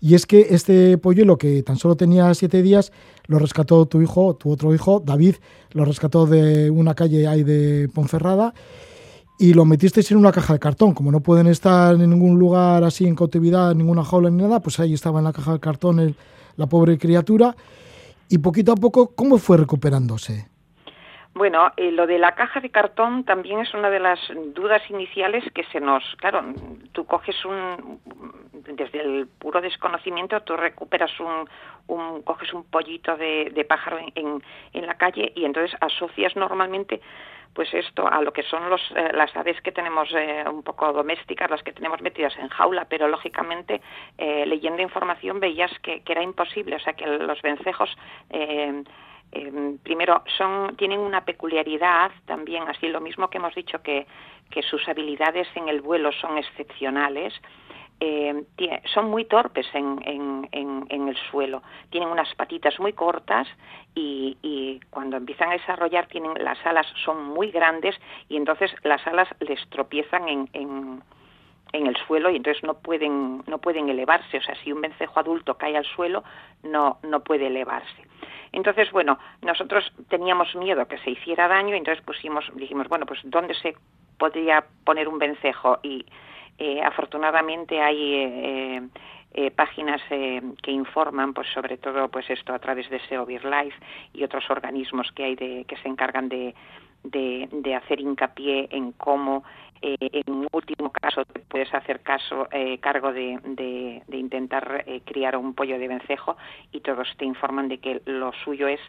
Y 0.00 0.14
es 0.14 0.26
que 0.26 0.48
este 0.50 0.98
polluelo 0.98 1.38
que 1.38 1.62
tan 1.62 1.76
solo 1.76 1.94
tenía 1.94 2.34
siete 2.34 2.60
días 2.60 2.92
lo 3.26 3.38
rescató 3.38 3.86
tu 3.86 4.02
hijo, 4.02 4.34
tu 4.34 4.50
otro 4.50 4.74
hijo, 4.74 5.00
David, 5.04 5.36
lo 5.70 5.84
rescató 5.84 6.26
de 6.26 6.70
una 6.70 6.94
calle 6.94 7.28
ahí 7.28 7.44
de 7.44 7.88
Ponferrada 7.94 8.52
y 9.38 9.54
lo 9.54 9.64
metisteis 9.64 10.10
en 10.10 10.18
una 10.18 10.32
caja 10.32 10.54
de 10.54 10.58
cartón. 10.58 10.92
Como 10.92 11.12
no 11.12 11.20
pueden 11.20 11.46
estar 11.46 11.94
en 11.94 12.10
ningún 12.10 12.38
lugar 12.38 12.82
así 12.84 13.06
en 13.06 13.14
cautividad, 13.14 13.72
en 13.72 13.78
ninguna 13.78 14.04
jaula 14.04 14.28
ni 14.28 14.42
nada, 14.42 14.60
pues 14.60 14.80
ahí 14.80 14.92
estaba 14.92 15.20
en 15.20 15.24
la 15.24 15.32
caja 15.32 15.52
de 15.52 15.60
cartón 15.60 16.16
la 16.56 16.66
pobre 16.66 16.98
criatura. 16.98 17.56
Y 18.28 18.38
poquito 18.38 18.72
a 18.72 18.76
poco, 18.76 19.12
¿cómo 19.14 19.38
fue 19.38 19.56
recuperándose? 19.56 20.51
Bueno, 21.34 21.72
eh, 21.78 21.90
lo 21.90 22.06
de 22.06 22.18
la 22.18 22.34
caja 22.34 22.60
de 22.60 22.70
cartón 22.70 23.24
también 23.24 23.60
es 23.60 23.72
una 23.72 23.88
de 23.88 24.00
las 24.00 24.20
dudas 24.54 24.82
iniciales 24.90 25.42
que 25.54 25.64
se 25.64 25.80
nos, 25.80 26.04
claro, 26.16 26.44
tú 26.92 27.06
coges 27.06 27.42
un, 27.46 28.00
desde 28.52 29.00
el 29.00 29.26
puro 29.26 29.62
desconocimiento, 29.62 30.42
tú 30.42 30.56
recuperas 30.56 31.10
un, 31.20 31.48
un 31.86 32.22
coges 32.22 32.52
un 32.52 32.64
pollito 32.64 33.16
de, 33.16 33.66
pájaro 33.66 33.98
en, 34.14 34.42
en, 34.74 34.86
la 34.86 34.94
calle 34.94 35.32
y 35.34 35.46
entonces 35.46 35.74
asocias 35.80 36.36
normalmente 36.36 37.00
pues 37.54 37.72
esto 37.74 38.06
a 38.06 38.22
lo 38.22 38.32
que 38.32 38.42
son 38.44 38.68
los, 38.70 38.80
eh, 38.96 39.10
las 39.12 39.34
aves 39.36 39.60
que 39.60 39.72
tenemos 39.72 40.08
eh, 40.14 40.44
un 40.50 40.62
poco 40.62 40.92
domésticas, 40.92 41.50
las 41.50 41.62
que 41.62 41.72
tenemos 41.72 42.00
metidas 42.00 42.36
en 42.38 42.48
jaula, 42.48 42.86
pero 42.88 43.08
lógicamente 43.08 43.80
eh, 44.18 44.46
leyendo 44.46 44.82
información 44.82 45.40
veías 45.40 45.70
que, 45.80 46.02
era 46.06 46.22
imposible, 46.22 46.76
o 46.76 46.80
sea 46.80 46.92
que 46.92 47.06
los 47.06 47.40
vencejos 47.40 47.96
primero 49.82 50.22
son 50.36 50.76
tienen 50.76 51.00
una 51.00 51.24
peculiaridad 51.24 52.12
también 52.26 52.64
así 52.68 52.86
lo 52.88 53.00
mismo 53.00 53.30
que 53.30 53.38
hemos 53.38 53.54
dicho 53.54 53.82
que 53.82 54.06
sus 54.68 54.86
habilidades 54.90 55.48
en 55.54 55.70
el 55.70 55.80
vuelo 55.80 56.12
son 56.12 56.36
excepcionales 56.36 57.32
eh, 58.00 58.44
son 58.92 59.10
muy 59.10 59.24
torpes 59.24 59.66
en, 59.74 60.00
en, 60.04 60.48
en, 60.52 60.86
en, 60.88 61.08
el 61.08 61.16
suelo. 61.30 61.62
Tienen 61.90 62.08
unas 62.08 62.34
patitas 62.34 62.78
muy 62.80 62.92
cortas 62.92 63.46
y, 63.94 64.36
y, 64.42 64.80
cuando 64.90 65.16
empiezan 65.16 65.50
a 65.50 65.52
desarrollar 65.52 66.06
tienen 66.06 66.32
las 66.42 66.58
alas 66.66 66.86
son 67.04 67.24
muy 67.24 67.50
grandes 67.50 67.94
y 68.28 68.36
entonces 68.36 68.74
las 68.82 69.06
alas 69.06 69.28
les 69.40 69.60
tropiezan 69.68 70.28
en, 70.28 71.02
el 71.72 71.96
suelo 72.06 72.28
y 72.28 72.36
entonces 72.36 72.62
no 72.64 72.74
pueden 72.74 73.44
no 73.46 73.58
pueden 73.58 73.88
elevarse. 73.88 74.38
O 74.38 74.42
sea 74.42 74.54
si 74.56 74.72
un 74.72 74.80
vencejo 74.80 75.20
adulto 75.20 75.54
cae 75.54 75.76
al 75.76 75.84
suelo 75.84 76.24
no 76.62 76.98
no 77.02 77.20
puede 77.20 77.46
elevarse. 77.46 78.02
Entonces, 78.52 78.90
bueno, 78.92 79.18
nosotros 79.40 79.90
teníamos 80.08 80.54
miedo 80.54 80.86
que 80.86 80.98
se 80.98 81.10
hiciera 81.10 81.48
daño, 81.48 81.74
y 81.74 81.78
entonces 81.78 82.04
pusimos, 82.04 82.44
dijimos, 82.54 82.86
bueno, 82.88 83.06
pues 83.06 83.20
¿dónde 83.24 83.54
se 83.54 83.74
podría 84.18 84.64
poner 84.84 85.08
un 85.08 85.18
vencejo? 85.18 85.78
Y 85.82 86.04
eh, 86.62 86.80
afortunadamente 86.80 87.80
hay 87.80 88.14
eh, 88.14 88.82
eh, 89.34 89.50
páginas 89.50 90.00
que 90.08 90.70
informan, 90.70 91.34
pues 91.34 91.48
sobre 91.52 91.76
todo, 91.76 92.08
pues 92.08 92.30
esto 92.30 92.54
a 92.54 92.60
través 92.60 92.88
de 92.88 93.00
SEO 93.08 93.26
Life 93.26 93.76
y 94.12 94.22
otros 94.22 94.48
organismos 94.48 95.10
que 95.10 95.24
hay 95.24 95.34
de, 95.34 95.64
que 95.66 95.76
se 95.78 95.88
encargan 95.88 96.28
de, 96.28 96.54
hacer 97.76 97.98
hincapié 97.98 98.68
en 98.70 98.92
cómo 98.92 99.42
eh, 99.80 99.96
en 100.00 100.46
último 100.52 100.92
caso 100.92 101.24
te 101.24 101.40
puedes 101.40 101.74
hacer 101.74 102.00
caso 102.00 102.46
cargo 102.80 103.12
de, 103.12 103.40
de, 103.42 104.02
de 104.06 104.16
intentar 104.16 104.84
criar 105.04 105.36
un 105.36 105.54
pollo 105.54 105.80
de 105.80 105.88
vencejo 105.88 106.36
y 106.70 106.78
todos 106.78 107.08
te 107.16 107.24
informan 107.24 107.68
de 107.68 107.78
que 107.78 108.02
lo 108.04 108.32
suyo 108.44 108.68
es 108.68 108.80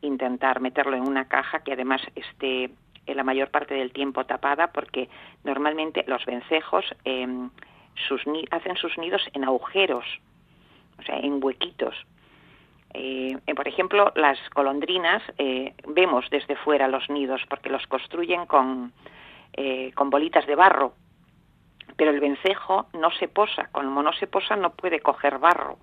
intentar 0.00 0.60
meterlo 0.60 0.94
en 0.94 1.08
una 1.08 1.26
caja 1.26 1.64
que 1.64 1.72
además 1.72 2.02
esté 2.14 2.70
la 3.14 3.22
mayor 3.22 3.50
parte 3.50 3.74
del 3.74 3.92
tiempo 3.92 4.24
tapada 4.24 4.68
porque 4.68 5.08
normalmente 5.44 6.04
los 6.06 6.24
vencejos 6.24 6.84
eh, 7.04 7.26
sus 8.08 8.22
hacen 8.50 8.76
sus 8.76 8.96
nidos 8.98 9.22
en 9.32 9.44
agujeros, 9.44 10.04
o 10.98 11.02
sea, 11.02 11.18
en 11.18 11.42
huequitos. 11.42 11.94
Eh, 12.94 13.36
por 13.54 13.68
ejemplo, 13.68 14.12
las 14.14 14.38
golondrinas 14.54 15.22
eh, 15.38 15.74
vemos 15.86 16.26
desde 16.30 16.56
fuera 16.56 16.88
los 16.88 17.08
nidos 17.10 17.42
porque 17.48 17.68
los 17.68 17.86
construyen 17.86 18.46
con, 18.46 18.92
eh, 19.52 19.92
con 19.94 20.10
bolitas 20.10 20.46
de 20.46 20.54
barro, 20.54 20.94
pero 21.96 22.10
el 22.10 22.20
vencejo 22.20 22.86
no 22.94 23.10
se 23.12 23.28
posa, 23.28 23.68
como 23.72 24.02
no 24.02 24.12
se 24.14 24.26
posa 24.26 24.56
no 24.56 24.70
puede 24.70 25.00
coger 25.00 25.38
barro 25.38 25.78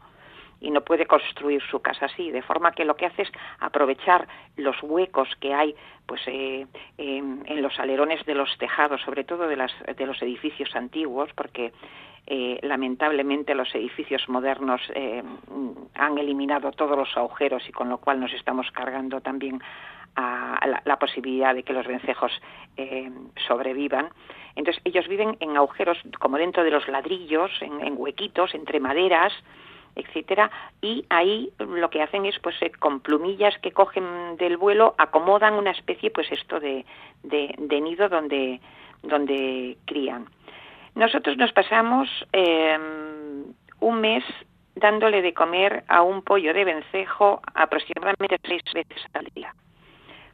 y 0.64 0.72
no 0.72 0.82
puede 0.82 1.05
construir 1.05 1.61
su 1.70 1.82
casa 1.82 2.05
así, 2.05 2.32
de 2.32 2.41
forma 2.41 2.72
que 2.72 2.86
lo 2.86 2.95
que 2.95 3.05
hace 3.05 3.24
es 3.24 3.32
aprovechar 3.59 4.28
los 4.55 4.82
huecos 4.82 5.30
que 5.39 5.53
hay 5.53 5.76
pues 6.05 6.22
eh, 6.28 6.66
en, 6.97 7.61
los 7.61 7.78
alerones 7.80 8.26
de 8.26 8.34
los 8.34 8.57
tejados, 8.57 9.01
sobre 9.01 9.26
todo 9.26 9.47
de, 9.47 9.57
las, 9.57 9.72
de 9.95 10.05
los 10.05 10.22
edificios 10.22 10.74
antiguos, 10.76 11.30
porque 11.36 11.74
eh, 12.28 12.59
lamentablemente 12.61 13.53
los 13.53 13.76
edificios 13.76 14.28
modernos 14.30 14.82
eh, 14.95 15.22
han 15.95 16.18
eliminado 16.18 16.72
todos 16.72 16.97
los 16.97 17.16
agujeros 17.18 17.68
y 17.68 17.74
con 17.74 17.89
lo 17.89 17.97
cual 17.97 18.22
nos 18.22 18.34
estamos 18.34 18.72
cargando 18.72 19.20
también 19.20 19.61
a 20.16 20.68
la, 20.68 20.82
la 20.86 20.99
posibilidad 20.99 21.55
de 21.55 21.64
que 21.64 21.74
los 21.74 21.88
vencejos 21.88 22.32
eh, 22.78 23.11
sobrevivan. 23.47 24.09
Entonces 24.55 24.82
ellos 24.86 25.07
viven 25.07 25.36
en 25.39 25.57
agujeros 25.57 25.97
como 26.20 26.38
dentro 26.38 26.64
de 26.64 26.70
los 26.70 26.88
ladrillos, 26.88 27.51
en, 27.61 27.82
en 27.82 27.95
huequitos, 27.97 28.53
entre 28.53 28.80
maderas, 28.80 29.34
etcétera, 29.96 30.50
y 30.82 31.06
ahí 31.10 31.52
lo 31.60 31.89
que 31.89 32.02
hacen 32.02 32.26
es 32.26 32.38
pues 32.39 32.56
eh, 32.62 32.72
con 32.72 33.00
plumillas 33.00 33.58
que 33.60 33.72
cogen 33.72 34.38
del 34.38 34.58
vuelo 34.58 34.96
acomodan 34.98 35.54
una 35.54 35.72
especie 35.72 36.12
pues 36.12 36.32
esto 36.32 36.60
de, 36.60 36.86
de, 37.24 37.54
de 37.58 37.82
nido 37.82 38.10
donde 38.10 38.60
donde 39.02 39.78
crían. 39.86 40.28
Nosotros 40.96 41.38
nos 41.38 41.52
pasamos 41.52 42.08
eh, 42.32 42.78
un 43.80 44.02
mes 44.02 44.24
dándole 44.76 45.22
de 45.22 45.34
comer 45.34 45.84
a 45.88 46.02
un 46.02 46.22
pollo 46.22 46.54
de 46.54 46.64
vencejo 46.64 47.41
aproximadamente 47.54 48.39
seis 48.44 48.64
veces 48.74 49.02
al 49.14 49.26
día 49.36 49.54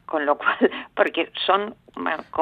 con 0.09 0.25
lo 0.25 0.37
cual, 0.37 0.57
porque 0.95 1.31
son... 1.45 1.75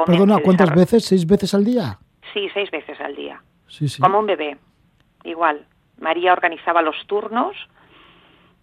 Perdona, 0.06 0.38
¿cuántas 0.42 0.74
veces? 0.74 1.04
¿Seis 1.04 1.26
veces 1.26 1.54
al 1.54 1.64
día? 1.64 1.98
Sí, 2.32 2.48
seis 2.54 2.70
veces 2.70 3.00
al 3.00 3.14
día. 3.14 3.40
Sí, 3.66 3.88
sí. 3.88 4.00
Como 4.00 4.18
un 4.18 4.26
bebé, 4.26 4.56
igual. 5.24 5.66
María 5.98 6.32
organizaba 6.32 6.82
los 6.82 7.06
turnos 7.06 7.56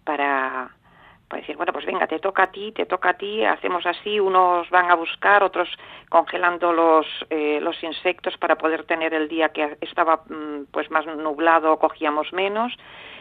para, 0.04 0.70
para 1.28 1.40
decir, 1.40 1.56
bueno, 1.56 1.72
pues 1.72 1.84
venga, 1.84 2.06
te 2.06 2.18
toca 2.18 2.44
a 2.44 2.50
ti, 2.50 2.72
te 2.72 2.86
toca 2.86 3.10
a 3.10 3.14
ti, 3.14 3.44
hacemos 3.44 3.84
así, 3.86 4.20
unos 4.20 4.68
van 4.70 4.90
a 4.90 4.94
buscar, 4.94 5.42
otros 5.42 5.68
congelando 6.08 6.72
los, 6.72 7.06
eh, 7.30 7.58
los 7.60 7.82
insectos 7.82 8.36
para 8.38 8.56
poder 8.56 8.84
tener 8.84 9.12
el 9.14 9.28
día 9.28 9.50
que 9.50 9.76
estaba 9.80 10.22
mm, 10.28 10.66
pues 10.70 10.90
más 10.90 11.04
nublado, 11.06 11.78
cogíamos 11.78 12.32
menos, 12.32 12.72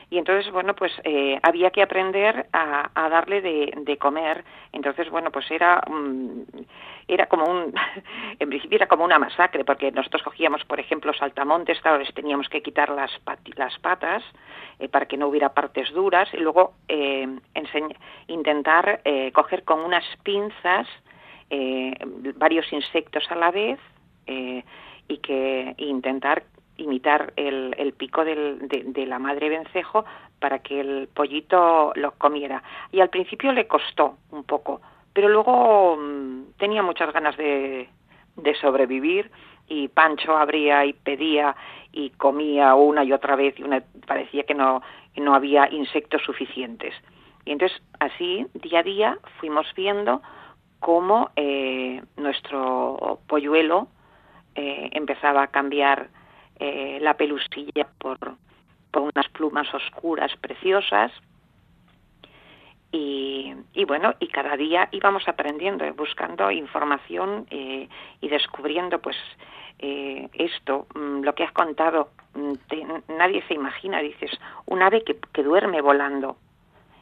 y 0.09 0.17
entonces 0.17 0.51
bueno 0.51 0.75
pues 0.75 0.91
eh, 1.03 1.39
había 1.43 1.71
que 1.71 1.81
aprender 1.81 2.47
a, 2.53 3.09
darle 3.09 3.41
de, 3.41 3.97
comer. 3.97 4.43
Entonces 4.71 5.09
bueno 5.09 5.31
pues 5.31 5.49
era 5.51 5.81
era 7.07 7.27
como 7.27 7.45
un 7.45 7.73
en 8.39 8.49
principio 8.49 8.77
era 8.77 8.87
como 8.87 9.05
una 9.05 9.19
masacre 9.19 9.63
porque 9.63 9.91
nosotros 9.91 10.23
cogíamos 10.23 10.63
por 10.65 10.79
ejemplo 10.79 11.13
saltamontes 11.13 11.79
claro 11.81 11.99
les 11.99 12.13
teníamos 12.13 12.49
que 12.49 12.61
quitar 12.61 12.89
las 12.89 13.79
patas 13.79 14.23
eh, 14.79 14.89
para 14.89 15.05
que 15.05 15.15
no 15.15 15.27
hubiera 15.27 15.53
partes 15.53 15.89
duras 15.93 16.27
y 16.33 16.37
luego 16.37 16.73
eh, 16.89 17.27
intentar 18.27 18.99
eh, 19.05 19.31
coger 19.31 19.63
con 19.63 19.79
unas 19.79 20.03
pinzas 20.23 20.87
varios 22.35 22.73
insectos 22.73 23.23
a 23.29 23.35
la 23.35 23.51
vez 23.51 23.79
y 24.25 25.17
que 25.19 25.75
intentar 25.77 26.43
imitar 26.77 27.33
el, 27.35 27.93
pico 27.97 28.25
de, 28.25 29.05
la 29.07 29.19
madre 29.19 29.49
vencejo 29.49 30.05
para 30.39 30.59
que 30.59 30.79
el 30.79 31.07
pollito 31.13 31.93
lo 31.95 32.11
comiera. 32.11 32.63
Y 32.91 33.01
al 33.01 33.09
principio 33.09 33.51
le 33.51 33.67
costó 33.67 34.17
un 34.31 34.43
poco, 34.43 34.81
pero 35.13 35.29
luego 35.29 35.97
mm, 35.97 36.57
tenía 36.57 36.83
muchas 36.83 37.13
ganas 37.13 37.37
de, 37.37 37.89
de 38.35 38.55
sobrevivir 38.55 39.31
y 39.67 39.87
Pancho 39.87 40.37
abría 40.37 40.85
y 40.85 40.93
pedía 40.93 41.55
y 41.91 42.11
comía 42.11 42.75
una 42.75 43.03
y 43.03 43.13
otra 43.13 43.35
vez 43.35 43.57
y 43.57 43.63
una, 43.63 43.81
parecía 44.05 44.43
que 44.43 44.53
no, 44.53 44.81
no 45.15 45.33
había 45.33 45.71
insectos 45.71 46.21
suficientes. 46.23 46.93
Y 47.45 47.51
entonces 47.51 47.81
así, 47.99 48.45
día 48.53 48.79
a 48.79 48.83
día, 48.83 49.17
fuimos 49.39 49.67
viendo 49.75 50.21
cómo 50.79 51.31
eh, 51.35 52.01
nuestro 52.17 53.19
polluelo 53.27 53.87
eh, 54.55 54.89
empezaba 54.93 55.43
a 55.43 55.47
cambiar 55.47 56.09
eh, 56.59 56.99
la 57.01 57.15
pelusilla 57.15 57.87
por, 57.97 58.17
por 58.91 59.01
unas 59.03 59.27
plumas 59.29 59.73
oscuras 59.73 60.31
preciosas, 60.41 61.11
y, 62.91 63.53
y, 63.73 63.83
bueno, 63.83 64.13
y 64.19 64.27
cada 64.27 64.55
día 64.55 64.87
íbamos 64.91 65.27
aprendiendo, 65.27 65.83
buscando 65.95 66.49
información 66.49 67.45
y 67.49 68.29
descubriendo 68.29 68.99
pues 68.99 69.17
eh, 69.79 70.29
esto, 70.33 70.87
mm, 70.95 71.21
lo 71.21 71.35
que 71.35 71.43
has 71.43 71.51
contado, 71.51 72.09
mm, 72.33 72.53
nadie 73.17 73.43
se 73.47 73.53
imagina, 73.53 73.99
dices, 73.99 74.31
un 74.65 74.81
ave 74.81 75.03
que, 75.03 75.17
que 75.33 75.43
duerme 75.43 75.81
volando. 75.81 76.37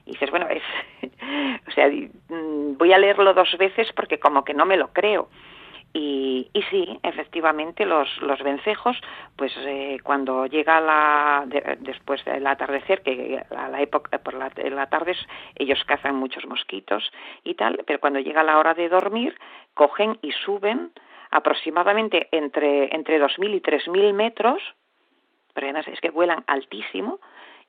Y 0.05 0.11
dices, 0.11 0.31
bueno, 0.31 0.47
es, 0.49 0.63
o 1.67 1.71
sea, 1.71 1.87
mm, 1.87 2.77
voy 2.77 2.93
a 2.93 2.97
leerlo 2.97 3.33
dos 3.33 3.55
veces 3.57 3.91
porque 3.95 4.19
como 4.19 4.43
que 4.43 4.53
no 4.53 4.65
me 4.65 4.77
lo 4.77 4.89
creo. 4.89 5.29
Y, 5.95 6.49
y 6.53 6.61
sí, 6.63 6.99
efectivamente, 7.03 7.85
los, 7.85 8.09
los 8.21 8.41
vencejos, 8.41 8.99
pues 9.35 9.53
eh, 9.59 9.99
cuando 10.03 10.47
llega 10.47 10.81
la, 10.81 11.45
después 11.79 12.25
del 12.25 12.47
atardecer, 12.47 13.03
que 13.03 13.43
a 13.55 13.69
la 13.69 13.79
época, 13.79 14.17
por 14.17 14.33
la, 14.33 14.49
tarde, 14.87 15.15
ellos 15.55 15.83
cazan 15.85 16.15
muchos 16.15 16.47
mosquitos 16.47 17.11
y 17.43 17.53
tal, 17.53 17.83
pero 17.85 17.99
cuando 17.99 18.19
llega 18.19 18.41
la 18.41 18.57
hora 18.57 18.73
de 18.73 18.89
dormir, 18.89 19.37
cogen 19.75 20.17
y 20.23 20.31
suben 20.31 20.91
aproximadamente 21.29 22.27
entre, 22.31 22.95
entre 22.95 23.21
2.000 23.21 23.55
y 23.55 23.61
3.000 23.61 24.13
metros, 24.13 24.61
pero 25.53 25.67
además 25.67 25.87
es 25.87 26.01
que 26.01 26.09
vuelan 26.09 26.43
altísimo 26.47 27.19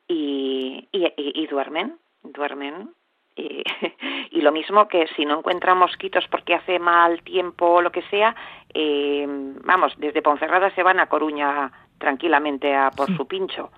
y, 0.09 0.89
y, 0.93 1.47
duermen, 1.47 1.99
duermen. 2.23 2.95
Y, 3.37 3.65
y, 4.31 4.41
lo 4.41 4.53
mismo 4.53 4.87
que 4.89 5.07
si 5.17 5.25
no 5.25 5.39
encuentran 5.39 5.79
mosquitos 5.79 6.25
porque 6.31 6.55
hace 6.55 6.79
mal 6.79 7.23
tiempo 7.23 7.67
o 7.67 7.83
lo 7.83 7.91
que 7.91 8.03
sea, 8.03 8.35
eh, 8.73 9.27
vamos, 9.65 9.93
desde 9.99 10.23
Ponferrada 10.23 10.75
se 10.75 10.83
van 10.83 11.01
a 11.01 11.07
Coruña 11.07 11.73
tranquilamente 11.99 12.75
a 12.75 12.91
por 12.91 13.15
su 13.17 13.27
pincho 13.27 13.71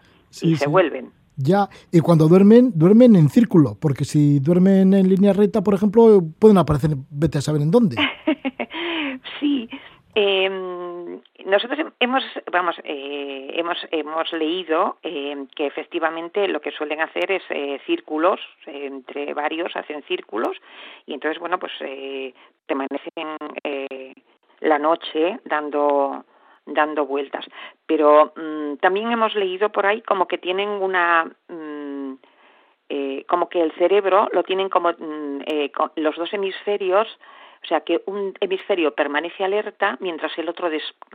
y 0.42 0.56
se 0.56 0.68
vuelven. 0.68 1.12
Ya, 1.36 1.68
y 1.92 2.00
cuando 2.00 2.28
duermen, 2.28 2.72
duermen 2.74 3.14
en 3.14 3.28
círculo, 3.28 3.76
porque 3.78 4.06
si 4.06 4.40
duermen 4.40 4.94
en 4.94 5.08
línea 5.08 5.34
recta, 5.34 5.62
por 5.62 5.74
ejemplo, 5.74 6.22
pueden 6.38 6.56
aparecer, 6.56 6.96
vete 7.10 7.38
a 7.38 7.42
saber 7.42 7.60
en 7.60 7.70
dónde. 7.70 7.96
sí, 9.40 9.68
eh, 10.18 10.48
nosotros 11.44 11.78
hemos, 12.00 12.24
vamos, 12.50 12.76
eh, 12.84 13.50
hemos, 13.54 13.76
hemos 13.90 14.32
leído 14.32 14.96
eh, 15.02 15.46
que 15.54 15.66
efectivamente 15.66 16.48
lo 16.48 16.60
que 16.60 16.72
suelen 16.72 17.02
hacer 17.02 17.30
es 17.30 17.42
eh, 17.50 17.80
círculos, 17.84 18.40
entre 18.64 19.34
varios 19.34 19.76
hacen 19.76 20.02
círculos 20.04 20.56
y 21.04 21.12
entonces, 21.12 21.38
bueno, 21.38 21.58
pues 21.58 21.72
permanecen 22.66 23.36
la 24.60 24.78
noche 24.78 25.38
dando 25.44 26.24
dando 26.64 27.06
vueltas. 27.06 27.44
Pero 27.86 28.32
mm, 28.34 28.76
también 28.76 29.12
hemos 29.12 29.34
leído 29.34 29.70
por 29.70 29.86
ahí 29.86 30.00
como 30.00 30.26
que 30.26 30.38
tienen 30.38 30.68
una 30.68 31.30
mm, 31.48 32.14
como 33.28 33.48
que 33.48 33.60
el 33.60 33.72
cerebro 33.72 34.28
lo 34.32 34.42
tienen 34.44 34.68
como 34.68 34.90
mm, 34.90 35.42
los 35.96 36.16
dos 36.16 36.32
hemisferios 36.32 37.06
o 37.66 37.68
sea 37.68 37.80
que 37.80 38.00
un 38.06 38.32
hemisferio 38.38 38.94
permanece 38.94 39.42
alerta 39.42 39.98
mientras 40.00 40.30
el 40.38 40.48
otro 40.48 40.70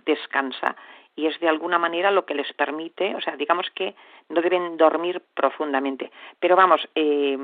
descansa 0.06 0.76
y 1.16 1.28
es 1.28 1.40
de 1.40 1.48
alguna 1.48 1.80
manera 1.80 2.12
lo 2.12 2.26
que 2.26 2.36
les 2.36 2.52
permite, 2.54 3.16
o 3.16 3.22
sea, 3.22 3.38
digamos 3.38 3.68
que 3.74 3.96
no 4.30 4.42
deben 4.42 4.76
dormir 4.76 5.22
profundamente. 5.34 6.12
Pero 6.42 6.58
vamos, 6.58 6.82
eh, 6.96 7.38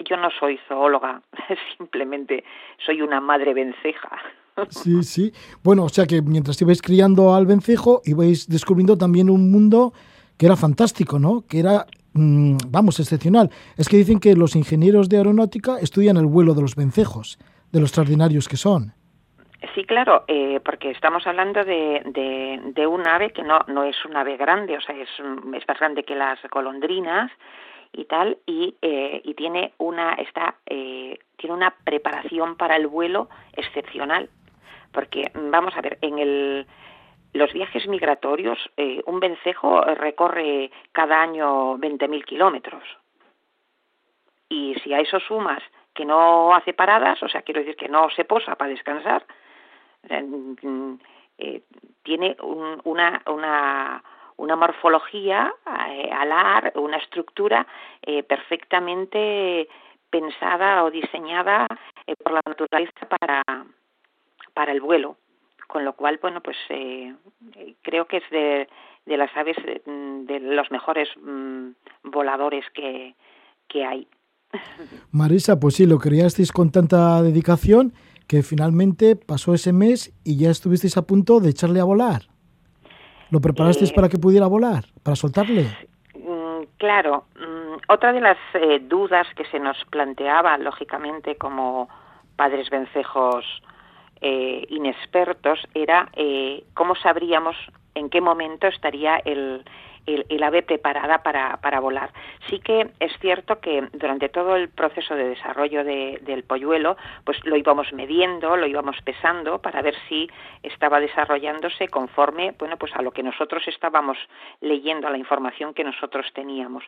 yo 0.00 0.16
no 0.16 0.30
soy 0.38 0.58
zoóloga, 0.68 1.22
simplemente 1.78 2.42
soy 2.84 3.02
una 3.02 3.20
madre 3.20 3.54
venceja. 3.54 4.10
Sí, 4.68 5.02
sí. 5.02 5.32
Bueno, 5.64 5.82
o 5.82 5.88
sea 5.88 6.06
que 6.06 6.22
mientras 6.22 6.62
ibais 6.62 6.80
criando 6.80 7.34
al 7.34 7.44
vencejo, 7.44 8.02
ibais 8.04 8.48
descubriendo 8.48 8.96
también 8.96 9.28
un 9.28 9.50
mundo 9.50 9.92
que 10.38 10.46
era 10.46 10.54
fantástico, 10.54 11.18
¿no? 11.18 11.44
Que 11.48 11.58
era, 11.58 11.86
mm, 12.12 12.58
vamos, 12.68 13.00
excepcional. 13.00 13.50
Es 13.76 13.88
que 13.88 13.96
dicen 13.96 14.20
que 14.20 14.36
los 14.36 14.54
ingenieros 14.54 15.08
de 15.08 15.16
aeronáutica 15.16 15.80
estudian 15.80 16.18
el 16.18 16.26
vuelo 16.26 16.54
de 16.54 16.62
los 16.62 16.76
vencejos 16.76 17.36
de 17.74 17.80
lo 17.80 17.86
extraordinarios 17.86 18.48
que 18.48 18.56
son. 18.56 18.92
Sí, 19.74 19.84
claro, 19.84 20.24
eh, 20.28 20.60
porque 20.64 20.90
estamos 20.92 21.26
hablando 21.26 21.64
de, 21.64 22.02
de, 22.74 22.86
un 22.86 23.06
ave 23.06 23.30
que 23.30 23.42
no, 23.42 23.58
no 23.66 23.82
es 23.82 23.96
un 24.04 24.16
ave 24.16 24.36
grande, 24.36 24.76
o 24.76 24.80
sea, 24.80 24.94
es, 24.94 25.08
es 25.18 25.68
más 25.68 25.78
grande 25.80 26.04
que 26.04 26.14
las 26.14 26.38
golondrinas 26.50 27.32
y 27.92 28.04
tal, 28.04 28.38
y, 28.46 28.76
eh, 28.80 29.20
y 29.24 29.34
tiene 29.34 29.72
una 29.78 30.12
está 30.14 30.56
eh, 30.66 31.18
tiene 31.36 31.56
una 31.56 31.74
preparación 31.82 32.56
para 32.56 32.76
el 32.76 32.86
vuelo 32.86 33.28
excepcional, 33.54 34.30
porque 34.92 35.24
vamos 35.34 35.76
a 35.76 35.80
ver 35.80 35.98
en 36.00 36.18
el 36.20 36.66
los 37.32 37.52
viajes 37.52 37.88
migratorios 37.88 38.58
un 39.06 39.18
vencejo 39.18 39.80
recorre 39.80 40.70
cada 40.92 41.20
año 41.20 41.76
20.000 41.78 42.24
kilómetros 42.24 42.84
y 44.48 44.76
si 44.84 44.94
a 44.94 45.00
eso 45.00 45.18
sumas 45.18 45.60
que 45.94 46.04
no 46.04 46.54
hace 46.54 46.74
paradas, 46.74 47.22
o 47.22 47.28
sea, 47.28 47.42
quiero 47.42 47.60
decir 47.60 47.76
que 47.76 47.88
no 47.88 48.10
se 48.10 48.24
posa 48.24 48.56
para 48.56 48.70
descansar, 48.70 49.24
mm, 50.10 50.94
eh, 51.38 51.62
tiene 52.02 52.36
una, 52.84 53.22
una, 53.26 54.02
una 54.36 54.56
morfología 54.56 55.54
eh, 55.90 56.10
alar, 56.12 56.72
una 56.76 56.98
estructura 56.98 57.66
eh, 58.02 58.22
perfectamente 58.22 59.68
pensada 60.10 60.84
o 60.84 60.90
diseñada 60.90 61.66
eh, 62.06 62.14
por 62.16 62.32
la 62.32 62.40
naturaleza 62.46 63.08
para, 63.08 63.42
para 64.52 64.72
el 64.72 64.80
vuelo. 64.80 65.16
Con 65.66 65.84
lo 65.84 65.94
cual, 65.94 66.18
bueno, 66.20 66.40
pues 66.42 66.58
creo 67.82 68.06
que 68.06 68.18
es 68.18 68.30
de, 68.30 68.68
de 69.06 69.16
las 69.16 69.34
aves 69.34 69.56
de 69.64 70.40
los 70.40 70.70
mejores 70.70 71.08
mm, 71.16 71.70
voladores 72.04 72.68
que, 72.70 73.14
que 73.66 73.84
hay. 73.84 74.06
Marisa, 75.10 75.60
pues 75.60 75.74
sí, 75.74 75.86
lo 75.86 75.98
criasteis 75.98 76.52
con 76.52 76.70
tanta 76.70 77.22
dedicación 77.22 77.92
que 78.26 78.42
finalmente 78.42 79.16
pasó 79.16 79.54
ese 79.54 79.72
mes 79.72 80.12
y 80.24 80.38
ya 80.38 80.50
estuvisteis 80.50 80.96
a 80.96 81.02
punto 81.02 81.40
de 81.40 81.50
echarle 81.50 81.80
a 81.80 81.84
volar. 81.84 82.22
¿Lo 83.30 83.40
preparasteis 83.40 83.90
eh, 83.90 83.94
para 83.94 84.08
que 84.08 84.18
pudiera 84.18 84.46
volar, 84.46 84.84
para 85.02 85.16
soltarle? 85.16 85.66
Mm, 86.14 86.64
claro, 86.78 87.24
mm, 87.36 87.92
otra 87.92 88.12
de 88.12 88.20
las 88.20 88.38
eh, 88.54 88.80
dudas 88.80 89.26
que 89.36 89.44
se 89.46 89.58
nos 89.58 89.76
planteaba, 89.90 90.56
lógicamente, 90.58 91.36
como 91.36 91.88
padres 92.36 92.70
vencejos 92.70 93.44
eh, 94.20 94.66
inexpertos, 94.70 95.60
era 95.74 96.10
cómo 96.74 96.94
sabríamos 96.96 97.56
en 97.94 98.08
qué 98.10 98.20
momento 98.20 98.66
estaría 98.66 99.16
el, 99.24 99.64
el, 100.06 100.42
ave 100.42 100.62
preparada 100.62 101.22
para, 101.22 101.56
para, 101.58 101.80
volar. 101.80 102.10
Sí 102.48 102.60
que 102.60 102.90
es 103.00 103.12
cierto 103.20 103.60
que 103.60 103.88
durante 103.92 104.28
todo 104.28 104.56
el 104.56 104.68
proceso 104.68 105.14
de 105.14 105.28
desarrollo 105.28 105.84
del 105.84 106.44
polluelo, 106.44 106.96
pues 107.24 107.44
lo 107.44 107.56
íbamos 107.56 107.92
midiendo, 107.92 108.56
lo 108.56 108.66
íbamos 108.66 109.00
pesando 109.02 109.60
para 109.60 109.82
ver 109.82 109.94
si 110.08 110.28
estaba 110.62 111.00
desarrollándose 111.00 111.88
conforme, 111.88 112.54
bueno, 112.58 112.76
pues 112.76 112.94
a 112.94 113.02
lo 113.02 113.12
que 113.12 113.22
nosotros 113.22 113.66
estábamos 113.66 114.18
leyendo, 114.60 115.06
a 115.06 115.10
la 115.10 115.18
información 115.18 115.74
que 115.74 115.84
nosotros 115.84 116.26
teníamos. 116.34 116.84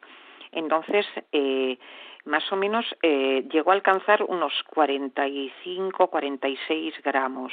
Entonces, 0.53 1.07
eh, 1.33 1.79
más 2.25 2.51
o 2.53 2.57
menos 2.57 2.85
eh, 3.03 3.47
llegó 3.51 3.71
a 3.71 3.75
alcanzar 3.75 4.23
unos 4.25 4.53
45, 4.75 6.09
46 6.09 6.95
gramos 7.03 7.53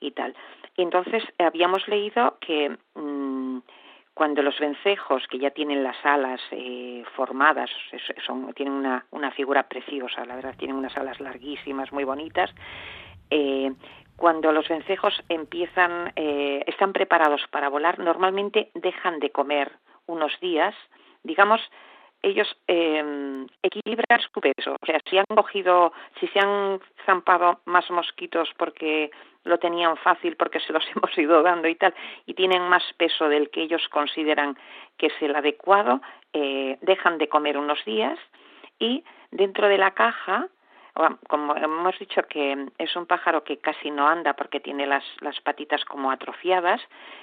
y 0.00 0.10
tal. 0.12 0.34
Entonces, 0.76 1.22
habíamos 1.38 1.86
leído 1.88 2.36
que 2.40 2.76
mm, 2.94 3.58
cuando 4.18 4.42
los 4.42 4.58
vencejos, 4.58 5.22
que 5.28 5.38
ya 5.38 5.52
tienen 5.52 5.84
las 5.84 6.04
alas 6.04 6.40
eh, 6.50 7.04
formadas, 7.14 7.70
son, 8.26 8.52
tienen 8.52 8.74
una, 8.74 9.06
una, 9.12 9.30
figura 9.30 9.68
preciosa, 9.68 10.24
la 10.24 10.34
verdad, 10.34 10.56
tienen 10.58 10.76
unas 10.76 10.96
alas 10.96 11.20
larguísimas, 11.20 11.92
muy 11.92 12.02
bonitas, 12.02 12.52
eh, 13.30 13.72
cuando 14.16 14.50
los 14.50 14.66
vencejos 14.66 15.22
empiezan, 15.28 16.12
eh, 16.16 16.64
están 16.66 16.92
preparados 16.92 17.42
para 17.52 17.68
volar, 17.68 18.00
normalmente 18.00 18.72
dejan 18.74 19.20
de 19.20 19.30
comer 19.30 19.70
unos 20.06 20.32
días, 20.40 20.74
digamos, 21.22 21.60
ellos 22.20 22.48
eh, 22.66 23.46
equilibran 23.62 24.20
su 24.20 24.40
peso. 24.40 24.74
O 24.82 24.86
sea, 24.86 24.98
si 25.08 25.16
han 25.18 25.26
cogido, 25.32 25.92
si 26.18 26.26
se 26.26 26.40
han 26.40 26.80
zampado 27.06 27.60
más 27.66 27.88
mosquitos 27.92 28.48
porque 28.58 29.12
lo 29.48 29.58
tenían 29.58 29.96
fácil, 29.96 30.36
porque 30.36 30.60
se 30.60 30.72
los 30.72 30.84
hemos 30.96 31.16
ido 31.18 31.42
dando 31.42 31.68
y 31.68 31.74
tal, 31.74 31.94
y 32.26 32.34
tienen 32.34 32.68
más 32.68 32.84
peso 32.96 33.28
del 33.28 33.50
que 33.50 33.62
ellos 33.62 33.88
consideran 33.88 34.56
que 34.96 35.06
es 35.06 35.14
el 35.20 35.34
adecuado, 35.34 36.00
eh, 36.32 36.78
dejan 36.82 37.18
de 37.18 37.28
comer 37.28 37.56
unos 37.56 37.84
días 37.84 38.18
y 38.78 39.04
dentro 39.30 39.68
de 39.68 39.78
la 39.78 39.92
caja 39.92 40.48
como 41.28 41.54
hemos 41.54 41.96
dicho 41.98 42.22
que 42.28 42.66
es 42.76 42.96
un 42.96 43.06
pájaro 43.06 43.44
que 43.44 43.58
casi 43.58 43.90
no 43.90 44.08
anda 44.08 44.34
porque 44.34 44.58
tiene 44.58 44.86
las, 44.86 45.04
las 45.20 45.40
patitas 45.40 45.84
como 45.84 46.10
atrofiadas, 46.10 46.80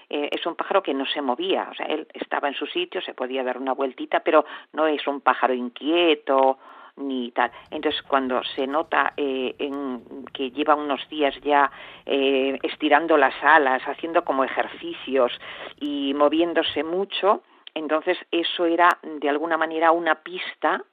eh, 0.09 0.30
es 0.32 0.45
un 0.45 0.55
pájaro 0.55 0.82
que 0.82 0.93
no 0.93 1.05
se 1.05 1.21
movía, 1.21 1.67
o 1.69 1.76
sea, 1.76 1.86
él 1.88 2.07
estaba 2.13 2.47
en 2.47 2.53
su 2.53 2.67
sitio, 2.67 3.01
se 3.01 3.13
podía 3.13 3.43
dar 3.43 3.57
una 3.57 3.73
vueltita, 3.73 4.21
pero 4.21 4.45
no 4.71 4.88
es 4.88 5.05
un 5.07 5.19
pájaro 5.19 5.53
inquieto 5.53 6.57
ni 6.98 7.32
tal. 7.32 7.52
Entonces, 7.72 8.02
cuando 8.04 8.41
se 8.56 8.68
nota 8.68 9.14
eh, 9.18 9.56
en, 9.60 10.26
que 10.34 10.52
lleva 10.52 10.76
unos 10.76 11.08
días 11.10 11.36
ya 11.41 11.72
eh, 12.06 12.58
estirando 12.64 13.18
las 13.18 13.36
alas, 13.43 13.82
haciendo 13.84 14.24
como 14.24 14.43
ejercicios 14.43 15.32
y 15.80 16.14
moviéndose 16.14 16.84
mucho, 16.84 17.43
entonces 17.74 18.18
eso 18.32 18.66
era 18.66 18.98
de 19.04 19.30
alguna 19.30 19.58
manera 19.58 19.91
una 19.91 20.16
pista 20.16 20.84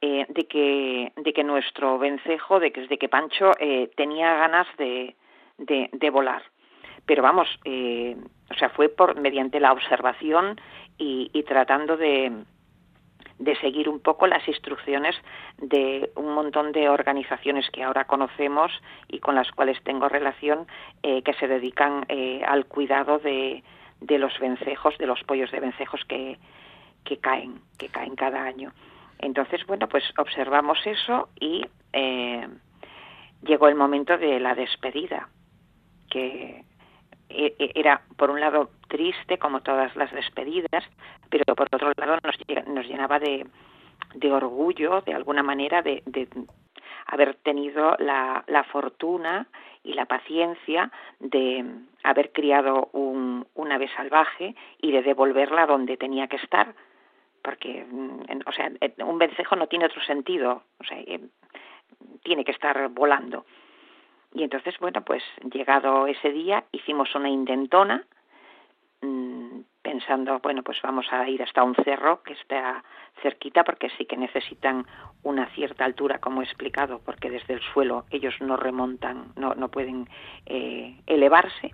eh, 0.00 0.26
de, 0.28 0.46
que, 0.46 1.12
de 1.16 1.32
que 1.32 1.44
nuestro 1.44 1.98
vencejo, 1.98 2.58
de 2.58 2.72
que, 2.72 2.86
de 2.86 2.98
que 2.98 3.08
Pancho 3.08 3.52
tenía 3.96 4.34
ganas 4.34 4.66
de, 4.76 5.14
de, 5.58 6.10
volar. 6.10 6.42
Pero 7.06 7.22
vamos, 7.22 7.48
o 7.64 8.54
sea, 8.58 8.68
fue 8.70 8.88
por 8.88 9.18
mediante 9.20 9.60
la 9.60 9.72
observación 9.72 10.60
y 10.98 11.42
tratando 11.44 11.96
de, 11.96 12.32
de 13.38 13.56
seguir 13.56 13.88
un 13.88 14.00
poco 14.00 14.26
las 14.26 14.46
instrucciones 14.48 15.14
de 15.58 16.10
un 16.16 16.34
montón 16.34 16.72
de 16.72 16.88
organizaciones 16.88 17.68
que 17.70 17.82
ahora 17.82 18.04
conocemos 18.06 18.72
y 19.08 19.18
con 19.18 19.34
las 19.34 19.50
cuales 19.52 19.82
tengo 19.82 20.08
relación 20.08 20.66
que 21.02 21.34
se 21.38 21.46
dedican 21.46 22.06
al 22.46 22.64
cuidado 22.66 23.18
de, 23.18 23.62
de 24.00 24.18
los 24.18 24.38
vencejos, 24.38 24.96
de 24.98 25.06
los 25.06 25.22
pollos 25.24 25.50
de 25.50 25.60
vencejos 25.60 26.04
que, 26.06 26.38
que 27.04 27.18
caen, 27.18 27.60
que 27.78 27.88
caen 27.88 28.16
cada 28.16 28.42
año. 28.42 28.72
Entonces, 29.18 29.64
bueno, 29.66 29.88
pues 29.88 30.04
observamos 30.18 30.78
eso 30.84 31.30
y 31.40 31.64
eh, 31.92 32.46
llegó 33.42 33.68
el 33.68 33.74
momento 33.74 34.18
de 34.18 34.38
la 34.40 34.54
despedida, 34.54 35.28
que 36.10 36.64
era, 37.28 38.02
por 38.16 38.30
un 38.30 38.40
lado, 38.40 38.70
triste, 38.88 39.38
como 39.38 39.60
todas 39.60 39.94
las 39.96 40.10
despedidas, 40.12 40.84
pero 41.28 41.54
por 41.54 41.68
otro 41.72 41.92
lado 41.96 42.18
nos, 42.66 42.86
llenaba 42.86 43.18
de, 43.18 43.46
orgullo, 44.30 45.02
de 45.02 45.14
alguna 45.14 45.42
manera, 45.42 45.82
de, 45.82 46.02
haber 47.06 47.34
tenido 47.36 47.96
la, 47.98 48.44
fortuna 48.70 49.46
y 49.82 49.94
la 49.94 50.06
paciencia 50.06 50.90
de 51.20 51.64
haber 52.02 52.32
criado 52.32 52.88
un, 52.92 53.46
un 53.54 53.72
ave 53.72 53.88
salvaje 53.96 54.54
y 54.80 54.92
de 54.92 55.02
devolverla 55.02 55.66
donde 55.66 55.96
tenía 55.96 56.26
que 56.26 56.36
estar, 56.36 56.74
porque, 57.42 57.86
mm, 57.88 58.40
o 58.44 58.52
sea, 58.52 58.70
un 59.04 59.18
vencejo 59.18 59.54
no 59.54 59.68
tiene 59.68 59.86
otro 59.86 60.02
sentido, 60.02 60.64
o 60.80 60.84
sea, 60.84 60.98
eh, 60.98 61.20
tiene 62.22 62.44
que 62.44 62.52
estar 62.52 62.88
volando. 62.88 63.46
Y 64.34 64.42
entonces, 64.42 64.74
bueno, 64.78 65.02
pues 65.02 65.22
llegado 65.52 66.06
ese 66.06 66.30
día 66.30 66.64
hicimos 66.72 67.14
una 67.14 67.28
intentona 67.28 68.04
mm, 69.00 69.60
pensando, 69.82 70.40
bueno, 70.40 70.62
pues 70.62 70.78
vamos 70.82 71.06
a 71.12 71.28
ir 71.28 71.42
hasta 71.42 71.62
un 71.62 71.74
cerro 71.76 72.22
que 72.22 72.34
está 72.34 72.82
cerquita 73.22 73.64
porque 73.64 73.88
sí 73.96 74.04
que 74.04 74.16
necesitan 74.16 74.86
una 75.22 75.46
cierta 75.54 75.84
altura, 75.84 76.18
como 76.18 76.42
he 76.42 76.44
explicado, 76.44 77.00
porque 77.04 77.30
desde 77.30 77.54
el 77.54 77.60
suelo 77.72 78.04
ellos 78.10 78.34
no 78.40 78.56
remontan, 78.56 79.32
no, 79.36 79.54
no 79.54 79.68
pueden 79.68 80.08
eh, 80.44 81.00
elevarse. 81.06 81.72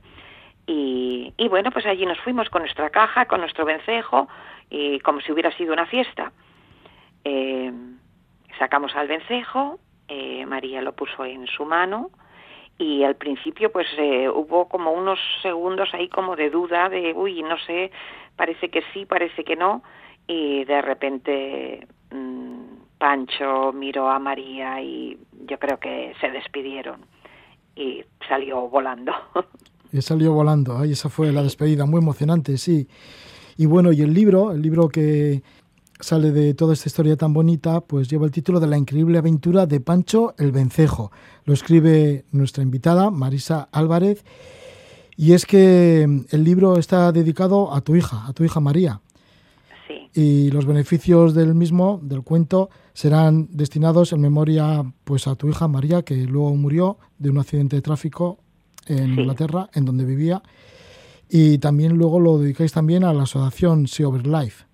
Y, 0.66 1.34
y, 1.36 1.48
bueno, 1.48 1.72
pues 1.72 1.86
allí 1.86 2.07
nos 2.07 2.20
fuimos 2.20 2.48
con 2.48 2.62
nuestra 2.62 2.90
caja, 2.90 3.24
con 3.26 3.40
nuestro 3.40 3.64
vencejo, 3.64 4.28
y 4.70 5.00
como 5.00 5.20
si 5.20 5.32
hubiera 5.32 5.50
sido 5.57 5.72
una 5.72 5.86
fiesta. 5.86 6.32
Eh, 7.24 7.72
sacamos 8.59 8.94
al 8.94 9.09
vencejo, 9.09 9.80
eh, 10.09 10.46
María 10.46 10.82
lo 10.82 10.94
puso 10.94 11.24
en 11.24 11.46
su 11.46 11.64
mano 11.64 12.11
y 12.83 13.05
al 13.05 13.14
principio 13.14 13.70
pues 13.70 13.87
eh, 13.97 14.28
hubo 14.28 14.68
como 14.68 14.91
unos 14.93 15.18
segundos 15.41 15.89
ahí 15.93 16.09
como 16.09 16.35
de 16.35 16.51
duda 16.51 16.89
de 16.89 17.12
uy 17.14 17.43
no 17.43 17.57
sé 17.59 17.93
parece 18.37 18.70
que 18.70 18.83
sí 18.93 19.07
parece 19.07 19.45
que 19.45 19.55
no 19.55 19.83
y 20.26 20.64
de 20.64 20.83
repente 20.83 21.87
mm, 22.11 22.62
Pancho 22.99 23.72
miró 23.72 24.09
a 24.11 24.18
María 24.18 24.80
y 24.80 25.18
yo 25.47 25.59
creo 25.59 25.78
que 25.78 26.12
se 26.20 26.30
despidieron 26.30 27.01
y 27.74 28.05
salió 28.28 28.68
volando. 28.68 29.12
Y 29.95 30.01
salió 30.01 30.33
volando. 30.33 30.83
Esa 30.85 31.11
fue 31.11 31.30
la 31.33 31.43
despedida. 31.43 31.85
Muy 31.85 32.01
emocionante 32.01 32.57
sí. 32.57 32.89
Y 33.59 33.66
bueno, 33.66 33.93
y 33.93 34.01
el 34.01 34.14
libro, 34.14 34.53
el 34.53 34.62
libro 34.62 34.89
que 34.89 35.43
sale 36.03 36.30
de 36.30 36.55
toda 36.55 36.74
esta 36.74 36.88
historia 36.88 37.16
tan 37.16 37.32
bonita, 37.32 37.80
pues 37.80 38.09
lleva 38.09 38.26
el 38.26 38.32
título 38.32 38.61
de 38.61 38.66
La 38.66 38.76
increíble 38.76 39.18
aventura 39.18 39.66
de 39.66 39.80
Pancho 39.80 40.34
el 40.38 40.53
Vencejo. 40.53 41.11
Lo 41.44 41.55
escribe 41.55 42.24
nuestra 42.30 42.62
invitada, 42.62 43.11
Marisa 43.11 43.68
Álvarez. 43.72 44.24
Y 45.16 45.32
es 45.32 45.46
que 45.46 46.03
el 46.03 46.44
libro 46.44 46.78
está 46.78 47.12
dedicado 47.12 47.72
a 47.72 47.80
tu 47.80 47.96
hija, 47.96 48.26
a 48.26 48.32
tu 48.32 48.44
hija 48.44 48.61
María. 48.61 49.00
Sí. 49.88 50.20
Y 50.20 50.50
los 50.50 50.66
beneficios 50.66 51.34
del 51.34 51.55
mismo, 51.55 52.00
del 52.03 52.22
cuento, 52.22 52.70
serán 52.92 53.48
destinados 53.50 54.12
en 54.12 54.20
memoria 54.20 54.84
pues 55.05 55.26
a 55.26 55.36
tu 55.36 55.48
hija 55.48 55.68
María, 55.68 56.03
que 56.03 56.16
luego 56.26 56.55
murió 56.57 56.98
de 57.18 57.30
un 57.30 57.38
accidente 57.38 57.76
de 57.76 57.82
tráfico 57.82 58.38
en 58.86 59.18
Inglaterra, 59.18 59.70
en 59.74 59.84
donde 59.84 60.05
vivía 60.05 60.42
y 61.34 61.57
también 61.57 61.96
luego 61.96 62.20
lo 62.20 62.36
dedicáis 62.36 62.72
también 62.72 63.05
a 63.05 63.14
la 63.14 63.22
asociación 63.22 63.86
Sea 63.86 64.07
Over 64.07 64.26
Life. 64.26 64.66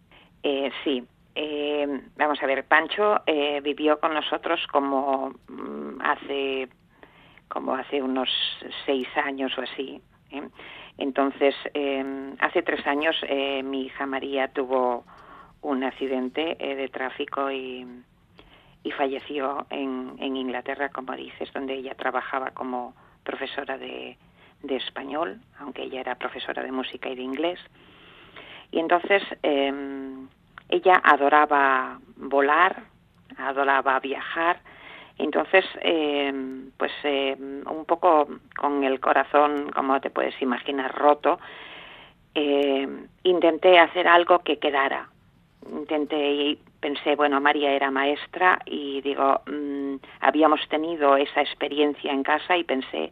Eh, 0.43 0.69
sí, 0.83 1.05
eh, 1.41 1.87
vamos 2.17 2.43
a 2.43 2.47
ver, 2.47 2.67
Pancho 2.67 3.21
eh, 3.25 3.61
vivió 3.63 4.01
con 4.01 4.13
nosotros 4.13 4.61
como 4.73 5.35
mm, 5.47 6.01
hace 6.01 6.69
como 7.47 7.75
hace 7.75 8.03
unos 8.03 8.29
seis 8.85 9.07
años 9.17 9.57
o 9.57 9.63
así. 9.63 10.03
Entonces, 10.99 11.55
hace 12.41 12.63
tres 12.63 12.87
años 12.87 13.17
mi 13.65 13.87
hija 13.87 14.05
María 14.05 14.49
tuvo 14.49 15.07
un 15.63 15.83
accidente 15.83 16.57
de 16.59 16.89
tráfico 16.91 17.51
y, 17.51 17.87
y 18.83 18.91
falleció 18.91 19.67
en, 19.71 20.17
en 20.19 20.37
Inglaterra, 20.37 20.91
como 20.91 21.17
dices, 21.17 21.51
donde 21.55 21.73
ella 21.73 21.95
trabajaba 21.95 22.51
como 22.51 22.95
profesora 23.25 23.79
de, 23.79 24.19
de 24.63 24.77
español, 24.77 25.41
aunque 25.59 25.85
ella 25.85 26.01
era 26.01 26.17
profesora 26.17 26.63
de 26.63 26.73
música 26.73 27.09
y 27.09 27.17
de 27.17 27.23
inglés. 27.23 27.61
Y 28.71 28.81
entonces 28.81 29.23
em, 29.43 30.29
ella 30.69 31.01
adoraba 31.03 31.99
volar, 32.17 32.83
adoraba 33.37 33.99
viajar. 34.01 34.61
Entonces, 35.19 35.65
em, 35.81 36.71
pues 36.77 36.93
em, 37.03 37.63
un 37.69 37.85
poco 37.85 38.29
con 38.57 38.85
el 38.85 39.01
corazón, 39.01 39.71
como 39.73 40.01
te 40.01 40.11
puedes 40.11 40.41
imaginar, 40.41 40.95
roto, 40.95 41.39
intenté 43.25 43.79
hacer 43.81 44.07
algo 44.07 44.39
que 44.41 44.59
quedara. 44.59 45.09
Intenté 45.69 46.31
y 46.31 46.59
pensé, 46.81 47.17
bueno, 47.17 47.41
María 47.41 47.73
era 47.73 47.91
maestra 47.91 48.61
y 48.65 49.01
digo, 49.01 49.41
mm, 49.47 49.97
habíamos 50.21 50.61
tenido 50.69 51.17
esa 51.17 51.41
experiencia 51.41 52.13
en 52.13 52.23
casa 52.23 52.57
y 52.57 52.63
pensé, 52.63 53.11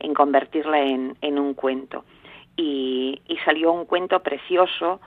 en 0.00 0.12
convertirla 0.12 0.80
en 0.80 1.38
un 1.38 1.54
cuento. 1.54 2.04
Y, 2.56 3.20
y, 3.26 3.36
salió 3.38 3.72
un 3.72 3.84
cuento 3.84 4.22
precioso, 4.22 5.00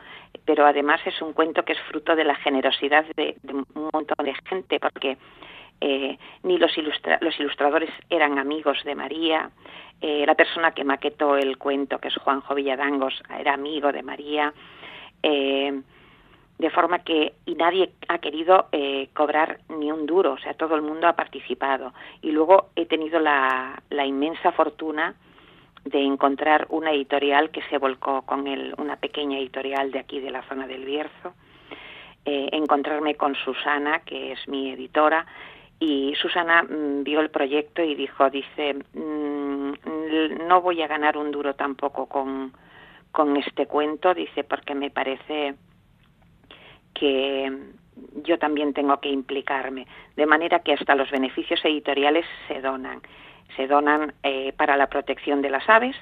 pero 0.44 0.66
además 0.66 1.00
es 1.06 1.22
un 1.22 1.32
cuento 1.32 1.64
que 1.64 1.74
es 1.74 1.80
fruto 1.90 2.16
de 2.16 2.26
la 2.26 2.36
generosidad 2.36 3.06
de, 3.16 3.38
un 3.74 3.90
montón 3.94 4.26
de 4.26 4.34
gente, 4.50 4.80
porque 4.82 5.18
eh, 5.80 6.18
ni 6.44 6.58
los, 6.58 6.72
los 7.22 7.40
ilustradores 7.40 7.90
eran 8.10 8.38
amigos 8.38 8.84
de 8.84 8.96
María, 8.96 9.50
eh, 10.02 10.26
la 10.26 10.36
persona 10.36 10.72
que 10.72 10.84
maquetó 10.84 11.38
el 11.38 11.58
cuento, 11.58 12.00
que 12.00 12.10
es 12.10 12.18
Juanjo 12.18 12.54
Villadangos, 12.54 13.22
era 13.40 13.54
amigo 13.54 13.92
de 13.92 14.04
María. 14.04 14.54
Eh, 15.24 15.82
de 16.60 16.70
forma 16.72 17.00
que 17.00 17.34
y 17.46 17.54
nadie 17.54 17.92
ha 18.08 18.18
querido 18.18 18.68
eh, 18.72 19.10
cobrar 19.14 19.60
ni 19.70 19.92
un 19.92 20.08
duro, 20.08 20.34
o 20.34 20.38
sea, 20.40 20.56
todo 20.56 20.76
el 20.76 20.82
mundo 20.82 21.08
ha 21.08 21.14
participado. 21.14 21.94
Y 22.22 22.32
luego 22.32 22.70
he 22.76 22.86
tenido 22.86 23.20
la 23.20 24.06
inmensa 24.06 24.52
fortuna 24.52 25.16
de 25.90 26.02
encontrar 26.04 26.68
una 26.70 26.92
editorial 26.92 27.50
que 27.52 27.62
se 27.70 27.78
volcó 27.78 28.24
con 28.24 28.48
él, 28.48 28.74
una 28.78 28.98
pequeña 28.98 29.38
editorial 29.38 29.92
de 29.92 30.00
aquí 30.00 30.20
de 30.20 30.32
la 30.32 30.44
zona 30.44 30.68
del 30.68 30.86
Bierzo, 30.86 31.34
eh, 32.26 32.50
encontrarme 32.52 33.16
con 33.16 33.36
Susana, 33.36 34.00
que 34.00 34.34
es 34.34 34.48
mi 34.48 34.72
editora, 34.72 35.26
y 35.80 36.14
Susana 36.20 36.64
mm, 36.64 37.04
vio 37.04 37.20
el 37.20 37.30
proyecto 37.30 37.82
y 37.84 37.96
dijo, 37.96 38.30
dice, 38.30 38.76
mm, 38.94 40.48
no 40.48 40.62
voy 40.62 40.82
a 40.82 40.88
ganar 40.88 41.18
un 41.18 41.32
duro 41.32 41.54
tampoco 41.56 42.08
con, 42.08 42.54
con 43.12 43.38
este 43.38 43.68
cuento, 43.68 44.14
dice, 44.14 44.44
porque 44.44 44.76
me 44.76 44.90
parece 44.90 45.56
que 46.94 47.52
yo 48.24 48.38
también 48.38 48.74
tengo 48.74 49.00
que 49.00 49.10
implicarme, 49.10 49.88
de 50.16 50.26
manera 50.26 50.60
que 50.60 50.74
hasta 50.74 50.96
los 50.96 51.10
beneficios 51.12 51.64
editoriales 51.64 52.26
se 52.48 52.62
donan. 52.62 53.02
Se 53.56 53.68
donan 53.68 54.14
eh, 54.24 54.54
para 54.54 54.78
la 54.78 54.88
protección 54.88 55.42
de 55.42 55.50
las 55.50 55.68
aves 55.70 55.96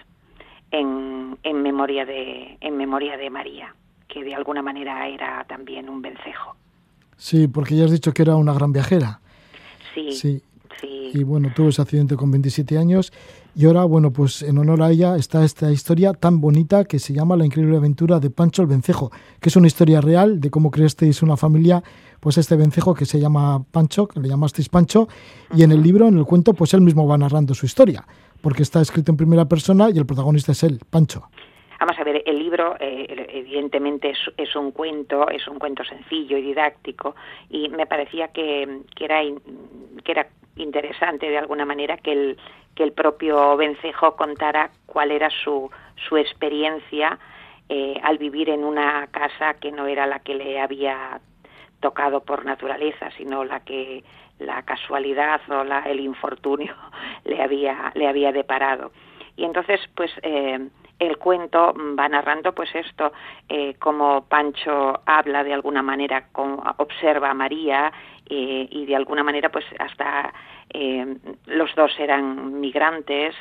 en, 0.72 1.38
en, 1.44 1.62
memoria 1.62 2.06
de, 2.06 2.58
en 2.60 2.78
memoria 2.78 3.18
de 3.18 3.30
María, 3.30 3.74
que 4.08 4.24
de 4.24 4.36
alguna 4.36 4.62
manera 4.62 5.08
era 5.08 5.46
también 5.48 5.90
un 5.90 6.02
vencejo. 6.02 6.56
Sí, 7.18 7.48
porque 7.48 7.76
ya 7.76 7.86
has 7.86 7.92
dicho 7.92 8.14
que 8.14 8.24
era 8.24 8.36
una 8.36 8.54
gran 8.54 8.74
viajera. 8.74 9.20
Sí, 9.94 10.12
sí. 10.12 10.42
Y 10.82 11.24
bueno, 11.24 11.52
tuvo 11.56 11.70
ese 11.70 11.82
accidente 11.82 12.18
con 12.18 12.30
27 12.30 12.78
años 12.78 13.14
y 13.56 13.66
ahora, 13.66 13.86
bueno, 13.86 14.12
pues 14.12 14.42
en 14.42 14.58
honor 14.58 14.84
a 14.84 14.92
ella 14.92 15.16
está 15.16 15.46
esta 15.46 15.72
historia 15.72 16.12
tan 16.12 16.42
bonita 16.42 16.84
que 16.84 17.00
se 17.00 17.14
llama 17.14 17.38
La 17.38 17.46
increíble 17.46 17.78
aventura 17.78 18.20
de 18.20 18.30
Pancho 18.30 18.62
el 18.62 18.68
Vencejo, 18.68 19.12
que 19.40 19.48
es 19.48 19.56
una 19.56 19.68
historia 19.68 20.02
real 20.02 20.42
de 20.42 20.50
cómo 20.50 20.72
creasteis 20.72 21.22
una 21.22 21.38
familia, 21.38 21.82
pues 22.20 22.38
este 22.38 22.56
vencejo 22.56 22.94
que 22.94 23.06
se 23.06 23.20
llama 23.20 23.64
Pancho, 23.72 24.08
que 24.08 24.20
le 24.20 24.30
llamasteis 24.30 24.70
Pancho, 24.70 25.08
y 25.56 25.64
en 25.64 25.72
el 25.72 25.82
libro, 25.82 26.08
en 26.08 26.18
el 26.18 26.26
cuento, 26.26 26.54
pues 26.54 26.74
él 26.74 26.82
mismo 26.82 27.08
va 27.08 27.18
narrando 27.18 27.54
su 27.54 27.66
historia, 27.66 28.06
porque 28.42 28.64
está 28.64 28.82
escrito 28.82 29.12
en 29.12 29.18
primera 29.18 29.46
persona 29.46 29.90
y 29.90 29.98
el 29.98 30.06
protagonista 30.06 30.52
es 30.52 30.64
él, 30.64 30.80
Pancho. 30.90 31.24
Vamos 31.80 32.00
a 32.00 32.04
ver, 32.04 32.24
el 32.26 32.40
libro 32.40 32.76
eh, 32.80 33.28
evidentemente 33.30 34.14
es, 34.38 34.56
un 34.56 34.72
cuento, 34.72 35.30
es 35.30 35.48
un 35.48 35.60
cuento 35.60 35.84
sencillo 35.84 36.38
y 36.38 36.42
didáctico 36.42 37.16
y 37.50 37.70
me 37.70 37.86
parecía 37.86 38.30
que, 38.30 38.82
que, 38.96 39.06
era, 39.06 39.22
que 40.04 40.12
era 40.12 40.28
interesante 40.56 41.30
de 41.30 41.38
alguna 41.38 41.66
manera 41.66 41.98
que 41.98 42.14
el, 42.14 42.38
que 42.76 42.84
el 42.84 42.94
propio 42.94 43.58
Vencejo 43.58 44.16
contara 44.16 44.72
cuál 44.86 45.12
era 45.12 45.30
su, 45.30 45.70
su 46.08 46.18
experiencia 46.18 47.20
eh, 47.68 48.00
al 48.04 48.18
vivir 48.18 48.50
en 48.50 48.64
una 48.64 49.08
casa 49.08 49.56
que 49.56 49.72
no 49.72 49.88
era 49.88 50.06
la 50.06 50.20
que 50.20 50.36
le 50.36 50.60
había 50.60 51.20
tocado 51.80 52.24
por 52.24 52.46
naturaleza, 52.46 53.10
sino 53.18 53.44
la 53.44 53.62
que 53.62 54.04
la 54.40 54.64
casualidad 54.64 55.42
o 55.50 55.64
la, 55.64 55.80
el 55.82 56.00
infortunio 56.00 56.76
le 57.24 57.42
había, 57.42 57.92
le 57.96 58.08
había 58.08 58.32
deparado. 58.32 58.92
Y 59.38 59.44
entonces, 59.44 59.82
pues, 59.96 60.12
eh, 60.22 60.70
el 60.98 61.18
cuento 61.18 61.74
va 62.00 62.08
narrando 62.08 62.56
pues 62.56 62.74
esto, 62.74 63.12
eh, 63.50 63.76
como 63.80 64.26
Pancho 64.30 65.02
habla 65.06 65.44
de 65.44 65.54
alguna 65.54 65.82
manera, 65.82 66.30
observa 66.78 67.32
a 67.32 67.34
María 67.34 67.92
eh, 68.30 68.66
y 68.72 68.86
de 68.86 68.96
alguna 68.96 69.22
manera 69.22 69.50
pues 69.50 69.66
hasta 69.78 70.34
los 71.46 71.74
dos 71.76 71.92
eran 72.00 72.60
migrantes, 72.60 73.34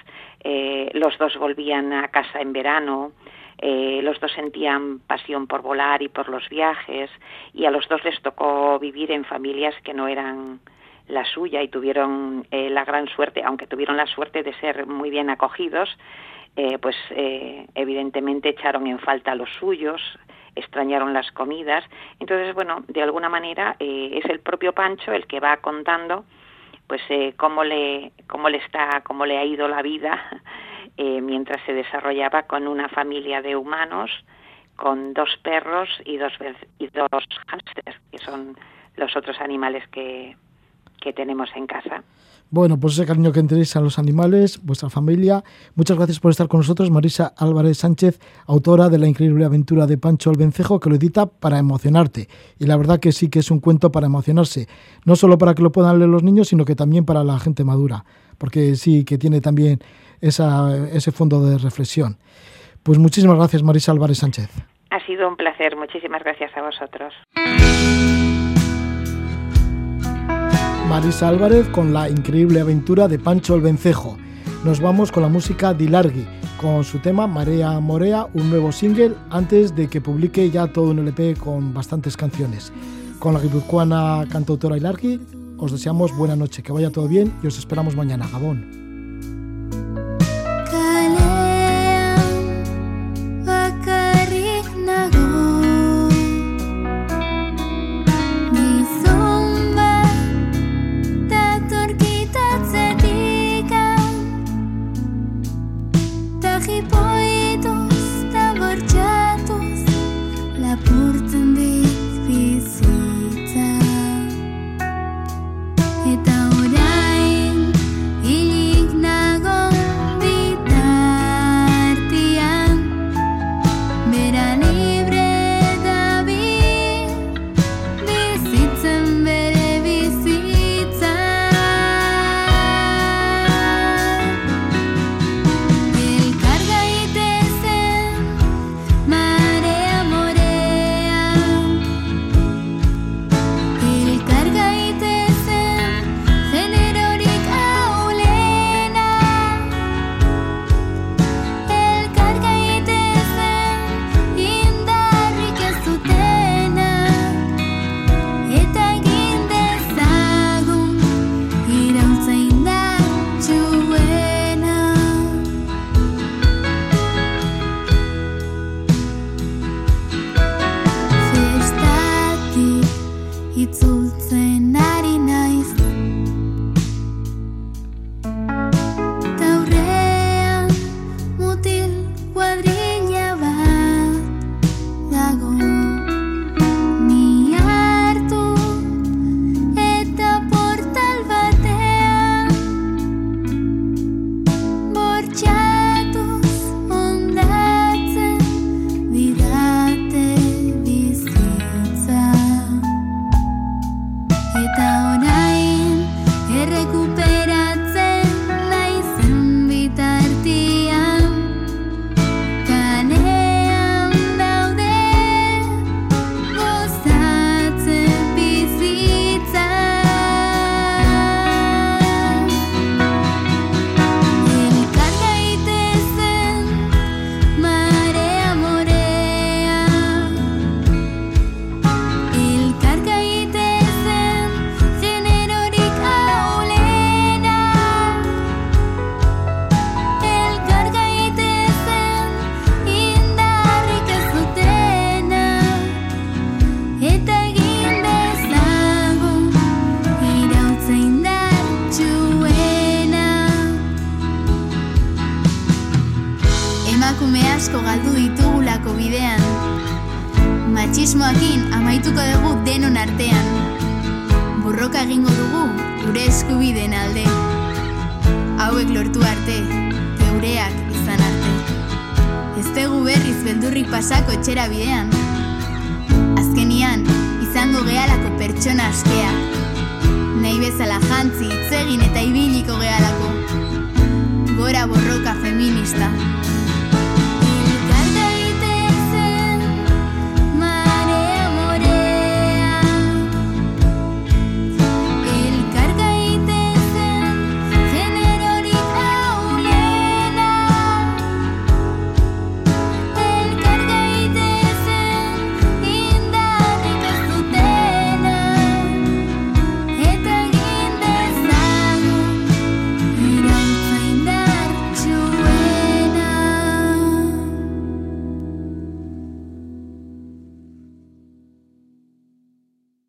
los 0.92 1.18
dos 1.18 1.36
volvían 1.36 1.92
a 1.92 2.08
casa 2.08 2.40
en 2.40 2.52
verano, 2.52 3.12
eh, 3.58 4.00
los 4.02 4.20
dos 4.20 4.32
sentían 4.32 5.00
pasión 5.00 5.46
por 5.46 5.62
volar 5.62 6.02
y 6.02 6.08
por 6.08 6.28
los 6.28 6.48
viajes 6.48 7.10
y 7.52 7.64
a 7.64 7.70
los 7.70 7.88
dos 7.88 8.04
les 8.04 8.20
tocó 8.22 8.78
vivir 8.78 9.10
en 9.10 9.24
familias 9.24 9.74
que 9.82 9.94
no 9.94 10.08
eran 10.08 10.60
la 11.08 11.24
suya 11.24 11.62
y 11.62 11.68
tuvieron 11.68 12.46
eh, 12.50 12.70
la 12.70 12.84
gran 12.84 13.08
suerte, 13.08 13.42
aunque 13.44 13.66
tuvieron 13.66 13.96
la 13.96 14.06
suerte 14.06 14.42
de 14.42 14.54
ser 14.54 14.86
muy 14.86 15.10
bien 15.10 15.28
acogidos, 15.28 15.88
eh, 16.56 16.78
pues 16.78 16.96
eh, 17.10 17.66
evidentemente 17.74 18.50
echaron 18.50 18.86
en 18.86 18.98
falta 18.98 19.32
a 19.32 19.34
los 19.34 19.50
suyos, 19.58 20.00
extrañaron 20.54 21.12
las 21.12 21.30
comidas. 21.32 21.84
Entonces, 22.20 22.54
bueno, 22.54 22.84
de 22.88 23.02
alguna 23.02 23.28
manera 23.28 23.76
eh, 23.80 24.20
es 24.22 24.24
el 24.30 24.40
propio 24.40 24.72
Pancho 24.72 25.12
el 25.12 25.26
que 25.26 25.40
va 25.40 25.56
contando 25.58 26.24
pues 26.86 27.00
eh, 27.08 27.32
cómo 27.36 27.64
le 27.64 28.12
cómo 28.26 28.48
le 28.48 28.58
está 28.58 29.02
cómo 29.04 29.24
le 29.24 29.38
ha 29.38 29.44
ido 29.44 29.68
la 29.68 29.82
vida 29.82 30.22
eh, 30.96 31.20
mientras 31.20 31.64
se 31.66 31.72
desarrollaba 31.72 32.44
con 32.44 32.66
una 32.66 32.88
familia 32.88 33.42
de 33.42 33.56
humanos 33.56 34.10
con 34.76 35.14
dos 35.14 35.30
perros 35.42 35.88
y 36.04 36.16
dos 36.16 36.32
y 36.78 36.88
dos 36.88 37.08
hámsters 37.46 37.96
que 38.10 38.18
son 38.18 38.56
los 38.96 39.16
otros 39.16 39.40
animales 39.40 39.86
que, 39.88 40.36
que 41.00 41.12
tenemos 41.12 41.48
en 41.54 41.66
casa. 41.66 42.02
Bueno, 42.50 42.78
pues 42.78 42.94
ese 42.94 43.06
cariño 43.06 43.32
que 43.32 43.42
tenéis 43.42 43.74
a 43.74 43.80
los 43.80 43.98
animales, 43.98 44.60
vuestra 44.62 44.88
familia. 44.88 45.42
Muchas 45.74 45.96
gracias 45.96 46.20
por 46.20 46.30
estar 46.30 46.46
con 46.46 46.60
nosotros, 46.60 46.90
Marisa 46.90 47.34
Álvarez 47.36 47.78
Sánchez, 47.78 48.20
autora 48.46 48.88
de 48.88 48.98
La 48.98 49.08
increíble 49.08 49.44
aventura 49.44 49.86
de 49.86 49.98
Pancho 49.98 50.30
el 50.30 50.38
Vencejo, 50.38 50.78
que 50.78 50.88
lo 50.88 50.96
edita 50.96 51.26
para 51.26 51.58
emocionarte. 51.58 52.28
Y 52.58 52.66
la 52.66 52.76
verdad 52.76 53.00
que 53.00 53.10
sí 53.10 53.28
que 53.28 53.40
es 53.40 53.50
un 53.50 53.58
cuento 53.58 53.90
para 53.90 54.06
emocionarse. 54.06 54.68
No 55.04 55.16
solo 55.16 55.36
para 55.36 55.54
que 55.54 55.62
lo 55.62 55.72
puedan 55.72 55.98
leer 55.98 56.10
los 56.10 56.22
niños, 56.22 56.48
sino 56.48 56.64
que 56.64 56.76
también 56.76 57.04
para 57.04 57.24
la 57.24 57.40
gente 57.40 57.64
madura. 57.64 58.04
Porque 58.38 58.76
sí 58.76 59.04
que 59.04 59.18
tiene 59.18 59.40
también 59.40 59.80
esa, 60.20 60.86
ese 60.88 61.12
fondo 61.12 61.44
de 61.44 61.58
reflexión. 61.58 62.16
Pues 62.82 62.98
muchísimas 62.98 63.36
gracias, 63.36 63.62
Marisa 63.62 63.92
Álvarez 63.92 64.18
Sánchez. 64.18 64.50
Ha 64.90 65.04
sido 65.06 65.26
un 65.28 65.36
placer. 65.36 65.74
Muchísimas 65.76 66.22
gracias 66.22 66.50
a 66.56 66.62
vosotros. 66.62 67.12
Marisa 70.88 71.28
Álvarez 71.28 71.68
con 71.70 71.92
la 71.92 72.08
increíble 72.08 72.60
aventura 72.60 73.08
de 73.08 73.18
Pancho 73.18 73.54
el 73.54 73.62
Vencejo. 73.62 74.16
Nos 74.64 74.80
vamos 74.80 75.10
con 75.10 75.22
la 75.22 75.28
música 75.28 75.74
de 75.74 75.84
Ilargi, 75.84 76.26
con 76.60 76.84
su 76.84 76.98
tema 77.00 77.26
Marea 77.26 77.80
Morea, 77.80 78.26
un 78.34 78.50
nuevo 78.50 78.70
single, 78.70 79.14
antes 79.30 79.74
de 79.74 79.88
que 79.88 80.00
publique 80.00 80.50
ya 80.50 80.66
todo 80.68 80.90
un 80.90 81.00
LP 81.00 81.36
con 81.36 81.74
bastantes 81.74 82.16
canciones. 82.16 82.72
Con 83.18 83.34
la 83.34 83.40
guipuzcoana 83.40 84.26
cantautora 84.30 84.76
Ilargi, 84.76 85.20
os 85.58 85.72
deseamos 85.72 86.16
buena 86.16 86.36
noche, 86.36 86.62
que 86.62 86.72
vaya 86.72 86.90
todo 86.90 87.08
bien 87.08 87.32
y 87.42 87.46
os 87.46 87.58
esperamos 87.58 87.96
mañana. 87.96 88.28
Gabón. 88.30 88.83